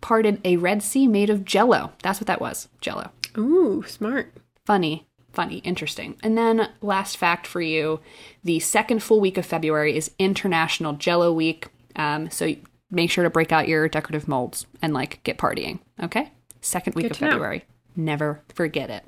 parted 0.00 0.40
a 0.44 0.56
Red 0.56 0.82
Sea 0.82 1.06
made 1.06 1.30
of 1.30 1.44
Jello. 1.44 1.92
That's 2.02 2.20
what 2.20 2.26
that 2.26 2.40
was. 2.40 2.68
Jello. 2.80 3.10
Ooh, 3.38 3.82
smart. 3.86 4.32
Funny, 4.66 5.06
funny, 5.32 5.58
interesting. 5.58 6.16
And 6.22 6.36
then 6.36 6.68
last 6.80 7.16
fact 7.16 7.46
for 7.46 7.60
you: 7.60 8.00
the 8.44 8.60
second 8.60 9.02
full 9.02 9.20
week 9.20 9.38
of 9.38 9.46
February 9.46 9.96
is 9.96 10.10
International 10.18 10.92
Jello 10.92 11.32
Week. 11.32 11.66
Um, 11.96 12.30
so 12.30 12.54
make 12.90 13.10
sure 13.10 13.24
to 13.24 13.30
break 13.30 13.52
out 13.52 13.68
your 13.68 13.88
decorative 13.88 14.28
molds 14.28 14.66
and 14.82 14.92
like 14.92 15.22
get 15.24 15.38
partying. 15.38 15.78
Okay. 16.02 16.30
Second 16.60 16.94
week 16.94 17.04
Good 17.04 17.12
of 17.12 17.18
to 17.18 17.24
know. 17.24 17.30
February. 17.32 17.64
Never 17.96 18.40
forget 18.54 18.90
it. 18.90 19.04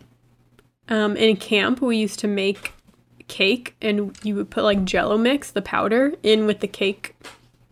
Um, 0.89 1.17
in 1.17 1.37
camp, 1.37 1.81
we 1.81 1.97
used 1.97 2.19
to 2.21 2.29
make 2.29 2.73
cake, 3.29 3.75
and 3.81 4.17
you 4.23 4.35
would 4.37 4.51
put 4.51 4.65
like 4.65 4.85
Jello 4.85 5.17
mix, 5.17 5.51
the 5.51 5.63
powder, 5.63 6.13
in 6.23 6.47
with 6.47 6.61
the 6.61 6.69
cake 6.69 7.17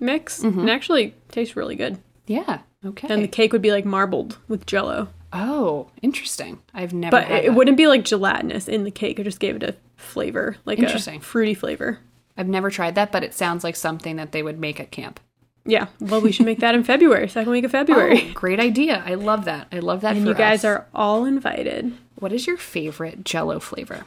mix, 0.00 0.42
Mm-hmm. 0.42 0.60
and 0.60 0.68
it 0.68 0.72
actually 0.72 1.14
tastes 1.30 1.56
really 1.56 1.76
good. 1.76 1.98
Yeah. 2.26 2.60
Okay. 2.84 3.08
And 3.12 3.22
the 3.22 3.28
cake 3.28 3.52
would 3.52 3.62
be 3.62 3.70
like 3.70 3.84
marbled 3.84 4.38
with 4.48 4.66
Jello, 4.66 5.08
oh, 5.32 5.88
interesting. 6.02 6.58
I've 6.74 6.92
never. 6.92 7.10
but 7.12 7.30
it, 7.30 7.44
that. 7.46 7.54
wouldn't 7.54 7.76
be 7.76 7.86
like 7.86 8.04
gelatinous 8.04 8.66
in 8.68 8.84
the 8.84 8.90
cake. 8.90 9.18
It 9.20 9.24
just 9.24 9.40
gave 9.40 9.56
it 9.56 9.62
a 9.62 9.76
flavor, 9.96 10.56
like 10.64 10.78
Interesting. 10.80 11.18
a 11.20 11.22
fruity 11.22 11.54
flavor. 11.54 11.98
I've 12.36 12.48
never 12.48 12.70
tried 12.70 12.94
that, 12.96 13.12
but 13.12 13.22
it 13.22 13.34
sounds 13.34 13.62
like 13.62 13.76
something 13.76 14.16
that 14.16 14.32
they 14.32 14.42
would 14.42 14.58
make 14.58 14.80
at 14.80 14.90
camp. 14.90 15.20
Yeah, 15.64 15.86
well, 16.00 16.20
we 16.20 16.32
should 16.32 16.46
make 16.46 16.58
that 16.58 16.74
in 16.74 16.82
February, 16.82 17.28
second 17.28 17.52
week 17.52 17.64
of 17.64 17.70
February. 17.78 18.30
Oh, 18.30 18.32
great 18.34 18.58
idea. 18.58 19.00
I 19.06 19.14
love 19.14 19.44
that. 19.44 19.68
I 19.70 19.78
love 19.78 20.00
that 20.00 20.16
and 20.16 20.26
you 20.26 20.34
guys 20.34 20.60
us. 20.60 20.64
are 20.64 20.86
all 20.94 21.24
invited. 21.24 21.92
What 22.22 22.32
is 22.32 22.46
your 22.46 22.56
favorite 22.56 23.24
Jello 23.24 23.58
flavor? 23.58 24.04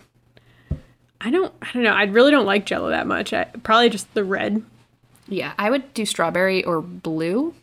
I 1.19 1.29
don't, 1.29 1.53
I 1.61 1.67
don't 1.73 1.83
know. 1.83 1.91
I 1.91 2.03
really 2.03 2.31
don't 2.31 2.45
like 2.45 2.65
Jello 2.65 2.89
that 2.89 3.07
much. 3.07 3.33
I, 3.33 3.43
probably 3.43 3.89
just 3.89 4.13
the 4.13 4.23
red. 4.23 4.63
Yeah, 5.27 5.51
I 5.57 5.69
would 5.69 5.93
do 5.93 6.05
strawberry 6.05 6.63
or 6.63 6.81
blue. 6.81 7.53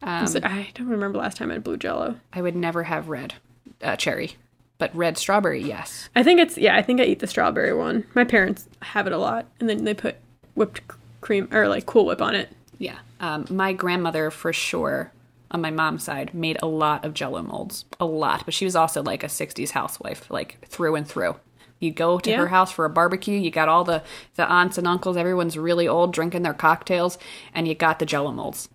Um, 0.00 0.28
So 0.28 0.38
I 0.44 0.68
don't 0.74 0.86
remember 0.86 1.18
last 1.18 1.38
time 1.38 1.50
I 1.50 1.54
had 1.54 1.64
blue 1.64 1.76
Jello. 1.76 2.14
I 2.32 2.40
would 2.40 2.54
never 2.54 2.84
have 2.84 3.08
red 3.08 3.34
uh, 3.82 3.96
cherry, 3.96 4.36
but 4.78 4.94
red 4.94 5.18
strawberry, 5.18 5.60
yes. 5.60 6.08
I 6.14 6.22
think 6.22 6.38
it's 6.38 6.56
yeah. 6.56 6.76
I 6.76 6.82
think 6.82 7.00
I 7.00 7.04
eat 7.04 7.18
the 7.18 7.26
strawberry 7.26 7.72
one. 7.74 8.04
My 8.14 8.22
parents 8.22 8.68
have 8.82 9.08
it 9.08 9.12
a 9.12 9.18
lot, 9.18 9.46
and 9.58 9.68
then 9.68 9.82
they 9.84 9.94
put 9.94 10.16
whipped 10.54 10.82
cream 11.20 11.48
or 11.50 11.66
like 11.66 11.86
Cool 11.86 12.06
Whip 12.06 12.22
on 12.22 12.36
it. 12.36 12.48
Yeah. 12.78 12.98
Um, 13.18 13.44
my 13.50 13.72
grandmother, 13.72 14.30
for 14.30 14.52
sure, 14.52 15.10
on 15.50 15.60
my 15.60 15.70
mom's 15.70 16.04
side, 16.04 16.32
made 16.34 16.58
a 16.62 16.66
lot 16.66 17.04
of 17.04 17.14
Jello 17.14 17.42
molds, 17.42 17.84
a 17.98 18.06
lot. 18.06 18.44
But 18.44 18.54
she 18.54 18.64
was 18.64 18.76
also 18.76 19.02
like 19.02 19.22
a 19.24 19.28
'60s 19.28 19.70
housewife, 19.70 20.30
like 20.30 20.64
through 20.66 20.94
and 20.96 21.06
through. 21.06 21.36
You 21.78 21.90
go 21.90 22.18
to 22.18 22.30
Yeah. 22.30 22.36
her 22.36 22.48
house 22.48 22.70
for 22.70 22.84
a 22.84 22.90
barbecue. 22.90 23.38
You 23.38 23.50
got 23.50 23.68
all 23.68 23.84
the 23.84 24.02
the 24.36 24.46
aunts 24.50 24.76
and 24.78 24.86
uncles. 24.86 25.16
Everyone's 25.16 25.56
really 25.58 25.88
old, 25.88 26.12
drinking 26.12 26.42
their 26.42 26.54
cocktails, 26.54 27.18
and 27.54 27.66
you 27.66 27.74
got 27.74 27.98
the 27.98 28.06
Jello 28.06 28.32
molds 28.32 28.68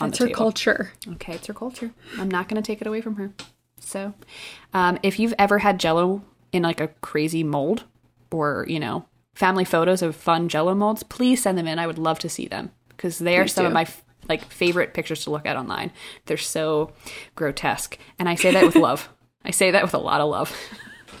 on 0.00 0.10
It's 0.10 0.18
the 0.18 0.24
her 0.24 0.28
table. 0.28 0.38
culture. 0.38 0.92
Okay, 1.14 1.34
it's 1.34 1.46
her 1.48 1.54
culture. 1.54 1.90
I'm 2.18 2.30
not 2.30 2.48
going 2.48 2.62
to 2.62 2.66
take 2.66 2.80
it 2.80 2.86
away 2.86 3.00
from 3.00 3.16
her. 3.16 3.32
So, 3.80 4.14
um, 4.72 4.98
if 5.02 5.18
you've 5.18 5.34
ever 5.40 5.58
had 5.58 5.80
Jello 5.80 6.22
in 6.52 6.62
like 6.62 6.80
a 6.80 6.88
crazy 7.00 7.42
mold, 7.42 7.82
or 8.30 8.64
you 8.68 8.78
know, 8.78 9.06
family 9.34 9.64
photos 9.64 10.00
of 10.02 10.14
fun 10.14 10.48
Jello 10.48 10.74
molds, 10.74 11.02
please 11.02 11.42
send 11.42 11.58
them 11.58 11.66
in. 11.66 11.80
I 11.80 11.86
would 11.88 11.98
love 11.98 12.20
to 12.20 12.28
see 12.28 12.46
them 12.46 12.70
because 12.90 13.18
they 13.18 13.36
are 13.38 13.42
Please 13.44 13.54
some 13.54 13.66
of 13.66 13.72
my 13.72 13.86
like 14.28 14.50
favorite 14.50 14.94
pictures 14.94 15.24
to 15.24 15.30
look 15.30 15.46
at 15.46 15.56
online. 15.56 15.92
They're 16.26 16.36
so 16.36 16.92
grotesque, 17.34 17.98
and 18.18 18.28
I 18.28 18.34
say 18.34 18.52
that 18.52 18.64
with 18.64 18.76
love. 18.76 19.08
I 19.44 19.50
say 19.50 19.70
that 19.70 19.82
with 19.82 19.94
a 19.94 19.98
lot 19.98 20.20
of 20.20 20.30
love. 20.30 20.56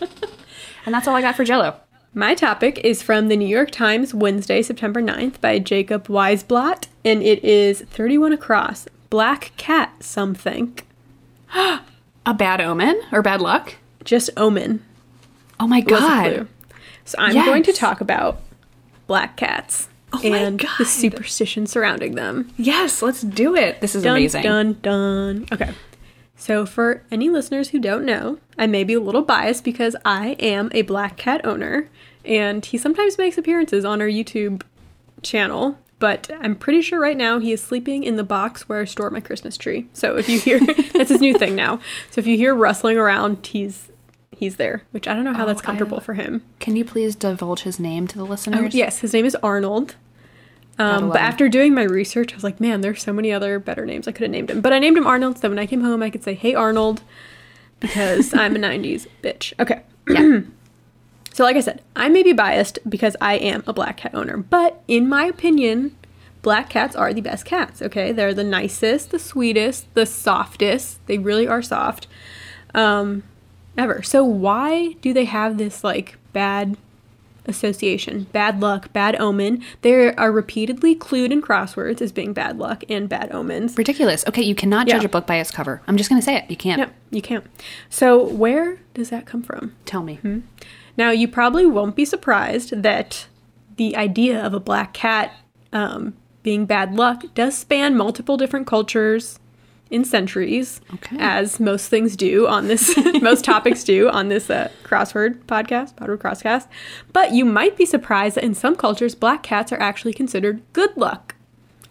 and 0.86 0.94
that's 0.94 1.08
all 1.08 1.16
I 1.16 1.20
got 1.20 1.36
for 1.36 1.44
Jello. 1.44 1.80
My 2.14 2.34
topic 2.34 2.78
is 2.84 3.02
from 3.02 3.28
the 3.28 3.36
New 3.36 3.48
York 3.48 3.70
Times, 3.70 4.12
Wednesday, 4.12 4.62
September 4.62 5.00
9th, 5.00 5.40
by 5.40 5.58
Jacob 5.58 6.08
Weisblatt, 6.08 6.86
and 7.04 7.22
it 7.22 7.42
is 7.42 7.80
31 7.80 8.32
across. 8.32 8.86
Black 9.10 9.52
cat, 9.56 10.02
some 10.02 10.34
think. 10.34 10.86
A 11.54 12.34
bad 12.34 12.60
omen 12.60 13.00
or 13.10 13.22
bad 13.22 13.40
luck? 13.40 13.74
Just 14.04 14.30
omen. 14.36 14.84
Oh 15.58 15.66
my 15.66 15.80
god! 15.80 16.46
So 17.04 17.16
I'm 17.18 17.34
going 17.34 17.64
to 17.64 17.72
talk 17.72 18.00
about 18.00 18.40
black 19.06 19.36
cats 19.36 19.88
Oh 20.12 20.20
my 20.28 20.36
and 20.36 20.58
God. 20.58 20.70
the 20.78 20.84
superstition 20.84 21.66
surrounding 21.66 22.14
them. 22.14 22.52
Yes, 22.56 23.02
let's 23.02 23.22
do 23.22 23.54
it. 23.56 23.80
This 23.80 23.94
is 23.94 24.02
Dun, 24.02 24.16
amazing. 24.16 24.42
Done, 24.42 24.78
dun. 24.82 25.46
Okay. 25.52 25.72
So, 26.36 26.66
for 26.66 27.04
any 27.10 27.28
listeners 27.28 27.68
who 27.68 27.78
don't 27.78 28.04
know, 28.04 28.38
I 28.58 28.66
may 28.66 28.82
be 28.82 28.94
a 28.94 29.00
little 29.00 29.22
biased 29.22 29.62
because 29.62 29.94
I 30.04 30.30
am 30.40 30.70
a 30.74 30.82
black 30.82 31.16
cat 31.16 31.44
owner, 31.46 31.88
and 32.24 32.64
he 32.64 32.76
sometimes 32.78 33.16
makes 33.16 33.38
appearances 33.38 33.84
on 33.84 34.00
our 34.00 34.08
YouTube 34.08 34.62
channel. 35.22 35.78
But 36.00 36.28
I'm 36.40 36.56
pretty 36.56 36.82
sure 36.82 36.98
right 36.98 37.16
now 37.16 37.38
he 37.38 37.52
is 37.52 37.62
sleeping 37.62 38.02
in 38.02 38.16
the 38.16 38.24
box 38.24 38.68
where 38.68 38.80
I 38.80 38.86
store 38.86 39.08
my 39.10 39.20
Christmas 39.20 39.56
tree. 39.56 39.86
So 39.92 40.16
if 40.16 40.28
you 40.28 40.40
hear, 40.40 40.58
that's 40.92 41.10
his 41.10 41.20
new 41.20 41.38
thing 41.38 41.54
now. 41.54 41.78
So 42.10 42.20
if 42.20 42.26
you 42.26 42.36
hear 42.36 42.56
rustling 42.56 42.98
around, 42.98 43.46
he's 43.46 43.91
he's 44.42 44.56
there, 44.56 44.82
which 44.90 45.06
I 45.08 45.14
don't 45.14 45.24
know 45.24 45.32
how 45.32 45.44
that's 45.46 45.62
comfortable 45.62 45.96
love- 45.98 46.04
for 46.04 46.14
him. 46.14 46.42
Can 46.58 46.76
you 46.76 46.84
please 46.84 47.14
divulge 47.14 47.62
his 47.62 47.78
name 47.78 48.06
to 48.08 48.18
the 48.18 48.24
listeners? 48.24 48.74
Yes, 48.74 48.98
his 48.98 49.12
name 49.12 49.24
is 49.24 49.36
Arnold. 49.36 49.94
Um, 50.78 51.08
but 51.10 51.20
after 51.20 51.48
doing 51.48 51.74
my 51.74 51.82
research, 51.84 52.32
I 52.32 52.36
was 52.36 52.42
like, 52.44 52.58
man, 52.58 52.80
there's 52.80 53.02
so 53.02 53.12
many 53.12 53.30
other 53.30 53.58
better 53.58 53.84
names 53.86 54.08
I 54.08 54.12
could 54.12 54.22
have 54.22 54.30
named 54.30 54.50
him. 54.50 54.60
But 54.60 54.72
I 54.72 54.78
named 54.78 54.96
him 54.96 55.06
Arnold, 55.06 55.38
so 55.38 55.48
when 55.48 55.58
I 55.58 55.66
came 55.66 55.82
home, 55.82 56.02
I 56.02 56.10
could 56.10 56.24
say, 56.24 56.34
hey, 56.34 56.54
Arnold, 56.54 57.02
because 57.80 58.34
I'm 58.42 58.56
a 58.56 58.58
90s 58.58 59.06
bitch. 59.22 59.52
Okay. 59.60 59.82
Yeah. 60.08 60.40
So, 61.34 61.44
like 61.44 61.56
I 61.56 61.60
said, 61.60 61.80
I 61.96 62.10
may 62.10 62.22
be 62.22 62.34
biased 62.34 62.78
because 62.86 63.16
I 63.18 63.36
am 63.36 63.64
a 63.66 63.72
black 63.72 63.96
cat 63.96 64.14
owner, 64.14 64.36
but 64.36 64.82
in 64.86 65.08
my 65.08 65.24
opinion, 65.24 65.96
black 66.42 66.68
cats 66.68 66.94
are 66.94 67.14
the 67.14 67.22
best 67.22 67.46
cats, 67.46 67.80
okay? 67.80 68.12
They're 68.12 68.34
the 68.34 68.44
nicest, 68.44 69.12
the 69.12 69.18
sweetest, 69.18 69.94
the 69.94 70.04
softest. 70.04 70.98
They 71.06 71.16
really 71.16 71.48
are 71.48 71.62
soft. 71.62 72.06
Um, 72.74 73.22
ever. 73.76 74.02
So, 74.02 74.24
why 74.24 74.92
do 75.00 75.12
they 75.12 75.24
have 75.24 75.58
this 75.58 75.82
like 75.84 76.16
bad 76.32 76.76
association, 77.46 78.24
bad 78.32 78.60
luck, 78.60 78.92
bad 78.92 79.20
omen? 79.20 79.62
They 79.82 80.14
are 80.14 80.30
repeatedly 80.32 80.94
clued 80.94 81.32
in 81.32 81.42
crosswords 81.42 82.00
as 82.00 82.12
being 82.12 82.32
bad 82.32 82.58
luck 82.58 82.84
and 82.88 83.08
bad 83.08 83.32
omens. 83.32 83.76
Ridiculous. 83.76 84.24
Okay, 84.28 84.42
you 84.42 84.54
cannot 84.54 84.86
judge 84.86 85.02
Yeah. 85.02 85.06
a 85.06 85.10
book 85.10 85.26
by 85.26 85.36
its 85.36 85.50
cover. 85.50 85.82
I'm 85.86 85.96
just 85.96 86.08
going 86.08 86.20
to 86.20 86.24
say 86.24 86.36
it. 86.36 86.50
You 86.50 86.56
can't. 86.56 86.78
Yep, 86.78 86.94
you 87.10 87.22
can't. 87.22 87.44
So, 87.90 88.22
where 88.22 88.78
does 88.94 89.10
that 89.10 89.26
come 89.26 89.42
from? 89.42 89.74
Tell 89.84 90.02
me. 90.02 90.20
Now, 90.96 91.10
you 91.10 91.26
probably 91.28 91.66
won't 91.66 91.96
be 91.96 92.04
surprised 92.04 92.82
that 92.82 93.26
the 93.76 93.96
idea 93.96 94.44
of 94.44 94.52
a 94.54 94.60
black 94.60 94.92
cat 94.92 95.32
um, 95.72 96.14
being 96.42 96.66
bad 96.66 96.94
luck 96.94 97.24
does 97.34 97.56
span 97.56 97.96
multiple 97.96 98.36
different 98.36 98.66
cultures 98.66 99.38
in 99.92 100.04
centuries, 100.04 100.80
Okay. 100.94 101.16
as 101.18 101.60
most 101.60 101.88
things 101.88 102.16
do 102.16 102.46
on 102.48 102.66
this, 102.68 102.96
most 103.22 103.44
topics 103.44 103.84
do 103.84 104.08
on 104.08 104.28
this 104.28 104.48
uh, 104.50 104.70
crossword 104.84 105.38
podcast, 105.44 105.94
Podword 105.94 106.18
Crosscast. 106.18 106.66
But 107.12 107.32
you 107.32 107.44
might 107.44 107.76
be 107.76 107.86
surprised 107.86 108.36
that 108.36 108.44
in 108.44 108.54
some 108.54 108.74
cultures, 108.76 109.14
black 109.14 109.42
cats 109.42 109.72
are 109.72 109.80
actually 109.80 110.12
considered 110.14 110.62
good 110.72 110.96
luck. 110.96 111.34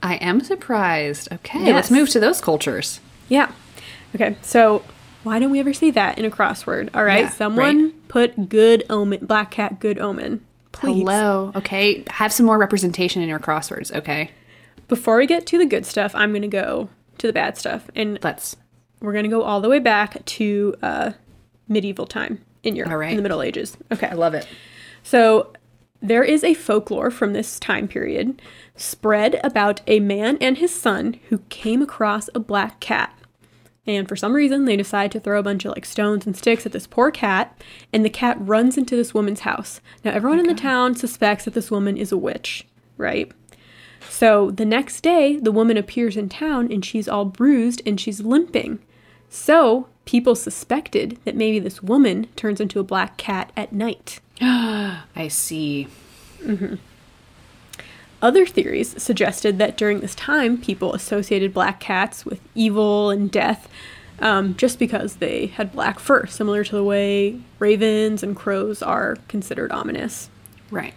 I 0.03 0.15
am 0.15 0.41
surprised. 0.41 1.31
Okay, 1.31 1.59
Yes. 1.65 1.73
let's 1.75 1.91
move 1.91 2.09
to 2.09 2.19
those 2.19 2.41
cultures. 2.41 2.99
Yeah. 3.29 3.51
Okay, 4.15 4.35
so 4.41 4.83
why 5.23 5.37
don't 5.39 5.51
we 5.51 5.59
ever 5.59 5.73
see 5.73 5.91
that 5.91 6.17
in 6.17 6.25
a 6.25 6.31
crossword? 6.31 6.89
All 6.95 7.03
right, 7.05 7.25
Yeah, 7.25 7.29
someone 7.29 7.83
right. 7.83 8.07
put 8.07 8.49
good 8.49 8.83
omen, 8.89 9.25
black 9.25 9.51
cat, 9.51 9.79
good 9.79 9.99
omen. 9.99 10.43
Please. 10.71 11.01
Hello. 11.01 11.51
Okay, 11.55 12.03
have 12.09 12.33
some 12.33 12.45
more 12.45 12.57
representation 12.57 13.21
in 13.21 13.29
your 13.29 13.39
crosswords. 13.39 13.93
Okay, 13.95 14.31
Before 14.87 15.17
we 15.17 15.27
get 15.27 15.45
to 15.47 15.57
the 15.57 15.65
good 15.65 15.85
stuff, 15.85 16.13
I'm 16.15 16.31
going 16.31 16.41
to 16.41 16.47
go 16.47 16.89
to 17.21 17.27
the 17.27 17.33
bad 17.33 17.57
stuff. 17.57 17.89
And 17.95 18.19
let's. 18.23 18.57
we're 18.99 19.13
to 19.13 19.27
go 19.29 19.43
all 19.43 19.61
the 19.61 19.69
way 19.69 19.79
back 19.79 20.23
to 20.25 20.75
uh, 20.81 21.11
medieval 21.67 22.05
time 22.05 22.43
in 22.63 22.75
Europe, 22.75 22.91
All 22.91 22.97
right. 22.97 23.11
in 23.11 23.15
the 23.15 23.23
Middle 23.23 23.41
Ages. 23.41 23.77
Okay. 23.91 24.07
I 24.07 24.13
love 24.13 24.33
it. 24.33 24.47
So 25.03 25.53
there 26.01 26.23
is 26.23 26.43
a 26.43 26.53
folklore 26.53 27.11
from 27.11 27.33
this 27.33 27.59
time 27.59 27.87
period 27.87 28.41
spread 28.75 29.39
about 29.43 29.81
a 29.87 29.99
man 29.99 30.37
and 30.41 30.57
his 30.57 30.73
son 30.73 31.19
who 31.29 31.39
came 31.49 31.81
across 31.81 32.29
a 32.33 32.39
black 32.39 32.79
cat. 32.79 33.15
And 33.87 34.07
for 34.07 34.15
some 34.15 34.33
reason, 34.33 34.65
they 34.65 34.77
decide 34.77 35.11
to 35.11 35.19
throw 35.19 35.39
a 35.39 35.43
bunch 35.43 35.65
of 35.65 35.73
like 35.73 35.85
stones 35.85 36.25
and 36.25 36.35
sticks 36.37 36.65
at 36.67 36.71
this 36.71 36.85
poor 36.85 37.09
cat, 37.09 37.59
and 37.91 38.05
the 38.05 38.11
cat 38.11 38.37
runs 38.39 38.77
into 38.77 38.95
this 38.95 39.13
woman's 39.13 39.39
house. 39.41 39.81
Now, 40.03 40.11
everyone 40.11 40.39
in 40.39 40.45
the 40.45 40.53
town 40.53 40.95
suspects 40.95 41.45
that 41.45 41.55
this 41.55 41.71
woman 41.71 41.97
is 41.97 42.11
a 42.11 42.17
witch, 42.17 42.67
right? 42.97 43.31
So 44.09 44.51
the 44.51 44.65
next 44.65 45.01
day, 45.01 45.37
the 45.37 45.51
woman 45.51 45.77
appears 45.77 46.17
in 46.17 46.29
town 46.29 46.71
and 46.71 46.83
she's 46.83 47.07
all 47.07 47.25
bruised 47.25 47.81
and 47.85 47.99
she's 47.99 48.21
limping. 48.21 48.79
So 49.29 49.87
people 50.05 50.35
suspected 50.35 51.17
that 51.25 51.35
maybe 51.35 51.59
this 51.59 51.81
woman 51.81 52.27
turns 52.35 52.59
into 52.59 52.79
a 52.79 52.83
black 52.83 53.17
cat 53.17 53.51
at 53.55 53.73
night. 53.73 54.19
I 54.41 55.27
see. 55.29 55.87
Other 58.21 58.45
theories 58.45 59.01
suggested 59.01 59.57
that 59.57 59.77
during 59.77 59.99
this 59.99 60.13
time, 60.13 60.57
people 60.57 60.93
associated 60.93 61.53
black 61.53 61.79
cats 61.79 62.25
with 62.25 62.39
evil 62.53 63.09
and 63.09 63.31
death 63.31 63.67
um, 64.19 64.55
just 64.55 64.77
because 64.77 65.15
they 65.15 65.47
had 65.47 65.71
black 65.71 65.99
fur, 65.99 66.27
similar 66.27 66.63
to 66.63 66.75
the 66.75 66.83
way 66.83 67.39
ravens 67.57 68.21
and 68.21 68.35
crows 68.35 68.83
are 68.83 69.17
considered 69.27 69.71
ominous. 69.71 70.29
Right. 70.69 70.93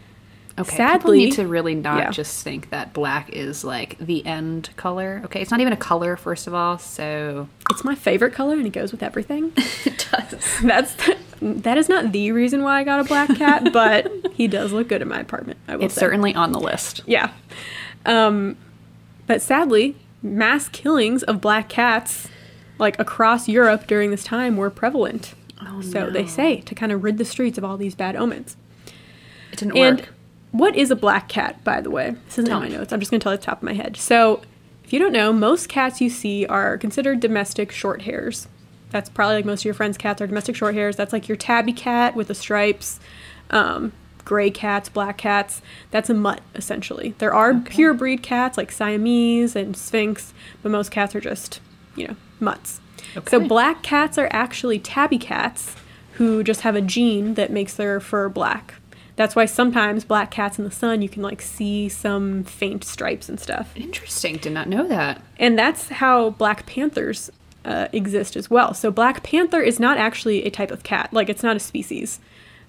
Okay. 0.56 0.70
people 0.70 0.76
Sadly- 0.76 1.18
need 1.18 1.32
to 1.32 1.48
really 1.48 1.74
not 1.74 1.98
yeah. 1.98 2.10
just 2.10 2.44
think 2.44 2.70
that 2.70 2.92
black 2.92 3.28
is 3.30 3.64
like 3.64 3.96
the 3.98 4.24
end 4.24 4.70
color. 4.76 5.20
Okay, 5.24 5.40
it's 5.40 5.50
not 5.50 5.60
even 5.60 5.72
a 5.72 5.76
color, 5.76 6.16
first 6.16 6.46
of 6.46 6.54
all. 6.54 6.78
So 6.78 7.48
It's 7.70 7.82
my 7.82 7.94
favorite 7.96 8.32
color 8.34 8.54
and 8.54 8.64
it 8.66 8.70
goes 8.72 8.92
with 8.92 9.02
everything. 9.02 9.52
it 9.56 10.06
does. 10.12 10.60
That's 10.62 10.94
that 11.40 11.76
is 11.76 11.88
not 11.88 12.12
the 12.12 12.30
reason 12.32 12.62
why 12.62 12.78
I 12.80 12.84
got 12.84 13.00
a 13.00 13.04
black 13.04 13.34
cat, 13.36 13.68
but 13.72 14.10
he 14.32 14.46
does 14.46 14.72
look 14.72 14.88
good 14.88 15.02
in 15.02 15.08
my 15.08 15.18
apartment. 15.20 15.58
I 15.66 15.74
will 15.76 15.86
It's 15.86 15.94
say. 15.94 16.00
certainly 16.00 16.34
on 16.34 16.52
the 16.52 16.60
list. 16.60 17.02
Yeah. 17.04 17.32
Um, 18.06 18.56
but 19.26 19.42
sadly, 19.42 19.96
mass 20.22 20.68
killings 20.68 21.22
of 21.24 21.40
black 21.40 21.68
cats, 21.68 22.28
like 22.78 22.98
across 23.00 23.48
Europe 23.48 23.86
during 23.88 24.10
this 24.12 24.22
time, 24.22 24.56
were 24.56 24.70
prevalent. 24.70 25.34
Oh, 25.66 25.80
so 25.80 26.10
they 26.10 26.26
say 26.26 26.60
to 26.60 26.74
kind 26.76 26.92
of 26.92 27.02
rid 27.02 27.18
the 27.18 27.24
streets 27.24 27.58
of 27.58 27.64
all 27.64 27.76
these 27.76 27.94
bad 27.94 28.14
omens. 28.16 28.56
It 29.52 29.58
didn't 29.58 29.76
And 29.76 30.00
work. 30.00 30.13
What 30.54 30.76
is 30.76 30.92
a 30.92 30.96
black 30.96 31.28
cat, 31.28 31.64
by 31.64 31.80
the 31.80 31.90
way? 31.90 32.14
This 32.26 32.38
isn't 32.38 32.48
in 32.48 32.56
my 32.56 32.68
notes. 32.68 32.92
I'm 32.92 33.00
just 33.00 33.10
going 33.10 33.18
to 33.18 33.24
tell 33.24 33.32
you 33.32 33.38
the 33.38 33.44
top 33.44 33.58
of 33.58 33.64
my 33.64 33.72
head. 33.72 33.96
So, 33.96 34.40
if 34.84 34.92
you 34.92 35.00
don't 35.00 35.12
know, 35.12 35.32
most 35.32 35.68
cats 35.68 36.00
you 36.00 36.08
see 36.08 36.46
are 36.46 36.78
considered 36.78 37.18
domestic 37.18 37.72
short 37.72 38.02
hairs. 38.02 38.46
That's 38.90 39.10
probably 39.10 39.34
like 39.34 39.44
most 39.46 39.62
of 39.62 39.64
your 39.64 39.74
friends' 39.74 39.98
cats 39.98 40.22
are 40.22 40.28
domestic 40.28 40.54
short 40.54 40.76
hairs. 40.76 40.94
That's 40.94 41.12
like 41.12 41.26
your 41.26 41.36
tabby 41.36 41.72
cat 41.72 42.14
with 42.14 42.28
the 42.28 42.36
stripes, 42.36 43.00
um, 43.50 43.90
gray 44.24 44.48
cats, 44.48 44.88
black 44.88 45.18
cats. 45.18 45.60
That's 45.90 46.08
a 46.08 46.14
mutt, 46.14 46.40
essentially. 46.54 47.16
There 47.18 47.34
are 47.34 47.54
pure 47.54 47.92
breed 47.92 48.22
cats 48.22 48.56
like 48.56 48.70
Siamese 48.70 49.56
and 49.56 49.76
Sphynx, 49.76 50.32
but 50.62 50.70
most 50.70 50.92
cats 50.92 51.16
are 51.16 51.20
just, 51.20 51.58
you 51.96 52.06
know, 52.06 52.16
mutts. 52.38 52.80
Okay. 53.16 53.28
So, 53.28 53.40
black 53.40 53.82
cats 53.82 54.18
are 54.18 54.28
actually 54.30 54.78
tabby 54.78 55.18
cats 55.18 55.74
who 56.12 56.44
just 56.44 56.60
have 56.60 56.76
a 56.76 56.80
gene 56.80 57.34
that 57.34 57.50
makes 57.50 57.74
their 57.74 57.98
fur 57.98 58.28
black. 58.28 58.74
That's 59.16 59.36
why 59.36 59.46
sometimes 59.46 60.04
black 60.04 60.30
cats 60.30 60.58
in 60.58 60.64
the 60.64 60.70
sun 60.70 61.02
you 61.02 61.08
can 61.08 61.22
like 61.22 61.40
see 61.40 61.88
some 61.88 62.44
faint 62.44 62.84
stripes 62.84 63.28
and 63.28 63.38
stuff. 63.38 63.72
Interesting. 63.76 64.36
Did 64.36 64.52
not 64.52 64.68
know 64.68 64.86
that. 64.88 65.22
And 65.38 65.58
that's 65.58 65.88
how 65.88 66.30
black 66.30 66.66
panthers 66.66 67.30
uh, 67.64 67.88
exist 67.92 68.36
as 68.36 68.50
well. 68.50 68.74
So 68.74 68.90
black 68.90 69.22
panther 69.22 69.60
is 69.60 69.78
not 69.78 69.98
actually 69.98 70.44
a 70.44 70.50
type 70.50 70.70
of 70.70 70.82
cat. 70.82 71.12
Like 71.12 71.28
it's 71.28 71.42
not 71.42 71.56
a 71.56 71.60
species. 71.60 72.20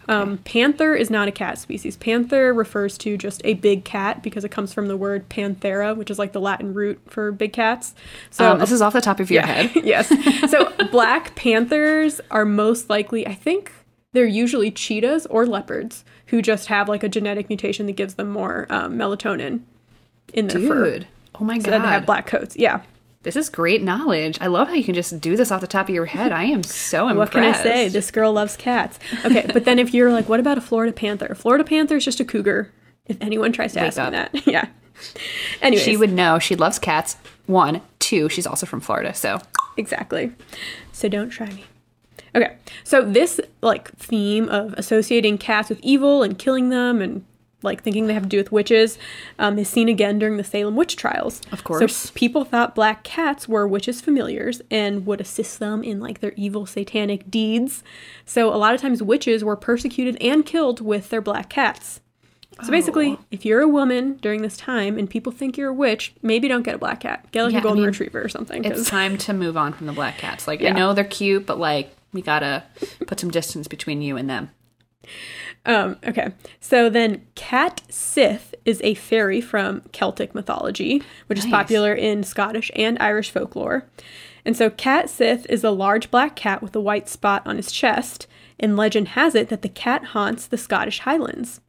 Um, 0.08 0.38
panther 0.40 0.94
is 0.94 1.10
not 1.10 1.28
a 1.28 1.32
cat 1.32 1.58
species. 1.58 1.98
Panther 1.98 2.54
refers 2.54 2.98
to 3.00 3.18
just 3.18 3.42
a 3.44 3.56
big 3.56 3.86
cat 3.86 4.22
because 4.22 4.44
it 4.44 4.50
comes 4.50 4.72
from 4.72 4.88
the 4.88 4.96
word 4.96 5.28
panthera, 5.30 5.98
which 5.98 6.12
is 6.12 6.20
like 6.20 6.32
the 6.32 6.40
Latin 6.40 6.74
root 6.74 7.02
for 7.08 7.32
big 7.32 7.54
cats. 7.54 7.96
So 8.30 8.52
um, 8.52 8.60
this 8.60 8.72
is 8.72 8.84
off 8.84 8.94
the 8.94 9.02
top 9.02 9.20
of 9.20 9.32
your 9.32 9.42
head. 9.42 9.72
yes. 9.84 10.10
So 10.52 10.72
black 10.92 11.36
panthers 11.36 12.22
are 12.30 12.46
most 12.46 12.90
likely, 12.90 13.26
I 13.26 13.34
think 13.34 13.72
they're 14.14 14.26
usually 14.26 14.70
cheetahs 14.72 15.26
or 15.26 15.46
leopards 15.46 16.06
who 16.28 16.42
just 16.42 16.68
have 16.68 16.90
like 16.90 17.04
a 17.04 17.10
genetic 17.10 17.50
mutation 17.50 17.86
that 17.86 17.94
gives 17.96 18.16
them 18.16 18.30
more 18.30 18.66
um, 18.70 18.98
melatonin 18.98 19.62
in 20.34 20.48
their 20.48 20.60
fur. 20.60 21.00
Oh 21.40 21.44
my 21.44 21.60
So 21.60 21.70
that 21.72 21.82
they 21.82 21.88
have 21.88 22.06
black 22.06 22.28
coats. 22.28 22.56
Yeah. 22.56 22.82
This 23.24 23.36
is 23.36 23.50
great 23.50 23.82
knowledge. 23.82 24.38
I 24.40 24.48
love 24.48 24.68
how 24.68 24.76
you 24.76 24.84
can 24.84 24.94
just 24.94 25.20
do 25.20 25.36
this 25.36 25.52
off 25.52 25.60
the 25.60 25.68
top 25.68 25.90
of 25.90 25.96
your 25.96 26.06
head. 26.06 26.32
I 26.32 26.44
am 26.44 26.62
so 26.62 27.08
impressed. 27.08 27.18
What 27.18 27.32
can 27.32 27.44
I 27.44 27.54
say? 27.54 27.88
This 27.90 28.12
girl 28.12 28.32
loves 28.32 28.56
cats. 28.56 29.00
Okay, 29.26 29.50
but 29.52 29.66
then 29.66 29.80
if 29.80 29.96
you're 29.96 30.12
like, 30.12 30.30
what 30.30 30.40
about 30.40 30.60
a 30.60 30.62
Florida 30.62 30.94
panther? 30.94 31.34
Florida 31.34 31.64
panther 31.64 31.96
is 31.96 32.06
just 32.06 32.20
a 32.20 32.26
cougar. 32.26 32.72
If 33.08 33.18
anyone 33.22 33.52
tries 33.52 33.74
to 33.74 33.80
ask 33.82 33.98
up. 33.98 34.12
me 34.12 34.18
that, 34.18 34.48
yeah. 34.48 34.68
Anyways, 35.62 35.84
She 35.84 35.98
would 35.98 36.14
know. 36.14 36.38
She 36.38 36.56
loves 36.56 36.78
cats. 36.78 37.18
One, 37.48 37.82
two. 37.98 38.30
She's 38.30 38.46
also 38.46 38.68
from 38.68 38.80
Florida, 38.80 39.14
so 39.16 39.42
Exactly. 39.78 40.32
So 40.92 41.10
don't 41.10 41.30
try 41.30 41.48
me. 41.48 41.66
Okay. 42.36 42.56
So 42.84 43.02
this 43.02 43.40
like 43.62 43.92
theme 43.98 44.50
of 44.50 44.74
associating 44.78 45.38
cats 45.38 45.70
with 45.70 45.80
evil 45.82 46.22
and 46.24 46.38
killing 46.38 46.70
them 46.70 47.02
and 47.02 47.24
like 47.64 47.82
thinking 47.82 48.06
they 48.06 48.14
have 48.14 48.24
to 48.24 48.30
do 48.30 48.38
with 48.38 48.52
witches 48.52 49.00
um, 49.40 49.58
is 49.58 49.68
seen 49.68 49.90
again 49.90 50.20
during 50.20 50.38
the 50.38 50.44
Salem 50.44 50.76
witch 50.76 50.96
trials. 50.98 51.42
Of 51.52 51.64
course. 51.64 51.96
So 51.96 52.12
people 52.14 52.44
thought 52.46 52.76
black 52.76 53.04
cats 53.04 53.48
were 53.48 53.68
witches' 53.68 54.02
familiars 54.02 54.62
and 54.70 55.06
would 55.08 55.20
assist 55.20 55.58
them 55.60 55.84
in 55.84 56.00
like 56.00 56.20
their 56.20 56.34
evil 56.36 56.68
satanic 56.68 57.32
deeds. 57.32 57.84
So 58.26 58.54
a 58.54 58.58
lot 58.58 58.76
of 58.76 58.82
times 58.82 59.02
witches 59.02 59.44
were 59.44 59.56
persecuted 59.56 60.16
and 60.22 60.46
killed 60.46 60.80
with 60.82 61.10
their 61.10 61.22
black 61.22 61.50
cats. 61.50 62.02
So 62.64 62.70
basically, 62.70 63.14
Oh. 63.14 63.20
if 63.32 63.44
you're 63.46 63.62
a 63.62 63.68
woman 63.68 64.18
during 64.22 64.42
this 64.42 64.56
time 64.56 64.98
and 65.00 65.10
people 65.10 65.32
think 65.34 65.58
you're 65.58 65.70
a 65.72 65.74
witch, 65.74 66.14
maybe 66.22 66.48
don't 66.48 66.62
get 66.64 66.76
a 66.76 66.78
black 66.78 67.00
cat. 67.02 67.26
Get 67.32 67.44
like 67.46 67.52
Yeah, 67.54 67.58
a 67.58 67.62
I 67.62 67.64
golden 67.64 67.82
mean, 67.82 67.88
retriever 67.90 68.22
or 68.22 68.30
something. 68.30 68.62
'cause- 68.64 68.80
it's 68.82 68.90
time 68.90 69.18
to 69.18 69.34
move 69.34 69.58
on 69.58 69.74
from 69.74 69.88
the 69.88 69.94
black 69.94 70.20
cats. 70.20 70.48
Like 70.48 70.62
Yeah. 70.62 70.70
I 70.70 70.74
know 70.74 70.94
they're 70.94 71.04
cute, 71.04 71.46
but 71.48 71.58
like 71.60 71.95
we 72.16 72.22
gotta 72.24 72.64
put 73.06 73.20
some 73.20 73.30
distance 73.30 73.68
between 73.68 74.02
you 74.02 74.18
and 74.18 74.28
them. 74.28 74.50
Um, 75.68 75.98
okay. 76.06 76.32
So 76.60 76.90
then 76.90 77.26
Cat 77.36 77.82
Sith 77.90 78.56
is 78.66 78.82
a 78.84 78.96
fairy 78.96 79.42
from 79.42 79.82
Celtic 79.92 80.34
mythology, 80.34 81.04
which 81.28 81.38
is 81.40 81.46
popular 81.46 81.94
in 81.94 82.24
Scottish 82.24 82.72
and 82.76 82.98
Irish 83.00 83.30
folklore. 83.32 83.88
And 84.46 84.56
so 84.58 84.70
Cat 84.70 85.10
Sith 85.10 85.46
is 85.50 85.64
a 85.64 85.72
large 85.72 86.10
black 86.12 86.36
cat 86.36 86.62
with 86.62 86.76
a 86.76 86.80
white 86.82 87.08
spot 87.10 87.42
on 87.46 87.58
his 87.58 87.72
chest, 87.72 88.28
and 88.60 88.76
legend 88.78 89.10
has 89.10 89.34
it 89.36 89.50
that 89.50 89.62
the 89.64 89.70
cat 89.70 90.06
haunts 90.06 90.46
the 90.48 90.58
Scottish 90.58 91.00
Highlands. 91.00 91.62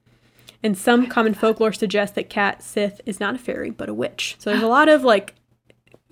And 0.62 0.76
some 0.76 1.07
common 1.07 1.34
folklore 1.34 1.72
suggests 1.72 2.14
that 2.16 2.28
Cat 2.30 2.62
Sith 2.62 3.01
is 3.07 3.20
not 3.20 3.34
a 3.34 3.38
fairy, 3.38 3.70
but 3.70 3.88
a 3.88 3.94
witch. 3.94 4.36
So 4.38 4.51
there's 4.51 4.62
a 4.62 4.66
lot 4.68 4.88
of 4.88 5.05
like 5.05 5.34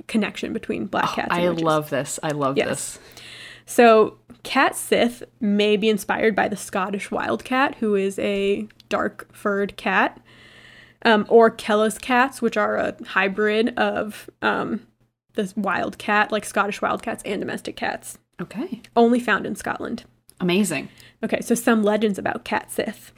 connection 0.06 0.52
between 0.52 0.86
black 0.86 1.10
cats 1.14 1.28
and 1.30 1.40
I 1.40 1.48
witches. 1.48 1.62
love 1.64 1.90
this. 1.90 2.18
I 2.22 2.30
love 2.30 2.56
Yes. 2.56 2.68
this. 2.68 2.98
So, 3.66 4.18
Cat 4.44 4.76
Sith 4.76 5.22
may 5.40 5.76
be 5.76 5.88
inspired 5.88 6.36
by 6.36 6.46
the 6.48 6.56
Scottish 6.56 7.10
wildcat, 7.10 7.74
who 7.76 7.94
is 7.96 8.18
a 8.18 8.68
dark 8.88 9.28
furred 9.34 9.76
cat, 9.76 10.20
um, 11.04 11.26
or 11.28 11.50
Kellas 11.50 12.00
cats, 12.00 12.40
which 12.40 12.56
are 12.56 12.76
a 12.76 12.94
hybrid 13.06 13.76
of 13.78 14.30
um, 14.42 14.86
this 15.34 15.56
wildcat, 15.56 16.30
like 16.30 16.44
Scottish 16.44 16.80
wildcats 16.80 17.22
and 17.24 17.40
domestic 17.40 17.74
cats, 17.76 18.18
Okay. 18.40 18.80
only 18.96 19.18
found 19.18 19.46
in 19.46 19.56
Scotland. 19.56 20.04
Amazing. 20.40 20.88
Okay, 21.22 21.40
so 21.40 21.54
some 21.54 21.82
legends 21.82 22.18
about 22.18 22.44
Cat 22.44 22.70
Sith. 22.70 23.12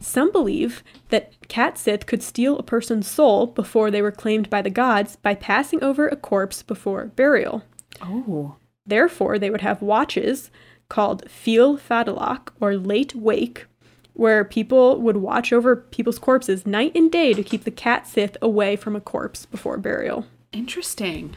Some 0.00 0.30
believe 0.30 0.84
that 1.08 1.32
Cat 1.48 1.76
Sith 1.76 2.06
could 2.06 2.22
steal 2.22 2.56
a 2.56 2.62
person's 2.62 3.08
soul 3.10 3.46
before 3.48 3.90
they 3.90 4.00
were 4.00 4.12
claimed 4.12 4.48
by 4.48 4.62
the 4.62 4.70
gods 4.70 5.16
by 5.16 5.34
passing 5.34 5.82
over 5.82 6.06
a 6.06 6.14
corpse 6.16 6.62
before 6.62 7.06
burial. 7.16 7.64
Oh. 8.00 8.56
Therefore, 8.86 9.38
they 9.38 9.50
would 9.50 9.60
have 9.62 9.82
watches 9.82 10.50
called 10.88 11.24
Féill 11.26 11.78
Fadalach 11.78 12.48
or 12.60 12.76
Late 12.76 13.14
Wake, 13.14 13.66
where 14.14 14.44
people 14.44 15.00
would 15.00 15.18
watch 15.18 15.52
over 15.52 15.76
people's 15.76 16.18
corpses 16.18 16.66
night 16.66 16.92
and 16.94 17.10
day 17.10 17.32
to 17.34 17.42
keep 17.42 17.64
the 17.64 17.70
cat 17.70 18.06
Sith 18.06 18.36
away 18.42 18.76
from 18.76 18.96
a 18.96 19.00
corpse 19.00 19.46
before 19.46 19.76
burial. 19.76 20.26
Interesting. 20.52 21.36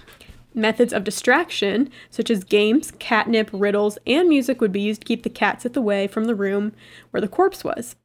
Methods 0.53 0.91
of 0.91 1.03
distraction, 1.03 1.89
such 2.09 2.29
as 2.29 2.43
games, 2.43 2.91
catnip, 2.99 3.49
riddles, 3.53 3.97
and 4.05 4.27
music, 4.27 4.59
would 4.59 4.71
be 4.71 4.81
used 4.81 5.01
to 5.01 5.07
keep 5.07 5.23
the 5.23 5.29
cat 5.29 5.61
Sith 5.61 5.77
away 5.77 6.07
from 6.07 6.25
the 6.25 6.35
room 6.35 6.73
where 7.11 7.21
the 7.21 7.27
corpse 7.27 7.63
was. 7.63 7.95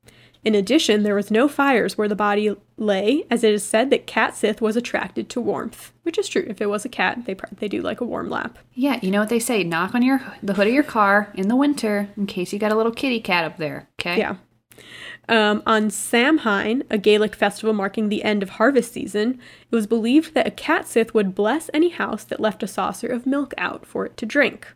In 0.47 0.55
addition, 0.55 1.03
there 1.03 1.17
was 1.17 1.33
no 1.33 1.49
fires 1.49 1.99
where 1.99 2.07
the 2.07 2.15
body 2.15 2.55
lay, 2.77 3.25
as 3.33 3.43
it 3.43 3.53
is 3.53 3.65
said 3.65 3.91
that 3.91 4.07
cat 4.07 4.37
Sith 4.37 4.61
was 4.61 4.77
attracted 4.77 5.29
to 5.31 5.41
warmth, 5.41 5.93
which 6.05 6.17
is 6.19 6.29
true. 6.29 6.47
If 6.47 6.61
it 6.61 6.71
was 6.71 6.85
a 6.85 6.89
cat, 6.89 7.25
they 7.25 7.35
they 7.57 7.67
do 7.67 7.83
like 7.83 8.01
a 8.01 8.05
warm 8.05 8.31
lap. 8.31 8.57
Yeah, 8.73 9.01
you 9.03 9.11
know 9.11 9.19
what 9.19 9.29
they 9.29 9.41
say? 9.41 9.65
Knock 9.65 9.93
on 9.93 10.03
your 10.03 10.23
the 10.45 10.55
hood 10.55 10.69
of 10.69 10.73
your 10.73 10.85
car 10.85 11.33
in 11.35 11.49
the 11.49 11.57
winter 11.57 12.11
in 12.17 12.29
case 12.29 12.53
you 12.53 12.61
got 12.61 12.71
a 12.71 12.77
little 12.77 12.93
kitty 12.93 13.19
cat 13.19 13.43
up 13.43 13.57
there. 13.57 13.89
Okay. 13.99 14.19
Yeah. 14.19 14.37
Um, 15.29 15.65
on 15.67 15.91
Samhain, 15.91 16.85
a 16.91 16.97
Gaelic 16.97 17.35
festival 17.35 17.75
marking 17.75 18.09
the 18.09 18.23
end 18.23 18.45
of 18.45 18.51
harvest 18.51 18.93
season, 18.93 19.41
it 19.69 19.75
was 19.75 19.89
believed 19.89 20.35
that 20.35 20.47
a 20.47 20.53
cat 20.53 20.87
sith 20.87 21.13
would 21.13 21.35
bless 21.35 21.69
any 21.75 21.89
house 21.89 22.23
that 22.23 22.39
left 22.39 22.63
a 22.63 22.69
saucer 22.69 23.09
of 23.09 23.27
milk 23.27 23.53
out 23.59 23.85
for 23.85 24.07
it 24.07 24.17
to 24.19 24.25
drink. 24.25 24.69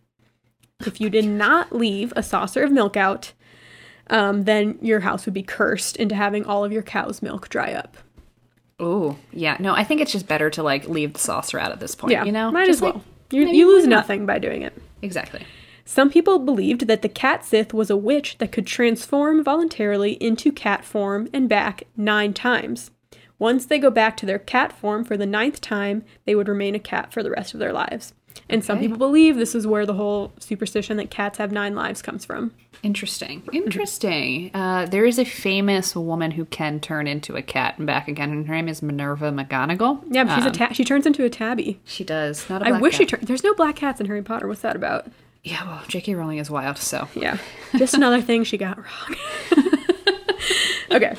If 0.84 1.00
you 1.00 1.10
did 1.10 1.26
not 1.26 1.70
leave 1.70 2.12
a 2.16 2.24
saucer 2.24 2.64
of 2.64 2.72
milk 2.72 2.96
out, 2.96 3.34
um, 4.10 4.42
then 4.42 4.78
your 4.82 5.00
house 5.00 5.24
would 5.24 5.34
be 5.34 5.42
cursed 5.42 5.96
into 5.96 6.14
having 6.14 6.44
all 6.44 6.64
of 6.64 6.72
your 6.72 6.82
cow's 6.82 7.22
milk 7.22 7.48
dry 7.48 7.72
up. 7.72 7.96
Oh, 8.78 9.16
yeah. 9.32 9.56
No, 9.60 9.74
I 9.74 9.84
think 9.84 10.00
it's 10.00 10.12
just 10.12 10.26
better 10.26 10.50
to 10.50 10.62
like 10.62 10.88
leave 10.88 11.12
the 11.12 11.18
saucer 11.18 11.58
out 11.58 11.72
at 11.72 11.80
this 11.80 11.94
point. 11.94 12.12
Yeah, 12.12 12.24
you 12.24 12.32
know, 12.32 12.50
might 12.50 12.66
Just, 12.66 12.78
as 12.78 12.82
well. 12.82 12.92
like, 12.94 13.02
you 13.32 13.46
you 13.46 13.68
lose 13.68 13.86
nothing 13.86 14.26
by 14.26 14.38
doing 14.38 14.62
it. 14.62 14.72
Exactly. 15.02 15.46
Some 15.84 16.10
people 16.10 16.38
believed 16.38 16.86
that 16.86 17.02
the 17.02 17.08
cat 17.08 17.44
Sith 17.44 17.74
was 17.74 17.90
a 17.90 17.96
witch 17.96 18.38
that 18.38 18.52
could 18.52 18.66
transform 18.66 19.42
voluntarily 19.42 20.12
into 20.12 20.52
cat 20.52 20.84
form 20.84 21.28
and 21.32 21.48
back 21.48 21.84
nine 21.96 22.32
times. 22.32 22.90
Once 23.38 23.66
they 23.66 23.78
go 23.78 23.90
back 23.90 24.16
to 24.18 24.26
their 24.26 24.38
cat 24.38 24.72
form 24.72 25.02
for 25.04 25.16
the 25.16 25.26
ninth 25.26 25.60
time, 25.60 26.04
they 26.26 26.34
would 26.34 26.48
remain 26.48 26.74
a 26.74 26.78
cat 26.78 27.12
for 27.12 27.22
the 27.22 27.30
rest 27.30 27.54
of 27.54 27.60
their 27.60 27.72
lives. 27.72 28.12
And 28.48 28.64
some 28.64 28.80
people 28.80 28.98
believe 28.98 29.36
this 29.36 29.54
is 29.54 29.66
where 29.66 29.86
the 29.86 29.94
whole 29.94 30.32
superstition 30.40 30.96
that 30.96 31.10
cats 31.10 31.38
have 31.38 31.52
nine 31.52 31.74
lives 31.76 32.02
comes 32.02 32.24
from. 32.24 32.52
Interesting. 32.82 33.42
Interesting. 33.52 34.50
Uh, 34.54 34.86
there 34.86 35.04
is 35.04 35.18
a 35.18 35.24
famous 35.24 35.94
woman 35.94 36.32
who 36.32 36.44
can 36.46 36.80
turn 36.80 37.06
into 37.06 37.36
a 37.36 37.42
cat 37.42 37.76
and 37.78 37.86
back 37.86 38.08
again, 38.08 38.30
and 38.30 38.46
her 38.48 38.54
name 38.54 38.68
is 38.68 38.82
Minerva 38.82 39.30
McGonagall. 39.30 40.02
Yeah, 40.10 40.24
but 40.24 40.34
she's 40.36 40.44
a 40.46 40.48
Um, 40.48 40.52
ta- 40.54 40.72
she 40.72 40.84
turns 40.84 41.06
into 41.06 41.24
a 41.24 41.30
tabby. 41.30 41.78
She 41.84 42.02
does. 42.04 42.48
Not 42.50 42.62
a 42.62 42.66
I 42.68 42.72
wish 42.80 42.94
she 42.96 43.04
cat. 43.04 43.20
turned. 43.20 43.28
There's 43.28 43.44
no 43.44 43.54
black 43.54 43.76
cats 43.76 44.00
in 44.00 44.06
Harry 44.06 44.22
Potter. 44.22 44.48
What's 44.48 44.62
that 44.62 44.74
about? 44.76 45.06
Yeah, 45.44 45.64
well, 45.66 45.82
J.K. 45.88 46.14
Rowling 46.14 46.38
is 46.38 46.50
wild, 46.50 46.78
so. 46.78 47.08
Yeah. 47.14 47.38
Just 47.76 47.94
another 47.94 48.20
thing 48.20 48.44
she 48.44 48.58
got 48.58 48.76
wrong. 48.78 49.16
okay. 50.90 51.14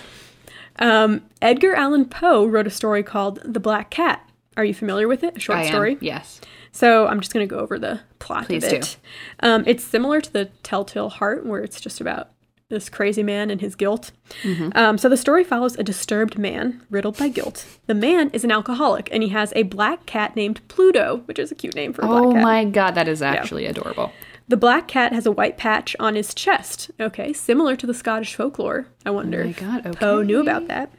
Um, 0.79 1.21
Edgar 1.41 1.75
Allan 1.75 2.05
Poe 2.05 2.45
wrote 2.45 2.67
a 2.67 2.71
story 2.71 3.03
called 3.03 3.39
The 3.43 3.59
Black 3.59 3.89
Cat. 3.89 4.27
Are 4.57 4.65
you 4.65 4.73
familiar 4.73 5.07
with 5.07 5.23
it? 5.23 5.37
A 5.37 5.39
short 5.39 5.59
I 5.59 5.63
am. 5.63 5.67
story? 5.69 5.97
Yes. 6.01 6.41
So 6.71 7.07
I'm 7.07 7.19
just 7.19 7.33
going 7.33 7.47
to 7.47 7.53
go 7.53 7.59
over 7.59 7.77
the 7.77 7.99
plot 8.19 8.45
Please 8.45 8.63
of 8.63 8.69
do. 8.69 8.75
it. 8.77 8.97
Um, 9.41 9.63
it's 9.67 9.83
similar 9.83 10.21
to 10.21 10.31
the 10.31 10.45
Telltale 10.63 11.09
Heart, 11.09 11.45
where 11.45 11.61
it's 11.61 11.81
just 11.81 11.99
about 11.99 12.29
this 12.69 12.89
crazy 12.89 13.21
man 13.21 13.49
and 13.51 13.59
his 13.61 13.75
guilt. 13.75 14.11
Mm-hmm. 14.43 14.69
Um, 14.75 14.97
so 14.97 15.09
the 15.09 15.17
story 15.17 15.43
follows 15.43 15.77
a 15.77 15.83
disturbed 15.83 16.37
man 16.37 16.81
riddled 16.89 17.17
by 17.17 17.27
guilt. 17.27 17.65
The 17.85 17.93
man 17.93 18.29
is 18.31 18.43
an 18.43 18.51
alcoholic, 18.51 19.09
and 19.11 19.21
he 19.21 19.29
has 19.29 19.51
a 19.55 19.63
black 19.63 20.05
cat 20.05 20.35
named 20.35 20.65
Pluto, 20.69 21.17
which 21.25 21.37
is 21.37 21.51
a 21.51 21.55
cute 21.55 21.75
name 21.75 21.91
for 21.93 22.03
a 22.03 22.07
black 22.07 22.23
Oh 22.23 22.31
cat. 22.31 22.39
Oh 22.39 22.43
my 22.43 22.65
god, 22.65 22.95
that 22.95 23.07
is 23.07 23.21
actually 23.21 23.65
adorable. 23.65 24.13
The 24.47 24.57
black 24.57 24.87
cat 24.87 25.13
has 25.13 25.25
a 25.25 25.31
white 25.31 25.57
patch 25.57 25.95
on 25.99 26.15
his 26.15 26.33
chest. 26.33 26.91
Okay, 26.99 27.31
similar 27.33 27.75
to 27.75 27.85
the 27.85 27.93
Scottish 27.93 28.35
folklore. 28.35 28.87
I 29.05 29.11
wonder 29.11 29.43
Oh 29.43 29.45
my 29.45 29.51
God, 29.51 29.95
Poe 29.97 30.21
knew 30.23 30.39
about 30.41 30.67
that. 30.67 30.91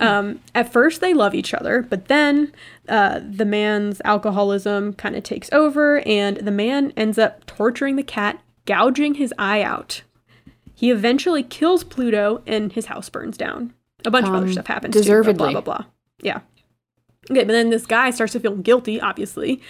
Um, 0.00 0.40
at 0.54 0.72
first, 0.72 1.00
they 1.00 1.14
love 1.14 1.34
each 1.34 1.54
other, 1.54 1.82
but 1.82 2.06
then 2.08 2.52
uh, 2.88 3.20
the 3.22 3.44
man's 3.44 4.00
alcoholism 4.04 4.92
kind 4.94 5.14
of 5.16 5.22
takes 5.22 5.50
over, 5.52 6.00
and 6.06 6.36
the 6.38 6.50
man 6.50 6.92
ends 6.96 7.18
up 7.18 7.44
torturing 7.46 7.96
the 7.96 8.02
cat, 8.02 8.40
gouging 8.66 9.14
his 9.14 9.32
eye 9.38 9.62
out. 9.62 10.02
He 10.74 10.90
eventually 10.90 11.42
kills 11.42 11.84
Pluto, 11.84 12.42
and 12.46 12.72
his 12.72 12.86
house 12.86 13.08
burns 13.08 13.36
down. 13.36 13.72
A 14.04 14.10
bunch 14.10 14.26
of 14.28 14.34
other 14.34 14.46
Um, 14.46 14.52
stuff 14.52 14.66
happens. 14.68 14.94
too, 14.94 15.00
deservedly. 15.00 15.52
blah 15.52 15.60
blah 15.60 15.60
blah. 15.60 15.84
Yeah. 16.22 16.40
Okay, 17.30 17.44
but 17.44 17.48
then 17.52 17.70
this 17.70 17.84
guy 17.84 18.10
starts 18.10 18.32
to 18.34 18.40
feel 18.40 18.54
guilty, 18.56 19.00
obviously, 19.00 19.60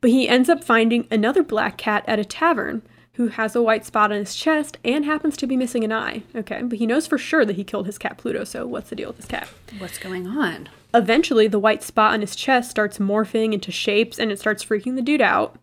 but 0.00 0.10
he 0.10 0.28
ends 0.28 0.48
up 0.48 0.62
finding 0.64 1.06
another 1.10 1.42
black 1.42 1.76
cat 1.76 2.04
at 2.06 2.18
a 2.18 2.24
tavern 2.24 2.82
who 3.14 3.28
has 3.28 3.54
a 3.54 3.62
white 3.62 3.84
spot 3.84 4.10
on 4.10 4.18
his 4.18 4.34
chest 4.34 4.78
and 4.84 5.04
happens 5.04 5.36
to 5.36 5.46
be 5.46 5.56
missing 5.56 5.84
an 5.84 5.92
eye. 5.92 6.22
Okay, 6.34 6.62
but 6.62 6.78
he 6.78 6.86
knows 6.86 7.06
for 7.06 7.18
sure 7.18 7.44
that 7.44 7.56
he 7.56 7.64
killed 7.64 7.86
his 7.86 7.98
cat 7.98 8.16
Pluto, 8.16 8.44
so 8.44 8.66
what's 8.66 8.90
the 8.90 8.96
deal 8.96 9.08
with 9.08 9.18
this 9.18 9.26
cat? 9.26 9.48
What's 9.78 9.98
going 9.98 10.26
on? 10.26 10.68
Eventually, 10.94 11.48
the 11.48 11.58
white 11.58 11.82
spot 11.82 12.12
on 12.12 12.20
his 12.20 12.36
chest 12.36 12.70
starts 12.70 12.98
morphing 12.98 13.52
into 13.52 13.72
shapes 13.72 14.18
and 14.18 14.30
it 14.30 14.38
starts 14.38 14.64
freaking 14.64 14.96
the 14.96 15.02
dude 15.02 15.22
out. 15.22 15.56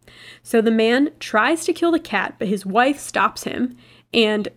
So 0.43 0.61
the 0.61 0.71
man 0.71 1.11
tries 1.19 1.65
to 1.65 1.73
kill 1.73 1.91
the 1.91 1.99
cat, 1.99 2.35
but 2.39 2.47
his 2.47 2.65
wife 2.65 2.99
stops 2.99 3.43
him 3.43 3.77
and, 4.13 4.47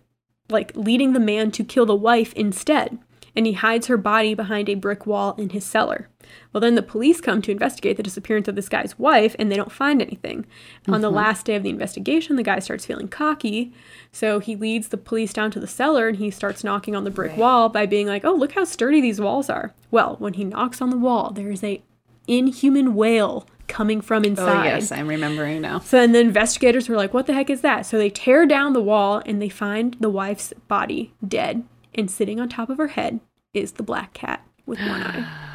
like, 0.49 0.71
leading 0.75 1.13
the 1.13 1.19
man 1.19 1.51
to 1.51 1.63
kill 1.63 1.85
the 1.85 1.95
wife 1.95 2.33
instead. 2.33 2.97
And 3.35 3.47
he 3.47 3.53
hides 3.53 3.87
her 3.87 3.97
body 3.97 4.35
behind 4.35 4.69
a 4.69 4.75
brick 4.75 5.07
wall 5.07 5.33
in 5.37 5.49
his 5.49 5.65
cellar. 5.65 6.07
Well, 6.51 6.61
then 6.61 6.75
the 6.75 6.83
police 6.83 7.19
come 7.19 7.41
to 7.41 7.51
investigate 7.51 7.97
the 7.97 8.03
disappearance 8.03 8.47
of 8.47 8.55
this 8.55 8.69
guy's 8.69 8.99
wife 8.99 9.35
and 9.39 9.51
they 9.51 9.55
don't 9.55 9.71
find 9.71 10.01
anything. 10.01 10.45
On 10.87 11.01
the 11.01 11.07
mm-hmm. 11.07 11.17
last 11.17 11.45
day 11.45 11.55
of 11.55 11.63
the 11.63 11.69
investigation, 11.69 12.35
the 12.35 12.43
guy 12.43 12.59
starts 12.59 12.85
feeling 12.85 13.07
cocky. 13.07 13.73
So 14.11 14.39
he 14.39 14.55
leads 14.55 14.89
the 14.89 14.97
police 14.97 15.33
down 15.33 15.49
to 15.51 15.59
the 15.59 15.67
cellar 15.67 16.07
and 16.07 16.17
he 16.17 16.29
starts 16.29 16.63
knocking 16.63 16.95
on 16.95 17.03
the 17.03 17.11
brick 17.11 17.31
Right. 17.31 17.39
wall 17.39 17.69
by 17.69 17.85
being 17.85 18.07
like, 18.07 18.25
"Oh, 18.25 18.33
look 18.33 18.51
how 18.51 18.63
sturdy 18.65 19.01
these 19.01 19.19
walls 19.19 19.49
are." 19.49 19.73
Well, 19.91 20.17
when 20.19 20.33
he 20.33 20.43
knocks 20.43 20.81
on 20.81 20.89
the 20.89 20.97
wall, 20.97 21.31
there 21.31 21.49
is 21.49 21.63
a 21.63 21.81
inhuman 22.27 22.95
wail 22.95 23.47
coming 23.67 24.01
from 24.01 24.23
oh, 24.23 24.27
inside. 24.27 24.61
Oh 24.61 24.75
yes, 24.75 24.91
I'm 24.91 25.07
remembering 25.07 25.61
now. 25.61 25.79
So 25.79 25.97
then 25.97 26.11
the 26.11 26.19
investigators 26.19 26.89
were 26.89 26.95
like, 26.95 27.13
"What 27.13 27.25
the 27.25 27.33
heck 27.33 27.49
is 27.49 27.61
that?" 27.61 27.85
So 27.85 27.97
they 27.97 28.09
tear 28.09 28.45
down 28.45 28.73
the 28.73 28.81
wall 28.81 29.21
and 29.25 29.41
they 29.41 29.49
find 29.49 29.95
the 29.99 30.09
wife's 30.09 30.53
body 30.67 31.13
dead, 31.27 31.63
and 31.95 32.09
sitting 32.09 32.39
on 32.39 32.49
top 32.49 32.69
of 32.69 32.77
her 32.77 32.87
head 32.89 33.19
is 33.53 33.73
the 33.73 33.83
black 33.83 34.13
cat 34.13 34.45
with 34.65 34.79
one 34.79 35.03
eye. 35.03 35.27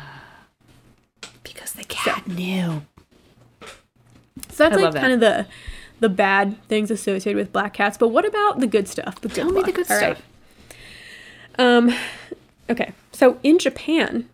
Because 1.42 1.72
the 1.72 1.84
cat 1.84 2.26
knew. 2.28 2.82
So 4.50 4.64
that's 4.64 4.72
I 4.72 4.76
like 4.76 4.84
love 4.84 4.92
that. 4.94 5.00
kind 5.00 5.12
of 5.14 5.20
the 5.20 5.46
the 6.00 6.08
bad 6.08 6.62
things 6.68 6.90
associated 6.90 7.36
with 7.36 7.52
black 7.52 7.74
cats. 7.74 7.96
But 7.98 8.08
what 8.08 8.24
about 8.24 8.60
the 8.60 8.66
good 8.66 8.86
stuff? 8.86 9.20
The 9.20 9.28
good 9.28 9.34
Tell 9.36 9.46
me 9.50 9.62
the 9.62 9.66
luck? 9.68 9.74
good 9.74 9.90
All 9.90 9.96
right. 9.96 10.16
stuff. 10.16 10.26
Um, 11.58 11.94
okay. 12.70 12.92
So 13.12 13.38
in 13.42 13.58
Japan 13.58 14.28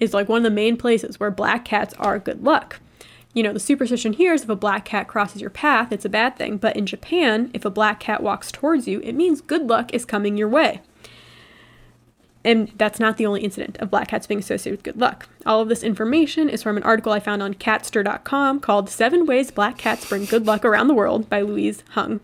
is 0.00 0.12
like 0.14 0.28
one 0.28 0.38
of 0.38 0.42
the 0.44 0.50
main 0.50 0.76
places 0.76 1.20
where 1.20 1.30
black 1.30 1.64
cats 1.64 1.94
are 1.94 2.18
good 2.18 2.42
luck. 2.42 2.80
You 3.32 3.42
know, 3.42 3.52
the 3.52 3.60
superstition 3.60 4.14
here 4.14 4.32
is 4.32 4.42
if 4.42 4.48
a 4.48 4.56
black 4.56 4.84
cat 4.84 5.06
crosses 5.06 5.40
your 5.40 5.50
path, 5.50 5.92
it's 5.92 6.04
a 6.04 6.08
bad 6.08 6.36
thing. 6.36 6.56
But 6.56 6.76
in 6.76 6.86
Japan, 6.86 7.50
if 7.54 7.64
a 7.64 7.70
black 7.70 8.00
cat 8.00 8.22
walks 8.22 8.50
towards 8.50 8.88
you, 8.88 9.00
it 9.02 9.12
means 9.12 9.40
good 9.40 9.68
luck 9.68 9.92
is 9.92 10.04
coming 10.04 10.36
your 10.36 10.48
way. 10.48 10.80
And 12.44 12.70
that's 12.76 13.00
not 13.00 13.16
the 13.16 13.24
only 13.24 13.40
incident 13.40 13.78
of 13.78 13.90
black 13.90 14.08
cats 14.08 14.26
being 14.26 14.40
associated 14.40 14.78
with 14.78 14.84
good 14.84 15.00
luck. 15.00 15.28
All 15.46 15.60
of 15.60 15.68
this 15.68 15.82
information 15.82 16.50
is 16.50 16.62
from 16.62 16.76
an 16.76 16.82
article 16.82 17.12
I 17.12 17.20
found 17.20 17.42
on 17.42 17.54
catster.com 17.54 18.60
called 18.60 18.90
Seven 18.90 19.24
Ways 19.24 19.50
Black 19.50 19.78
Cats 19.78 20.06
Bring 20.08 20.26
Good 20.26 20.46
Luck 20.46 20.64
Around 20.64 20.88
the 20.88 20.94
World 20.94 21.30
by 21.30 21.40
Louise 21.40 21.82
Hung. 21.90 22.20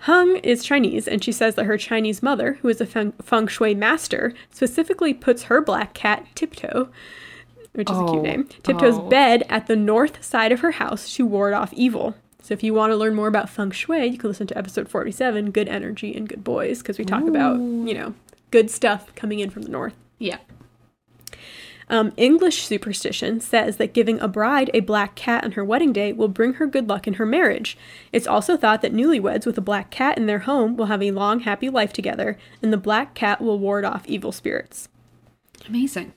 Hung 0.00 0.36
is 0.36 0.64
Chinese, 0.64 1.08
and 1.08 1.22
she 1.22 1.32
says 1.32 1.54
that 1.54 1.66
her 1.66 1.76
Chinese 1.76 2.22
mother, 2.22 2.58
who 2.62 2.68
is 2.68 2.80
a 2.80 2.86
feng, 2.86 3.12
feng 3.22 3.46
shui 3.46 3.74
master, 3.74 4.34
specifically 4.50 5.12
puts 5.12 5.44
her 5.44 5.60
black 5.60 5.94
cat, 5.94 6.26
Tiptoe, 6.34 6.88
which 7.72 7.90
is 7.90 7.96
a 7.96 8.00
Oh, 8.00 8.12
cute 8.12 8.22
name, 8.22 8.44
Tiptoe's 8.62 8.98
oh. 8.98 9.08
bed 9.08 9.44
at 9.48 9.66
the 9.66 9.76
north 9.76 10.22
side 10.24 10.52
of 10.52 10.60
her 10.60 10.72
house 10.72 11.14
to 11.14 11.26
ward 11.26 11.54
off 11.54 11.72
evil. 11.72 12.14
So 12.42 12.54
if 12.54 12.62
you 12.62 12.72
want 12.72 12.92
to 12.92 12.96
learn 12.96 13.14
more 13.14 13.26
about 13.26 13.48
feng 13.50 13.72
shui, 13.72 14.06
you 14.06 14.18
can 14.18 14.30
listen 14.30 14.46
to 14.46 14.56
episode 14.56 14.88
47, 14.88 15.50
Good 15.50 15.68
Energy 15.68 16.14
and 16.14 16.28
Good 16.28 16.44
Boys, 16.44 16.78
because 16.78 16.98
we 16.98 17.04
talk 17.04 17.24
about, 17.26 17.56
you 17.56 17.94
know, 17.94 18.14
good 18.50 18.70
stuff 18.70 19.14
coming 19.14 19.40
in 19.40 19.50
from 19.50 19.62
the 19.62 19.70
north. 19.70 19.94
Yeah. 20.18 20.38
Um, 21.88 22.12
English 22.16 22.66
superstition 22.66 23.40
says 23.40 23.76
that 23.76 23.94
giving 23.94 24.18
a 24.18 24.26
bride 24.26 24.70
a 24.74 24.80
black 24.80 25.14
cat 25.14 25.44
on 25.44 25.52
her 25.52 25.64
wedding 25.64 25.92
day 25.92 26.12
will 26.12 26.28
bring 26.28 26.54
her 26.54 26.66
good 26.66 26.88
luck 26.88 27.06
in 27.06 27.14
her 27.14 27.26
marriage. 27.26 27.78
It's 28.12 28.26
also 28.26 28.56
thought 28.56 28.82
that 28.82 28.92
newlyweds 28.92 29.46
with 29.46 29.56
a 29.56 29.60
black 29.62 29.90
cat 29.90 30.18
in 30.18 30.26
their 30.26 30.40
home 30.40 30.76
will 30.76 30.86
have 30.86 31.02
a 31.02 31.12
long, 31.12 31.40
happy 31.40 31.70
life 31.70 31.92
together, 31.92 32.38
and 32.60 32.72
the 32.72 32.76
black 32.76 33.14
cat 33.14 33.40
will 33.40 33.58
ward 33.58 33.84
off 33.84 34.06
evil 34.06 34.32
spirits. 34.32 34.88
Amazing. 35.68 36.12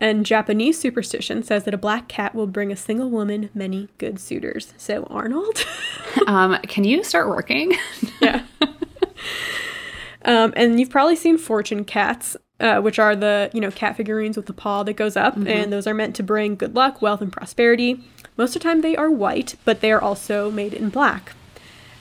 And 0.00 0.26
Japanese 0.26 0.78
superstition 0.78 1.42
says 1.42 1.64
that 1.64 1.74
a 1.74 1.78
black 1.78 2.06
cat 2.06 2.34
will 2.34 2.46
bring 2.46 2.70
a 2.70 2.76
single 2.76 3.10
woman 3.10 3.50
many 3.52 3.88
good 3.98 4.20
suitors. 4.20 4.74
So, 4.76 5.04
Arnold? 5.04 5.64
Um, 6.26 6.58
can 6.62 6.84
you 6.84 7.04
start 7.04 7.28
working? 7.28 7.74
yeah. 8.20 8.44
um, 10.24 10.52
and 10.56 10.78
you've 10.78 10.90
probably 10.90 11.16
seen 11.16 11.38
fortune 11.38 11.84
cats, 11.84 12.36
uh, 12.60 12.80
which 12.80 12.98
are 12.98 13.14
the 13.14 13.50
you 13.52 13.60
know 13.60 13.70
cat 13.70 13.96
figurines 13.96 14.36
with 14.36 14.46
the 14.46 14.52
paw 14.52 14.82
that 14.82 14.94
goes 14.94 15.16
up, 15.16 15.36
and 15.36 15.72
those 15.72 15.86
are 15.86 15.94
meant 15.94 16.16
to 16.16 16.22
bring 16.22 16.56
good 16.56 16.74
luck, 16.74 17.00
wealth, 17.00 17.20
and 17.20 17.32
prosperity. 17.32 18.02
Most 18.36 18.54
of 18.56 18.62
the 18.62 18.68
time, 18.68 18.80
they 18.80 18.96
are 18.96 19.10
white, 19.10 19.54
but 19.64 19.80
they 19.80 19.90
are 19.92 20.00
also 20.00 20.50
made 20.50 20.74
in 20.74 20.88
black. 20.90 21.32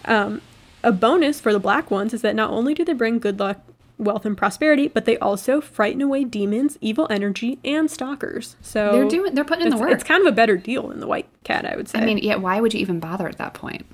Um, 0.05 0.41
a 0.83 0.91
bonus 0.91 1.39
for 1.39 1.51
the 1.51 1.59
black 1.59 1.89
ones 1.91 2.13
is 2.13 2.21
that 2.21 2.35
not 2.35 2.49
only 2.51 2.73
do 2.73 2.85
they 2.85 2.93
bring 2.93 3.19
good 3.19 3.39
luck, 3.39 3.59
wealth, 3.97 4.25
and 4.25 4.37
prosperity, 4.37 4.87
but 4.87 5.05
they 5.05 5.17
also 5.17 5.59
frighten 5.59 6.01
away 6.01 6.23
demons, 6.23 6.77
evil 6.81 7.07
energy, 7.09 7.59
and 7.65 7.89
stalkers. 7.89 8.55
So 8.61 8.91
they're 8.91 9.07
doing. 9.07 9.35
They're 9.35 9.43
putting 9.43 9.65
in 9.65 9.71
the 9.71 9.77
work. 9.77 9.91
it's 9.91 10.03
kind 10.03 10.21
of 10.21 10.27
a 10.27 10.35
better 10.35 10.57
deal 10.57 10.87
than 10.89 10.99
the 10.99 11.07
white 11.07 11.27
cat, 11.43 11.65
I 11.65 11.75
would 11.75 11.89
say. 11.89 11.99
I 11.99 12.05
mean, 12.05 12.19
yeah. 12.19 12.35
Why 12.35 12.61
would 12.61 12.73
you 12.73 12.79
even 12.79 12.99
bother 12.99 13.27
at 13.27 13.37
that 13.37 13.53
point? 13.53 13.85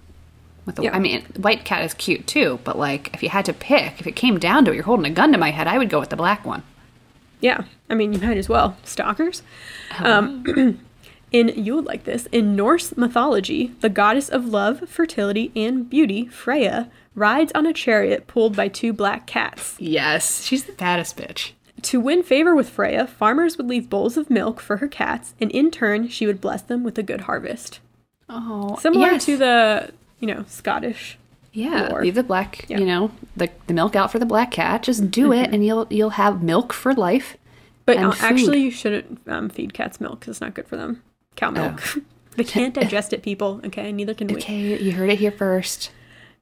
With 0.66 0.76
the, 0.78 0.84
Yeah. 0.84 0.96
I 0.96 1.00
mean, 1.00 1.24
white 1.38 1.66
cat 1.66 1.84
is 1.84 1.94
cute 1.94 2.26
too, 2.28 2.60
but 2.64 2.78
like, 2.78 3.14
if 3.14 3.22
you 3.24 3.30
had 3.30 3.46
to 3.46 3.54
pick, 3.54 4.00
if 4.00 4.08
it 4.08 4.16
came 4.16 4.40
down 4.40 4.66
to 4.66 4.72
it, 4.72 4.76
you're 4.76 4.84
holding 4.84 5.06
a 5.12 5.14
gun 5.16 5.32
to 5.32 5.38
my 5.38 5.52
head, 5.52 5.68
I 5.68 5.78
would 5.78 5.90
go 5.90 6.00
with 6.00 6.10
the 6.10 6.16
black 6.16 6.46
one. 6.46 6.64
Yeah, 7.42 7.64
I 7.90 7.96
mean, 7.96 8.14
you 8.14 8.20
might 8.20 8.38
as 8.38 8.48
well. 8.48 8.78
Stalkers. 8.84 9.44
Um, 10.00 10.80
in 11.34 11.50
you 11.50 11.76
would 11.76 11.86
like 11.86 12.06
this. 12.06 12.28
In 12.28 12.56
Norse 12.56 12.96
mythology, 12.96 13.74
the 13.82 13.90
goddess 13.90 14.30
of 14.30 14.46
love, 14.46 14.88
fertility, 14.88 15.52
and 15.56 15.90
beauty, 15.90 16.28
Freya, 16.28 16.90
rides 17.16 17.52
on 17.54 17.66
a 17.66 17.74
chariot 17.74 18.28
pulled 18.28 18.56
by 18.56 18.70
two 18.70 18.94
black 18.94 19.28
cats. 19.28 19.76
Yes, 19.80 20.44
she's 20.46 20.64
the 20.64 20.72
baddest 20.72 21.18
bitch. 21.18 21.52
To 21.82 22.00
win 22.00 22.24
favor 22.24 22.56
with 22.56 22.70
Freya, 22.70 23.06
farmers 23.06 23.58
would 23.58 23.68
leave 23.68 23.90
bowls 23.90 24.16
of 24.16 24.30
milk 24.30 24.62
for 24.62 24.78
her 24.78 24.88
cats, 24.88 25.34
and 25.42 25.52
in 25.52 25.70
turn, 25.70 26.08
she 26.08 26.26
would 26.26 26.40
bless 26.40 26.62
them 26.62 26.82
with 26.82 26.98
a 26.98 27.04
good 27.04 27.22
harvest. 27.22 27.82
Oh, 28.30 28.78
Similar 28.78 29.12
yes. 29.12 29.26
to 29.26 29.36
the, 29.38 29.92
you 30.24 30.34
know, 30.34 30.46
Scottish 30.48 31.18
Yeah, 31.52 31.90
lore. 31.90 32.02
leave 32.02 32.16
the 32.16 32.24
black, 32.24 32.66
Yeah. 32.70 32.80
you 32.80 32.86
know, 32.86 33.12
the, 33.36 33.50
the 33.68 33.74
milk 33.74 33.94
out 33.96 34.10
for 34.10 34.20
the 34.20 34.26
black 34.26 34.52
cat. 34.52 34.84
Just 34.84 35.12
do 35.12 35.34
it, 35.34 35.50
and 35.54 35.66
you'll 35.66 35.86
you'll 35.90 36.12
have 36.12 36.42
milk 36.42 36.72
for 36.72 36.94
life. 36.94 37.36
But 37.86 37.98
and 37.98 38.06
uh, 38.08 38.16
actually, 38.22 38.62
you 38.62 38.72
shouldn't 38.72 39.20
um, 39.28 39.50
feed 39.50 39.74
cats 39.74 40.00
milk 40.00 40.22
because 40.22 40.36
it's 40.36 40.42
not 40.42 40.54
good 40.54 40.66
for 40.68 40.78
them. 40.78 41.04
Cow 41.36 41.52
milk. 41.52 41.82
they 42.38 42.46
can't 42.46 42.74
digest 42.74 43.12
it, 43.12 43.22
people. 43.22 43.60
Okay, 43.66 43.92
neither 43.92 44.14
can 44.14 44.28
we. 44.28 44.36
Okay, 44.38 44.82
you 44.82 44.94
heard 44.94 45.10
it 45.10 45.20
here 45.20 45.32
first. 45.32 45.92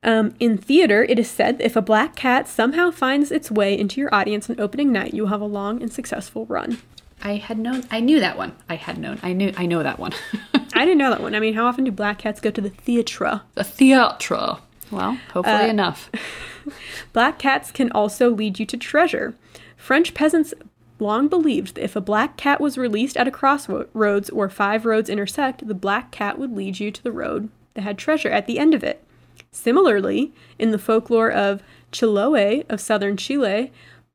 Um, 0.03 0.33
in 0.39 0.57
theater, 0.57 1.03
it 1.03 1.17
is 1.17 1.29
said 1.29 1.57
that 1.57 1.65
if 1.65 1.75
a 1.75 1.81
black 1.81 2.15
cat 2.15 2.47
somehow 2.47 2.91
finds 2.91 3.31
its 3.31 3.49
way 3.51 3.77
into 3.77 3.99
your 3.99 4.13
audience 4.13 4.49
on 4.49 4.59
opening 4.59 4.91
night, 4.91 5.13
you 5.15 5.23
will 5.23 5.29
have 5.29 5.41
a 5.41 5.45
long 5.45 5.81
and 5.81 5.91
successful 5.91 6.45
run. 6.45 6.77
I 7.23 7.35
had 7.35 7.57
known. 7.57 7.83
I 7.91 7.99
knew 7.99 8.19
that 8.19 8.37
one. 8.37 8.53
I 8.69 8.75
had 8.75 8.97
known. 8.97 9.19
I 9.23 9.33
knew. 9.33 9.53
I 9.57 9.65
know 9.65 9.83
that 9.83 9.99
one. 9.99 10.13
I 10.73 10.85
didn't 10.85 10.97
know 10.97 11.09
that 11.09 11.21
one. 11.21 11.35
I 11.35 11.39
mean, 11.39 11.53
how 11.53 11.65
often 11.65 11.83
do 11.83 11.91
black 11.91 12.19
cats 12.19 12.39
go 12.39 12.51
to 12.51 12.61
the 12.61 12.69
theatre? 12.69 13.41
the 13.55 13.63
theatre. 13.63 14.57
Well, 14.91 15.17
hopefully 15.33 15.55
uh, 15.55 15.67
enough. 15.67 16.09
Black 17.13 17.39
cats 17.39 17.71
can 17.71 17.91
also 17.91 18.29
lead 18.29 18.59
you 18.59 18.65
to 18.65 18.77
treasure. 18.77 19.35
French 19.77 20.13
peasants 20.13 20.53
long 20.99 21.27
believed 21.27 21.75
that 21.75 21.83
if 21.83 21.95
a 21.95 22.01
black 22.01 22.37
cat 22.37 22.61
was 22.61 22.77
released 22.77 23.17
at 23.17 23.27
a 23.27 23.31
crossroads 23.31 24.31
where 24.31 24.49
five 24.49 24.85
roads 24.85 25.09
intersect, 25.09 25.67
the 25.67 25.73
black 25.73 26.11
cat 26.11 26.37
would 26.37 26.55
lead 26.55 26.79
you 26.79 26.91
to 26.91 27.01
the 27.01 27.11
road 27.11 27.49
that 27.73 27.81
had 27.81 27.97
treasure 27.97 28.29
at 28.29 28.45
the 28.45 28.59
end 28.59 28.73
of 28.73 28.83
it. 28.83 29.03
Similarly, 29.51 30.33
in 30.59 30.71
the 30.71 30.77
folklore 30.77 31.31
of 31.31 31.63
Chiloé 31.91 32.65
of 32.69 32.79
southern 32.79 33.17
Chile, 33.17 33.71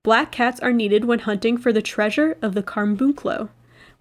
black 0.06 0.30
cats 0.30 0.60
are 0.60 0.72
needed 0.72 1.04
when 1.04 1.18
hunting 1.18 1.58
for 1.58 1.72
the 1.72 1.82
treasure 1.82 2.36
of 2.40 2.54
the 2.54 2.62
carbunclo, 2.62 3.48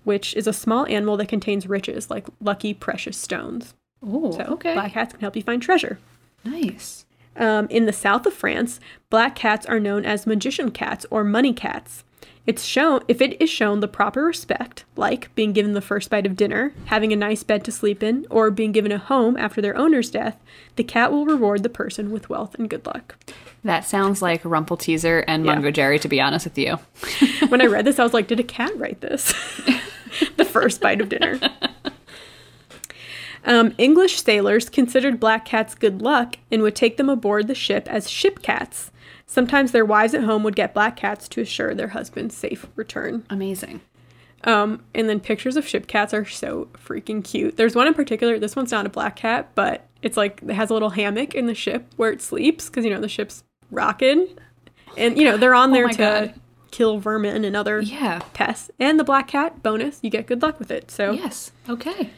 which 0.04 0.36
is 0.36 0.46
a 0.46 0.54
small 0.54 0.86
animal 0.86 1.18
that 1.18 1.28
contains 1.28 1.66
riches 1.66 2.12
like 2.12 2.28
lucky 2.40 2.76
precious 2.76 3.18
stones. 3.18 3.74
Oh, 4.06 4.32
So 4.34 4.44
okay. 4.52 4.76
black 4.76 4.94
cats 4.94 5.14
can 5.14 5.22
help 5.22 5.36
you 5.36 5.42
find 5.42 5.64
treasure. 5.64 5.98
Nice. 6.44 7.08
Um, 7.36 7.66
in 7.72 7.88
the 7.88 7.92
south 7.92 8.28
of 8.28 8.34
France, 8.36 8.80
black 9.10 9.36
cats 9.36 9.66
are 9.66 9.80
known 9.80 10.06
as 10.06 10.28
magician 10.28 10.70
cats 10.70 11.08
or 11.10 11.24
money 11.24 11.54
cats. 11.54 12.04
It's 12.48 12.64
shown 12.64 13.02
if 13.08 13.22
it 13.22 13.42
is 13.42 13.50
shown 13.50 13.80
the 13.80 13.88
proper 13.88 14.24
respect, 14.24 14.86
like 14.96 15.34
being 15.34 15.52
given 15.52 15.74
the 15.74 15.82
first 15.82 16.12
bite 16.12 16.28
of 16.28 16.36
dinner, 16.36 16.74
having 16.86 17.12
a 17.12 17.16
nice 17.16 17.42
bed 17.42 17.64
to 17.66 17.72
sleep 17.72 18.04
in, 18.04 18.28
or 18.30 18.52
being 18.52 18.72
given 18.72 18.92
a 18.92 19.00
home 19.00 19.36
after 19.36 19.62
their 19.62 19.76
owner's 19.76 20.12
death, 20.12 20.38
the 20.76 20.84
cat 20.84 21.12
will 21.12 21.26
reward 21.26 21.64
the 21.64 21.70
person 21.70 22.12
with 22.12 22.30
wealth 22.30 22.54
and 22.56 22.70
good 22.70 22.86
luck. 22.86 23.16
That 23.64 23.84
sounds 23.86 24.22
like 24.22 24.44
Rumpleteazer 24.44 25.24
and 25.28 25.44
Yeah. 25.44 25.56
Mungojerrie, 25.56 26.00
to 26.02 26.08
be 26.08 26.22
honest 26.22 26.46
with 26.46 26.58
you. 26.58 26.78
When 27.50 27.62
I 27.62 27.66
read 27.66 27.86
this, 27.86 27.98
I 27.98 28.04
was 28.04 28.14
like, 28.14 28.28
did 28.28 28.40
a 28.40 28.44
cat 28.44 28.78
write 28.78 29.02
this? 29.02 29.34
the 30.38 30.46
first 30.46 30.82
bite 30.82 31.02
of 31.02 31.10
dinner. 31.10 31.40
Um, 33.48 33.76
English 33.78 34.24
sailors 34.24 34.70
considered 34.70 35.20
black 35.20 35.46
cats 35.46 35.76
good 35.76 36.02
luck 36.02 36.38
and 36.52 36.64
would 36.64 36.76
take 36.76 36.98
them 36.98 37.10
aboard 37.10 37.48
the 37.48 37.54
ship 37.54 37.88
as 37.88 38.10
ship 38.10 38.42
cats. 38.42 38.90
Sometimes 39.26 39.72
their 39.72 39.86
wives 39.86 40.14
at 40.14 40.24
home 40.24 40.44
would 40.44 40.56
get 40.56 40.74
black 40.74 40.96
cats 40.96 41.28
to 41.30 41.42
assure 41.42 41.74
their 41.74 41.90
husband's 41.90 42.36
safe 42.36 42.68
return. 42.76 43.26
Amazing. 43.30 43.82
Um, 44.44 44.84
and 44.94 45.10
then 45.10 45.20
pictures 45.20 45.56
of 45.58 45.68
ship 45.68 45.88
cats 45.88 46.14
are 46.14 46.26
so 46.26 46.68
freaking 46.74 47.24
cute. 47.24 47.58
There's 47.58 47.76
one 47.76 47.88
in 47.88 47.96
particular. 47.96 48.38
This 48.38 48.56
one's 48.56 48.72
not 48.72 48.86
a 48.86 48.90
black 48.90 49.16
cat, 49.16 49.50
but 49.56 49.88
it's 50.04 50.16
like 50.18 50.42
it 50.44 50.54
has 50.54 50.70
a 50.70 50.74
little 50.74 50.92
hammock 50.92 51.34
in 51.34 51.48
the 51.48 51.56
ship 51.56 51.88
where 51.98 52.12
it 52.12 52.22
sleeps 52.22 52.68
because 52.70 52.86
you 52.86 52.92
know 52.92 53.02
the 53.02 53.10
ship's 53.10 53.44
rocking, 53.72 54.28
and 54.98 55.18
you 55.18 55.24
know 55.24 55.38
they're 55.38 55.56
on 55.56 55.72
there 55.72 55.86
Oh 55.88 55.92
to 55.92 55.98
God. 55.98 56.34
kill 56.70 57.00
vermin 57.00 57.44
and 57.44 57.56
other 57.56 57.82
Yeah. 57.82 58.20
pests. 58.34 58.70
And 58.80 59.00
the 59.00 59.04
black 59.04 59.28
cat 59.28 59.64
bonus, 59.64 60.00
you 60.04 60.12
get 60.12 60.28
good 60.28 60.44
luck 60.44 60.60
with 60.60 60.70
it. 60.70 60.92
So 60.92 61.14
Yes. 61.14 61.52
Okay. 61.68 62.12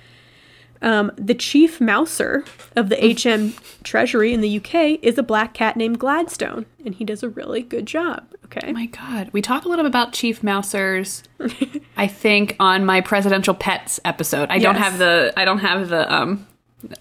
Um, 0.81 1.11
the 1.17 1.33
chief 1.33 1.79
mouser 1.81 2.43
of 2.75 2.89
the 2.89 2.95
HM 2.97 3.53
Treasury 3.83 4.33
in 4.33 4.41
the 4.41 4.57
UK 4.57 4.99
is 5.01 5.17
a 5.17 5.23
black 5.23 5.53
cat 5.53 5.75
named 5.77 5.99
Gladstone, 5.99 6.65
and 6.85 6.95
he 6.95 7.03
does 7.05 7.23
a 7.23 7.29
really 7.29 7.61
good 7.61 7.85
job. 7.85 8.25
Okay. 8.45 8.67
Oh 8.69 8.71
my 8.73 8.85
God. 8.85 9.29
We 9.33 9.41
talk 9.41 9.65
a 9.65 9.69
little 9.69 9.83
bit 9.83 9.89
about 9.89 10.13
Chief 10.13 10.41
Mousers, 10.41 11.23
I 11.97 12.07
think, 12.07 12.55
on 12.59 12.85
my 12.85 13.01
presidential 13.01 13.53
pets 13.53 13.99
episode. 14.05 14.49
I 14.49 14.59
don't 14.59 14.75
have 14.75 14.97
the 14.97 15.33
I 15.35 15.43
don't 15.45 15.59
have 15.59 15.89
the 15.89 16.13
um 16.13 16.47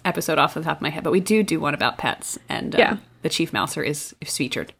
episode 0.04 0.38
off 0.38 0.54
the 0.54 0.62
top 0.62 0.78
of 0.78 0.82
my 0.82 0.88
head, 0.90 1.04
but 1.04 1.12
we 1.12 1.20
do 1.20 1.42
do 1.42 1.60
one 1.60 1.74
about 1.74 1.98
pets, 1.98 2.38
and 2.48 2.74
uh, 2.74 2.78
Yeah. 2.78 2.96
the 3.22 3.28
Chief 3.28 3.52
Mouser 3.52 3.82
is, 3.82 4.14
is 4.20 4.36
featured. 4.36 4.72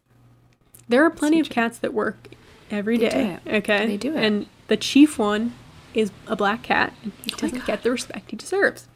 There 0.89 1.03
are 1.05 1.09
plenty 1.09 1.39
of 1.39 1.49
cats 1.49 1.77
that 1.79 1.93
work 1.93 2.29
every 2.71 2.97
They 2.97 3.09
day. 3.09 3.37
Okay. 3.47 3.85
They 3.85 3.97
do 3.97 4.15
it. 4.17 4.23
And 4.23 4.47
the 4.67 4.75
chief 4.77 5.17
one 5.19 5.53
is 5.97 6.11
a 6.27 6.35
black 6.35 6.63
cat, 6.63 6.93
and 7.03 7.11
he 7.23 7.31
doesn't 7.31 7.65
get 7.65 7.83
the 7.83 7.91
respect 7.91 8.31
he 8.31 8.37
deserves. 8.37 8.87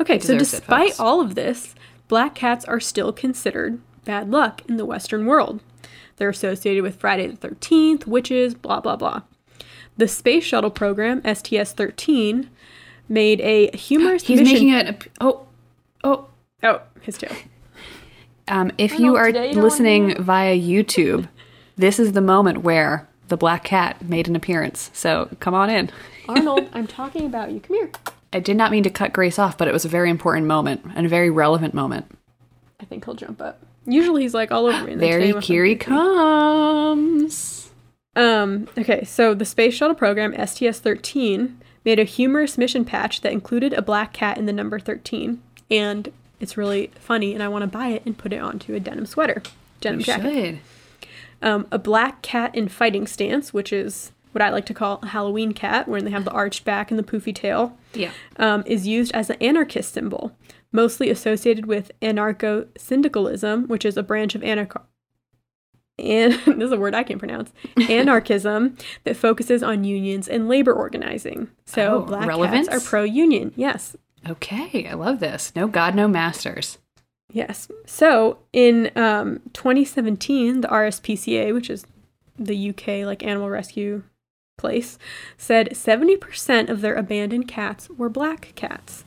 Okay, 0.00 0.18
so 0.18 0.34
deserves 0.34 0.54
it, 0.54 0.56
despite 0.58 0.88
folks. 0.90 1.00
all 1.00 1.20
of 1.20 1.34
this, 1.34 1.74
black 2.08 2.34
cats 2.34 2.64
are 2.66 2.80
still 2.80 3.12
considered 3.12 3.80
bad 4.04 4.30
luck 4.30 4.62
in 4.68 4.76
the 4.76 4.84
Western 4.84 5.26
world. 5.26 5.60
They're 6.16 6.28
associated 6.28 6.82
with 6.82 6.96
Friday 6.96 7.26
the 7.26 7.48
13th, 7.48 8.06
witches, 8.06 8.54
blah, 8.54 8.80
blah, 8.80 8.96
blah. 8.96 9.22
The 9.96 10.08
space 10.08 10.44
shuttle 10.44 10.70
program, 10.70 11.22
STS 11.22 11.72
13, 11.72 12.50
made 13.08 13.40
a 13.40 13.74
humorous 13.76 14.22
He's 14.26 14.40
mission. 14.40 14.54
making 14.54 14.70
it. 14.70 15.08
Oh, 15.20 15.46
oh. 16.04 16.28
Oh, 16.62 16.80
his 17.00 17.18
tail. 17.18 17.34
Um, 18.48 18.70
if 18.78 18.98
you 18.98 19.16
are 19.16 19.26
today 19.26 19.48
you 19.48 19.54
don't 19.54 19.64
listening 19.64 20.22
via 20.22 20.56
YouTube, 20.56 21.28
this 21.76 21.98
is 21.98 22.12
the 22.12 22.20
moment 22.20 22.58
where 22.58 23.08
the 23.28 23.36
black 23.36 23.64
cat 23.64 24.02
made 24.02 24.28
an 24.28 24.36
appearance. 24.36 24.90
So 24.92 25.28
come 25.40 25.54
on 25.54 25.70
in. 25.70 25.90
Arnold, 26.28 26.68
I'm 26.72 26.86
talking 26.86 27.26
about 27.26 27.50
you. 27.50 27.60
Come 27.60 27.76
here. 27.76 27.90
I 28.32 28.40
did 28.40 28.56
not 28.56 28.70
mean 28.70 28.82
to 28.84 28.90
cut 28.90 29.12
Grace 29.12 29.38
off, 29.38 29.58
but 29.58 29.68
it 29.68 29.72
was 29.72 29.84
a 29.84 29.88
very 29.88 30.08
important 30.10 30.46
moment 30.46 30.82
and 30.94 31.04
a 31.04 31.08
very 31.08 31.30
relevant 31.30 31.74
moment. 31.74 32.06
I 32.80 32.84
think 32.84 33.04
he'll 33.04 33.14
jump 33.14 33.40
up. 33.42 33.60
Usually 33.86 34.22
he's 34.22 34.34
like 34.34 34.50
all 34.52 34.66
over 34.66 34.86
me. 34.86 34.94
There 34.94 35.20
he, 35.20 35.32
here 35.40 35.64
he 35.64 35.76
comes. 35.76 37.70
Um, 38.14 38.68
okay, 38.78 39.04
so 39.04 39.34
the 39.34 39.44
space 39.44 39.74
shuttle 39.74 39.94
program 39.96 40.34
STS 40.46 40.78
13 40.80 41.58
made 41.84 41.98
a 41.98 42.04
humorous 42.04 42.56
mission 42.56 42.84
patch 42.84 43.22
that 43.22 43.32
included 43.32 43.72
a 43.72 43.82
black 43.82 44.12
cat 44.12 44.38
in 44.38 44.46
the 44.46 44.52
number 44.52 44.78
13. 44.78 45.42
And 45.70 46.12
it's 46.40 46.56
really 46.56 46.90
funny, 47.00 47.34
and 47.34 47.42
I 47.42 47.48
want 47.48 47.62
to 47.62 47.66
buy 47.68 47.88
it 47.88 48.04
and 48.04 48.16
put 48.16 48.32
it 48.32 48.38
onto 48.38 48.74
a 48.74 48.80
denim 48.80 49.06
sweater, 49.06 49.42
denim 49.80 50.00
You 50.00 50.06
jacket. 50.06 50.32
should. 50.32 50.58
Um, 51.42 51.66
a 51.70 51.78
black 51.78 52.22
cat 52.22 52.54
in 52.54 52.68
fighting 52.68 53.06
stance, 53.06 53.52
which 53.52 53.72
is 53.72 54.12
what 54.32 54.40
I 54.42 54.48
like 54.50 54.64
to 54.66 54.74
call 54.74 55.00
a 55.02 55.08
Halloween 55.08 55.52
cat, 55.52 55.88
where 55.88 56.00
they 56.00 56.10
have 56.10 56.24
the 56.24 56.30
arched 56.30 56.64
back 56.64 56.90
and 56.90 56.98
the 56.98 57.02
poofy 57.02 57.34
tail, 57.34 57.76
Yeah. 57.94 58.12
um, 58.38 58.62
is 58.66 58.86
used 58.86 59.12
as 59.12 59.28
an 59.28 59.36
anarchist 59.42 59.92
symbol, 59.92 60.32
mostly 60.72 61.10
associated 61.10 61.66
with 61.66 61.90
anarcho 62.00 62.66
syndicalism, 62.78 63.66
which 63.68 63.84
is 63.84 63.96
a 63.98 64.02
branch 64.02 64.34
of 64.34 64.40
anarcho. 64.42 64.80
And 65.98 66.32
this 66.46 66.64
is 66.66 66.72
a 66.72 66.78
word 66.78 66.94
I 66.94 67.02
can't 67.02 67.18
pronounce. 67.18 67.52
Anarchism 67.88 68.76
that 69.04 69.16
focuses 69.16 69.62
on 69.62 69.84
unions 69.84 70.28
and 70.28 70.48
labor 70.48 70.72
organizing. 70.72 71.48
So 71.66 71.96
Oh, 71.96 72.06
black 72.06 72.26
relevance? 72.26 72.68
cats 72.68 72.86
are 72.86 72.88
pro-union. 72.88 73.52
Yes, 73.56 73.96
Okay, 74.28 74.86
I 74.86 74.94
love 74.94 75.18
this. 75.18 75.52
No 75.56 75.66
God, 75.66 75.96
no 75.96 76.06
masters. 76.06 76.78
Yes. 77.32 77.68
So 77.86 78.38
in 78.52 78.90
um, 78.96 79.40
2017, 79.52 80.60
the 80.60 80.68
RSPCA, 80.68 81.52
which 81.52 81.70
is 81.70 81.86
the 82.38 82.70
UK 82.70 83.06
like 83.06 83.22
animal 83.22 83.50
rescue 83.50 84.02
place, 84.56 84.98
said 85.36 85.70
70% 85.70 86.68
of 86.68 86.80
their 86.80 86.94
abandoned 86.94 87.48
cats 87.48 87.88
were 87.90 88.08
black 88.08 88.52
cats. 88.54 89.04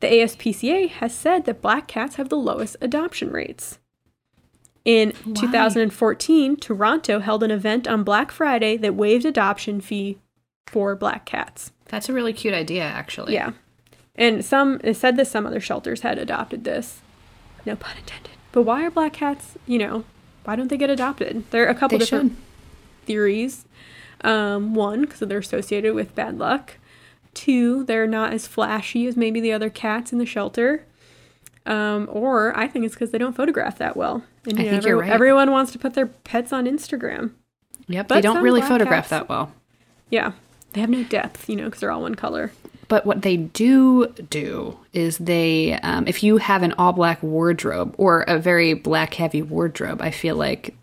The 0.00 0.08
ASPCA 0.08 0.90
has 0.90 1.14
said 1.14 1.44
that 1.44 1.62
black 1.62 1.88
cats 1.88 2.16
have 2.16 2.28
the 2.28 2.36
lowest 2.36 2.76
adoption 2.80 3.30
rates. 3.30 3.78
In 4.84 5.14
2014, 5.34 6.56
Toronto 6.58 7.18
held 7.18 7.42
an 7.42 7.50
event 7.50 7.88
on 7.88 8.04
Black 8.04 8.30
Friday 8.30 8.76
that 8.76 8.94
waived 8.94 9.24
adoption 9.24 9.80
fee 9.80 10.18
for 10.68 10.94
black 10.94 11.26
cats. 11.26 11.72
That's 11.86 12.08
a 12.08 12.12
really 12.12 12.32
cute 12.32 12.54
idea, 12.54 12.84
actually. 12.84 13.34
Yeah. 13.34 13.52
And 14.14 14.44
some 14.44 14.80
it 14.84 14.94
said 14.94 15.16
that 15.16 15.26
some 15.26 15.44
other 15.44 15.58
shelters 15.58 16.02
had 16.02 16.18
adopted 16.18 16.62
this. 16.62 17.02
No 17.66 17.76
pun 17.76 17.96
intended. 17.98 18.30
But 18.52 18.62
why 18.62 18.84
are 18.86 18.90
black 18.90 19.12
cats, 19.12 19.58
you 19.66 19.78
know, 19.78 20.04
why 20.44 20.56
don't 20.56 20.68
they 20.68 20.76
get 20.78 20.88
adopted? 20.88 21.44
There 21.50 21.64
are 21.66 21.68
a 21.68 21.74
couple 21.74 21.98
They 21.98 22.04
different 22.04 22.32
should. 22.32 23.06
theories. 23.06 23.64
Um, 24.22 24.74
one, 24.74 25.02
because 25.02 25.20
they're 25.20 25.38
associated 25.38 25.94
with 25.94 26.14
bad 26.14 26.38
luck. 26.38 26.74
Two, 27.34 27.84
they're 27.84 28.06
not 28.06 28.32
as 28.32 28.46
flashy 28.46 29.06
as 29.06 29.16
maybe 29.16 29.40
the 29.40 29.52
other 29.52 29.68
cats 29.68 30.10
in 30.12 30.18
the 30.18 30.24
shelter. 30.24 30.86
Um, 31.66 32.08
or 32.10 32.56
I 32.56 32.66
think 32.68 32.84
it's 32.86 32.94
because 32.94 33.10
they 33.10 33.18
don't 33.18 33.34
photograph 33.36 33.76
that 33.78 33.96
well. 33.96 34.22
And 34.48 34.58
I 34.58 34.62
know, 34.62 34.70
think 34.70 34.84
you're 34.86 34.98
right. 35.00 35.10
everyone 35.10 35.50
wants 35.50 35.72
to 35.72 35.78
put 35.78 35.94
their 35.94 36.06
pets 36.06 36.52
on 36.52 36.64
Instagram. 36.64 37.32
Yep. 37.88 38.08
But 38.08 38.14
they 38.14 38.20
don't 38.22 38.42
really 38.42 38.62
photograph 38.62 39.04
cats- 39.04 39.10
that 39.10 39.28
well. 39.28 39.52
Yeah. 40.08 40.32
They 40.72 40.80
have 40.80 40.90
no 40.90 41.02
depth, 41.04 41.48
you 41.48 41.56
know, 41.56 41.64
because 41.64 41.80
they're 41.80 41.90
all 41.90 42.02
one 42.02 42.14
color. 42.14 42.52
But 42.88 43.04
what 43.04 43.22
they 43.22 43.36
do 43.36 44.06
do 44.30 44.78
is 44.92 45.18
they, 45.18 45.74
um, 45.82 46.06
if 46.06 46.22
you 46.22 46.36
have 46.36 46.62
an 46.62 46.72
all 46.78 46.92
black 46.92 47.22
wardrobe 47.22 47.94
or 47.98 48.22
a 48.22 48.38
very 48.38 48.74
black 48.74 49.14
heavy 49.14 49.42
wardrobe, 49.42 50.00
I 50.00 50.10
feel 50.10 50.36
like 50.36 50.74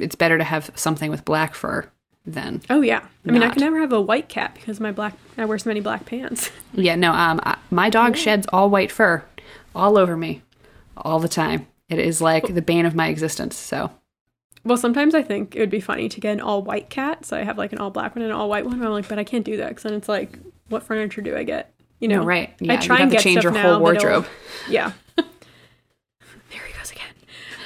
it's 0.00 0.16
better 0.16 0.38
to 0.38 0.44
have 0.44 0.70
something 0.74 1.10
with 1.10 1.24
black 1.24 1.54
fur 1.54 1.88
than. 2.26 2.60
Oh 2.68 2.80
yeah. 2.80 3.02
I 3.26 3.30
mean, 3.30 3.42
I 3.42 3.50
can 3.50 3.60
never 3.60 3.80
have 3.80 3.92
a 3.92 4.00
white 4.00 4.28
cat 4.28 4.54
because 4.54 4.80
my 4.80 4.92
black 4.92 5.14
I 5.36 5.44
wear 5.44 5.58
so 5.58 5.70
many 5.70 5.80
black 5.80 6.04
pants. 6.06 6.50
Yeah, 6.74 6.96
no. 6.96 7.12
Um, 7.12 7.40
I, 7.42 7.56
my 7.70 7.90
dog 7.90 8.16
sheds 8.16 8.46
all 8.52 8.68
white 8.70 8.92
fur, 8.92 9.24
all 9.74 9.96
over 9.98 10.16
me, 10.16 10.42
all 10.96 11.18
the 11.18 11.28
time. 11.28 11.66
It 11.88 11.98
is 11.98 12.20
like 12.20 12.54
the 12.54 12.62
bane 12.62 12.84
of 12.86 12.94
my 12.94 13.08
existence. 13.08 13.56
So 13.56 13.90
Well, 14.64 14.76
sometimes 14.76 15.14
I 15.14 15.22
think 15.22 15.56
it 15.56 15.60
would 15.60 15.70
be 15.70 15.80
funny 15.80 16.08
to 16.10 16.20
get 16.20 16.32
an 16.32 16.40
all 16.40 16.62
white 16.62 16.90
cat. 16.90 17.24
So 17.24 17.36
I 17.36 17.44
have 17.44 17.56
like 17.56 17.72
an 17.72 17.78
all 17.78 17.90
black 17.90 18.14
one 18.14 18.22
and 18.22 18.30
an 18.32 18.36
all 18.38 18.48
white 18.48 18.66
one. 18.66 18.82
I'm 18.82 18.90
like, 18.90 19.08
but 19.08 19.18
I 19.18 19.24
can't 19.24 19.44
do 19.44 19.56
that 19.56 19.70
because 19.70 19.84
then 19.84 19.94
it's 19.94 20.08
like, 20.08 20.38
what 20.68 20.82
furniture 20.82 21.20
do 21.22 21.36
I 21.36 21.42
get? 21.44 21.72
You 22.00 22.08
know, 22.08 22.20
No, 22.20 22.24
right. 22.26 22.50
I 22.50 22.64
Yeah, 22.64 22.80
try 22.80 22.96
you'd 22.98 23.02
and 23.04 23.10
get 23.12 23.20
change 23.22 23.42
your 23.42 23.52
whole 23.56 23.80
wardrobe. 23.80 24.26
Yeah. 24.68 24.92
there 25.16 25.26
he 26.66 26.72
goes 26.78 26.90
again. 26.92 27.06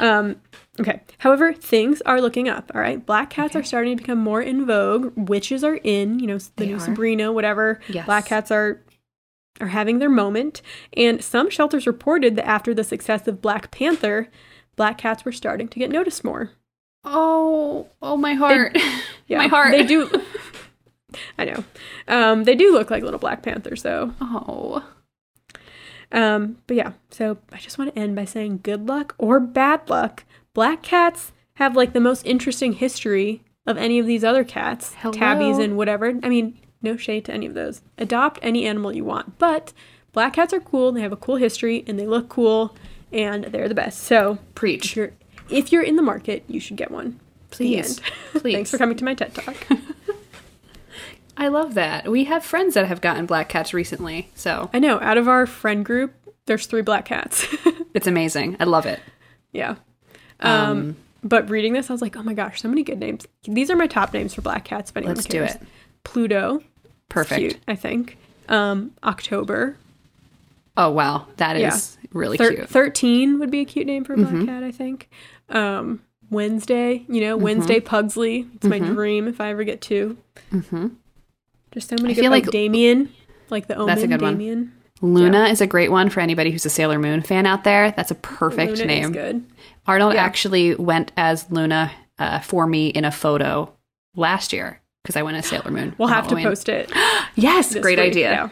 Um, 0.00 0.36
okay. 0.80 1.00
However, 1.18 1.52
things 1.52 2.00
are 2.02 2.20
looking 2.20 2.48
up. 2.48 2.70
All 2.74 2.80
right. 2.80 3.04
Black 3.04 3.30
cats 3.30 3.54
are 3.56 3.62
starting 3.62 3.96
to 3.96 4.02
become 4.02 4.18
more 4.18 4.40
in 4.42 4.64
vogue. 4.66 5.12
Witches 5.16 5.62
are 5.64 5.76
in. 5.84 6.18
You 6.18 6.26
know, 6.28 6.38
the 6.38 6.50
They 6.56 6.66
new 6.68 6.76
are. 6.76 6.80
Sabrina, 6.80 7.32
whatever. 7.32 7.80
Yes. 7.88 8.06
Black 8.06 8.26
cats 8.26 8.50
are 8.50 8.80
are 9.60 9.68
having 9.68 9.98
their 9.98 10.08
moment. 10.08 10.62
And 10.96 11.22
some 11.22 11.50
shelters 11.50 11.86
reported 11.86 12.36
that 12.36 12.46
after 12.46 12.72
the 12.72 12.84
success 12.84 13.28
of 13.28 13.42
Black 13.42 13.70
Panther, 13.70 14.28
black 14.76 14.96
cats 14.98 15.24
were 15.26 15.32
starting 15.32 15.68
to 15.68 15.78
get 15.78 15.90
noticed 15.90 16.24
more. 16.24 16.50
oh, 17.04 17.88
oh 18.00 18.16
my 18.16 18.34
heart. 18.34 18.76
Yeah, 19.28 19.38
my 19.38 19.46
heart. 19.46 19.70
They 19.70 19.84
do. 19.86 20.10
I 21.38 21.44
know. 21.44 21.64
Um, 22.08 22.44
they 22.44 22.54
do 22.54 22.72
look 22.72 22.90
like 22.90 23.02
little 23.02 23.18
Black 23.18 23.42
Panthers, 23.42 23.82
though. 23.82 24.12
Oh. 24.20 24.84
Um, 26.10 26.58
but 26.66 26.76
yeah, 26.76 26.92
so 27.10 27.38
I 27.52 27.56
just 27.58 27.78
want 27.78 27.94
to 27.94 27.98
end 27.98 28.14
by 28.14 28.26
saying 28.26 28.60
good 28.62 28.86
luck 28.86 29.14
or 29.18 29.40
bad 29.40 29.88
luck. 29.88 30.24
Black 30.52 30.82
cats 30.82 31.32
have 31.54 31.74
like 31.74 31.94
the 31.94 32.00
most 32.00 32.26
interesting 32.26 32.74
history 32.74 33.42
of 33.66 33.78
any 33.78 33.98
of 33.98 34.06
these 34.06 34.24
other 34.24 34.44
cats, 34.44 34.94
Hello. 34.98 35.12
tabbies 35.12 35.58
and 35.58 35.76
whatever. 35.76 36.12
I 36.22 36.28
mean, 36.28 36.58
no 36.82 36.96
shade 36.96 37.24
to 37.26 37.32
any 37.32 37.46
of 37.46 37.54
those. 37.54 37.80
Adopt 37.96 38.38
any 38.42 38.66
animal 38.66 38.94
you 38.94 39.04
want, 39.04 39.38
but 39.38 39.72
black 40.12 40.34
cats 40.34 40.52
are 40.52 40.60
cool. 40.60 40.92
They 40.92 41.00
have 41.00 41.12
a 41.12 41.16
cool 41.16 41.36
history 41.36 41.84
and 41.86 41.98
they 41.98 42.06
look 42.06 42.28
cool 42.28 42.76
and 43.12 43.44
they're 43.44 43.68
the 43.68 43.74
best. 43.74 44.00
So 44.00 44.32
if 44.32 44.54
Preach. 44.54 44.96
you're 44.96 45.12
if 45.48 45.72
you're 45.72 45.82
in 45.82 45.96
the 45.96 46.02
market, 46.02 46.44
you 46.48 46.60
should 46.60 46.76
get 46.76 46.90
one. 46.90 47.20
Please. 47.50 48.00
Please. 48.32 48.54
Thanks 48.54 48.70
for 48.70 48.78
coming 48.78 48.96
to 48.96 49.04
my 49.04 49.14
TED 49.14 49.34
Talk. 49.34 49.56
I 51.36 51.48
love 51.48 51.74
that. 51.74 52.10
We 52.10 52.24
have 52.24 52.44
friends 52.44 52.74
that 52.74 52.86
have 52.86 53.00
gotten 53.00 53.26
black 53.26 53.48
cats 53.48 53.72
recently. 53.72 54.30
So 54.34 54.70
I 54.72 54.78
know 54.78 55.00
out 55.00 55.16
of 55.16 55.28
our 55.28 55.46
friend 55.46 55.84
group, 55.84 56.14
there's 56.46 56.66
three 56.66 56.82
black 56.82 57.04
cats. 57.06 57.46
it's 57.94 58.06
amazing. 58.06 58.56
I 58.60 58.64
love 58.64 58.86
it. 58.86 59.00
Yeah. 59.52 59.76
Um, 60.40 60.50
um, 60.50 60.96
but 61.24 61.48
reading 61.48 61.72
this, 61.72 61.88
I 61.88 61.92
was 61.92 62.02
like, 62.02 62.16
oh 62.16 62.22
my 62.22 62.34
gosh, 62.34 62.60
so 62.60 62.68
many 62.68 62.82
good 62.82 62.98
names. 62.98 63.26
These 63.44 63.70
are 63.70 63.76
my 63.76 63.86
top 63.86 64.12
names 64.12 64.34
for 64.34 64.42
black 64.42 64.64
cats. 64.64 64.90
If 64.90 64.96
anyone 64.96 65.14
let's 65.14 65.26
cares. 65.26 65.52
do 65.52 65.56
it. 65.56 65.68
Pluto. 66.04 66.62
Perfect. 67.08 67.38
Cute, 67.38 67.58
I 67.68 67.76
think. 67.76 68.18
Um, 68.48 68.92
October. 69.04 69.76
Oh 70.76 70.90
wow, 70.90 71.26
that 71.36 71.56
is 71.56 71.98
yeah. 72.00 72.08
really 72.12 72.38
Thir- 72.38 72.54
cute. 72.54 72.68
Thirteen 72.68 73.38
would 73.38 73.50
be 73.50 73.60
a 73.60 73.64
cute 73.64 73.86
name 73.86 74.04
for 74.04 74.14
a 74.14 74.16
black 74.16 74.30
mm-hmm. 74.30 74.46
cat, 74.46 74.64
I 74.64 74.72
think. 74.72 75.10
Um, 75.50 76.02
Wednesday, 76.30 77.04
you 77.08 77.20
know, 77.20 77.36
mm-hmm. 77.36 77.44
Wednesday 77.44 77.76
mm-hmm. 77.76 77.86
Pugsley. 77.86 78.48
It's 78.54 78.66
mm-hmm. 78.66 78.68
my 78.68 78.78
dream 78.78 79.28
if 79.28 79.40
I 79.40 79.50
ever 79.50 79.64
get 79.64 79.82
2 79.82 80.16
mm-hmm. 80.50 80.88
Just 81.72 81.88
so 81.88 81.96
many 81.96 82.10
I 82.10 82.14
good. 82.14 82.20
feel 82.22 82.30
like, 82.30 82.44
like- 82.44 82.52
Damien, 82.52 83.08
like 83.50 83.66
the 83.66 83.74
Omen. 83.74 83.86
That's 83.86 84.02
a 84.02 84.06
good 84.08 84.22
one. 84.22 84.34
Damien. 84.38 84.72
Luna 85.00 85.46
is 85.46 85.60
a 85.60 85.66
great 85.66 85.90
one 85.90 86.10
for 86.10 86.20
anybody 86.20 86.52
who's 86.52 86.64
a 86.64 86.70
Sailor 86.70 86.98
Moon 86.98 87.22
fan 87.22 87.44
out 87.44 87.64
there. 87.64 87.90
That's 87.90 88.10
a 88.12 88.14
perfect 88.14 88.72
Luna 88.74 88.84
name. 88.86 89.04
is 89.06 89.10
good. 89.10 89.44
Arnold 89.86 90.14
Yeah. 90.14 90.22
actually 90.24 90.76
went 90.76 91.10
as 91.16 91.50
Luna 91.50 91.90
uh, 92.20 92.38
for 92.40 92.66
me 92.68 92.86
in 92.88 93.04
a 93.04 93.10
photo 93.10 93.72
last 94.14 94.52
year 94.52 94.80
because 95.02 95.16
I 95.16 95.22
went 95.22 95.36
as 95.38 95.46
Sailor 95.46 95.72
Moon. 95.72 95.94
We'll 95.98 96.06
have 96.08 96.26
Halloween. 96.26 96.44
to 96.44 96.50
post 96.50 96.68
it. 96.68 96.92
Yes, 97.34 97.74
great 97.74 97.98
week, 97.98 98.10
idea. 98.10 98.30
Yeah. 98.30 98.48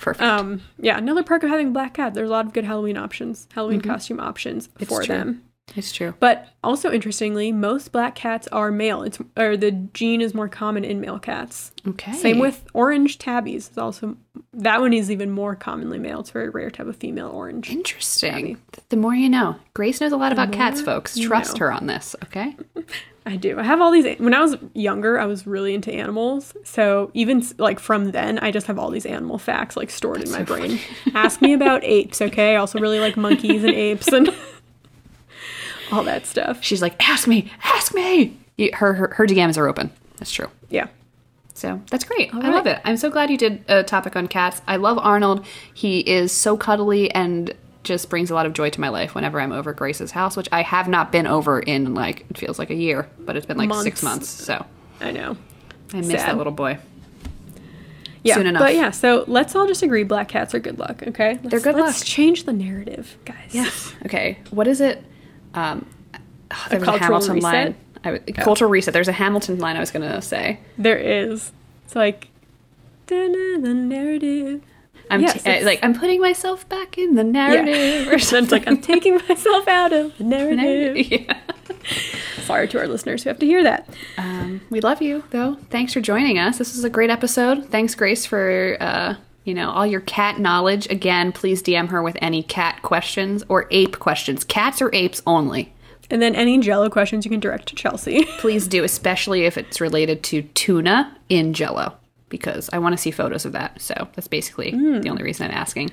Perfect. 0.00 0.24
Um, 0.24 0.62
yeah, 0.80 0.96
another 0.98 1.22
perk 1.22 1.42
of 1.44 1.50
having 1.50 1.72
black 1.72 1.94
cat. 1.94 2.14
There's 2.14 2.28
a 2.28 2.32
lot 2.32 2.46
of 2.46 2.52
good 2.54 2.64
Halloween 2.64 2.96
options, 2.96 3.46
Halloween 3.54 3.80
costume 3.82 4.18
options 4.18 4.68
for 4.86 5.02
true. 5.04 5.14
them. 5.14 5.42
It's 5.76 5.92
true. 5.92 6.14
But 6.18 6.48
also 6.64 6.90
interestingly, 6.90 7.52
most 7.52 7.92
black 7.92 8.14
cats 8.14 8.48
are 8.48 8.70
male. 8.70 9.02
It's 9.02 9.18
or 9.36 9.56
the 9.56 9.72
gene 9.72 10.20
is 10.20 10.34
more 10.34 10.48
common 10.48 10.84
in 10.84 11.00
male 11.00 11.18
cats. 11.18 11.72
Okay. 11.86 12.12
Same 12.12 12.38
with 12.38 12.64
orange 12.74 13.18
tabbies. 13.18 13.70
Is 13.70 13.78
also 13.78 14.16
that 14.54 14.80
one 14.80 14.92
is 14.92 15.10
even 15.10 15.30
more 15.30 15.54
commonly 15.54 15.98
male. 15.98 16.20
It's 16.20 16.30
a 16.30 16.32
very 16.32 16.50
rare 16.50 16.70
have 16.76 16.88
a 16.88 16.92
female 16.92 17.28
orange. 17.28 17.70
Interesting. 17.70 18.60
The 18.88 18.96
more 18.96 19.14
you 19.14 19.28
know. 19.28 19.56
Grace 19.74 20.00
knows 20.00 20.12
a 20.12 20.16
lot 20.16 20.32
about 20.32 20.52
cats, 20.52 20.80
folks. 20.80 21.18
Trust 21.18 21.54
know. 21.54 21.66
her 21.66 21.72
on 21.72 21.86
this, 21.86 22.16
okay? 22.24 22.56
I 23.26 23.36
do. 23.36 23.58
I 23.58 23.62
have 23.62 23.82
all 23.82 23.90
these. 23.90 24.18
When 24.18 24.32
I 24.32 24.40
was 24.40 24.56
younger, 24.72 25.20
I 25.20 25.26
was 25.26 25.46
really 25.46 25.74
into 25.74 25.92
animals. 25.92 26.54
So 26.64 27.10
even 27.12 27.42
like 27.58 27.78
from 27.78 28.12
then, 28.12 28.38
I 28.38 28.50
just 28.50 28.66
have 28.68 28.78
all 28.78 28.90
these 28.90 29.04
animal 29.04 29.36
facts 29.36 29.76
like 29.76 29.90
stored 29.90 30.22
in 30.22 30.30
my 30.30 30.42
brain. 30.42 30.78
Ask 31.14 31.42
me 31.42 31.52
about 31.52 31.84
apes, 31.84 32.22
okay? 32.22 32.54
I 32.54 32.56
also 32.56 32.78
really 32.78 33.00
like 33.00 33.18
monkeys 33.18 33.64
and 33.64 33.74
apes 33.74 34.08
and 34.08 34.34
all 35.92 36.02
that 36.04 36.26
stuff. 36.26 36.62
She's 36.62 36.82
like, 36.82 36.94
ask 37.08 37.26
me, 37.26 37.50
ask 37.62 37.94
me. 37.94 38.36
You- 38.56 38.70
Her, 38.74 38.94
her, 38.94 39.08
her 39.14 39.26
DMs 39.26 39.56
are 39.56 39.68
open. 39.68 39.90
That's 40.18 40.32
true. 40.32 40.48
Yeah. 40.68 40.88
So 41.54 41.80
that's 41.90 42.04
great. 42.04 42.32
I 42.34 42.38
right. 42.38 42.52
love 42.52 42.66
it. 42.66 42.80
I'm 42.84 42.96
so 42.96 43.10
glad 43.10 43.30
you 43.30 43.36
did 43.36 43.64
a 43.68 43.82
topic 43.82 44.14
on 44.16 44.28
cats. 44.28 44.62
I 44.68 44.76
love 44.76 44.96
Arnold. 44.98 45.44
He 45.74 46.00
is 46.00 46.30
so 46.32 46.56
cuddly 46.56 47.10
and 47.12 47.52
just 47.82 48.08
brings 48.10 48.30
a 48.30 48.34
lot 48.34 48.46
of 48.46 48.52
joy 48.52 48.70
to 48.70 48.80
my 48.80 48.88
life 48.90 49.14
whenever 49.14 49.40
I'm 49.40 49.50
over 49.50 49.72
Grace's 49.72 50.12
house, 50.12 50.36
which 50.36 50.48
I 50.52 50.62
have 50.62 50.88
not 50.88 51.10
been 51.10 51.26
over 51.26 51.58
in 51.58 51.94
like 51.94 52.26
it 52.30 52.38
feels 52.38 52.58
like 52.60 52.70
a 52.70 52.74
year, 52.76 53.08
but 53.18 53.36
it's 53.36 53.46
been 53.46 53.56
like 53.56 53.72
six 53.82 54.02
Months. 54.02 54.38
months. 54.38 54.44
So 54.44 54.66
I 55.00 55.10
know. 55.10 55.36
I 55.92 55.96
miss 55.96 56.08
Sad. 56.20 56.28
that 56.28 56.36
little 56.36 56.52
boy. 56.52 56.78
Yeah, 58.24 58.34
Soon 58.34 58.46
enough. 58.48 58.60
But 58.62 58.74
yeah, 58.74 58.90
so 58.90 59.24
let's 59.26 59.54
all 59.56 59.66
just 59.66 59.82
agree 59.82 60.02
black 60.02 60.28
cats 60.28 60.54
are 60.54 60.58
good 60.58 60.78
luck, 60.78 61.02
okay? 61.06 61.34
Let's, 61.42 61.48
They're 61.48 61.60
good 61.60 61.76
let's 61.76 62.00
luck. 62.00 62.06
change 62.06 62.44
the 62.44 62.52
narrative, 62.52 63.16
guys. 63.24 63.50
Yes. 63.52 63.94
Okay, 64.04 64.38
what 64.50 64.66
is 64.66 64.80
it? 64.80 65.02
Um, 65.54 65.86
there 66.70 66.78
was 66.80 66.88
a 66.88 66.90
cultural 66.92 66.98
Hamilton 66.98 67.34
reset? 67.34 67.42
line. 67.52 67.74
I, 68.04 68.18
Cultural 68.32 68.70
reset. 68.70 68.94
There's 68.94 69.08
a 69.08 69.12
Hamilton 69.12 69.58
line 69.58 69.76
I 69.76 69.80
was 69.80 69.90
going 69.90 70.08
to 70.08 70.22
say. 70.22 70.60
There 70.78 70.96
is. 70.96 71.52
It's 71.84 71.96
like 71.96 72.28
the 73.06 73.28
narrative. 73.58 74.62
I'm 75.10 75.22
Yes, 75.22 75.42
t- 75.42 75.50
uh, 75.50 75.64
like 75.64 75.80
I'm 75.82 75.94
putting 75.98 76.20
myself 76.20 76.68
back 76.68 76.98
in 76.98 77.14
the 77.14 77.24
Yeah. 77.24 77.30
narrative. 77.62 78.08
Or 78.08 78.18
then 78.30 78.42
it's 78.44 78.52
like. 78.52 78.66
I'm 78.68 78.80
taking 78.80 79.16
myself 79.28 79.66
out 79.66 79.92
of 79.92 80.16
the 80.18 80.24
narrative. 80.36 81.10
yeah. 81.10 81.40
Sorry 82.44 82.68
to 82.68 82.78
our 82.78 82.86
listeners 82.88 83.24
who 83.24 83.30
have 83.30 83.38
to 83.40 83.46
hear 83.46 83.62
that. 83.62 83.88
Um, 84.16 84.60
we 84.70 84.80
love 84.80 85.02
you, 85.02 85.24
though. 85.30 85.56
Thanks 85.70 85.92
for 85.92 86.00
joining 86.00 86.38
us. 86.38 86.58
This 86.58 86.74
was 86.74 86.84
a 86.84 86.90
great 86.90 87.10
episode. 87.10 87.66
Thanks, 87.70 87.94
Grace, 87.94 88.24
for 88.26 88.76
uh, 88.80 89.14
you 89.48 89.54
know 89.54 89.70
all 89.70 89.86
your 89.86 90.02
cat 90.02 90.38
knowledge. 90.38 90.88
Again, 90.90 91.32
please 91.32 91.62
DM 91.62 91.88
her 91.88 92.02
with 92.02 92.16
any 92.20 92.42
cat 92.42 92.82
questions 92.82 93.42
or 93.48 93.66
ape 93.70 93.98
questions. 93.98 94.44
Cats 94.44 94.80
or 94.80 94.94
apes 94.94 95.22
only. 95.26 95.74
And 96.10 96.22
then 96.22 96.34
any 96.34 96.58
Jello 96.58 96.88
questions 96.88 97.24
you 97.24 97.30
can 97.30 97.40
direct 97.40 97.68
to 97.68 97.74
Chelsea. 97.74 98.24
Please 98.38 98.66
do, 98.66 98.82
especially 98.82 99.44
if 99.44 99.58
it's 99.58 99.80
related 99.80 100.22
to 100.24 100.42
tuna 100.42 101.16
in 101.28 101.52
Jello, 101.52 101.94
because 102.28 102.70
I 102.72 102.78
want 102.78 102.94
to 102.94 102.96
see 102.96 103.10
photos 103.10 103.44
of 103.44 103.52
that. 103.52 103.80
So 103.80 104.08
that's 104.14 104.28
basically 104.28 104.72
mm. 104.72 105.02
the 105.02 105.10
only 105.10 105.22
reason 105.22 105.46
I'm 105.50 105.56
asking. 105.56 105.90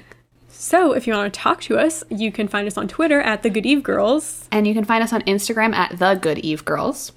so 0.47 0.93
if 0.93 1.05
you 1.05 1.13
want 1.13 1.33
to 1.33 1.39
talk 1.39 1.61
to 1.63 1.77
us, 1.77 2.03
you 2.09 2.31
can 2.31 2.47
find 2.47 2.65
us 2.65 2.77
on 2.77 2.87
Twitter 2.87 3.19
at 3.19 3.43
the 3.43 3.49
Good 3.49 3.65
Eve 3.65 3.83
Girls. 3.83 4.47
And 4.51 4.65
you 4.65 4.73
can 4.73 4.85
find 4.85 5.03
us 5.03 5.11
on 5.11 5.21
Instagram 5.23 5.73
at 5.75 5.99
the 5.99 6.15
Good 6.15 6.39
Eve 6.39 6.63
Girls. 6.63 7.11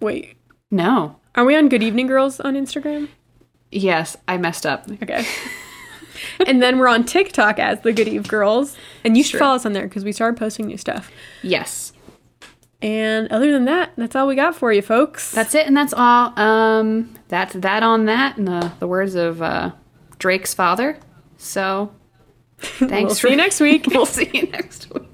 Wait, 0.00 0.36
No. 0.70 1.16
are 1.34 1.44
we 1.44 1.56
on 1.56 1.68
Good 1.68 1.82
Evening 1.82 2.06
Girls 2.06 2.38
on 2.38 2.54
Instagram? 2.54 3.08
Yes, 3.70 4.16
I 4.26 4.38
messed 4.38 4.66
up. 4.66 4.90
Okay. 5.02 5.26
and 6.46 6.62
then 6.62 6.78
we're 6.78 6.88
on 6.88 7.04
TikTok 7.04 7.58
as 7.58 7.80
the 7.80 7.92
Good 7.92 8.08
Eve 8.08 8.28
Girls. 8.28 8.76
And 9.04 9.16
you 9.16 9.22
should 9.22 9.38
follow 9.38 9.56
us 9.56 9.66
on 9.66 9.72
there 9.72 9.84
because 9.84 10.04
we 10.04 10.12
started 10.12 10.38
posting 10.38 10.66
new 10.66 10.76
stuff. 10.76 11.10
Yes. 11.42 11.92
And 12.80 13.30
other 13.32 13.50
than 13.50 13.64
that, 13.64 13.90
that's 13.96 14.14
all 14.14 14.26
we 14.26 14.36
got 14.36 14.54
for 14.54 14.72
you, 14.72 14.82
folks. 14.82 15.32
That's 15.32 15.54
it, 15.54 15.66
and 15.66 15.76
that's 15.76 15.92
all. 15.92 16.38
Um, 16.38 17.12
that's 17.26 17.54
that 17.54 17.82
on 17.82 18.04
that, 18.04 18.38
in 18.38 18.44
the, 18.44 18.72
the 18.78 18.86
words 18.86 19.16
of 19.16 19.42
uh, 19.42 19.72
Drake's 20.18 20.54
father. 20.54 20.96
So, 21.38 21.92
thanks 22.58 22.90
we'll 22.90 23.08
for 23.08 23.14
see 23.14 23.30
you 23.30 23.36
next 23.36 23.60
week. 23.60 23.86
we'll 23.88 24.06
see 24.06 24.30
you 24.32 24.46
next 24.46 24.92
week. 24.94 25.07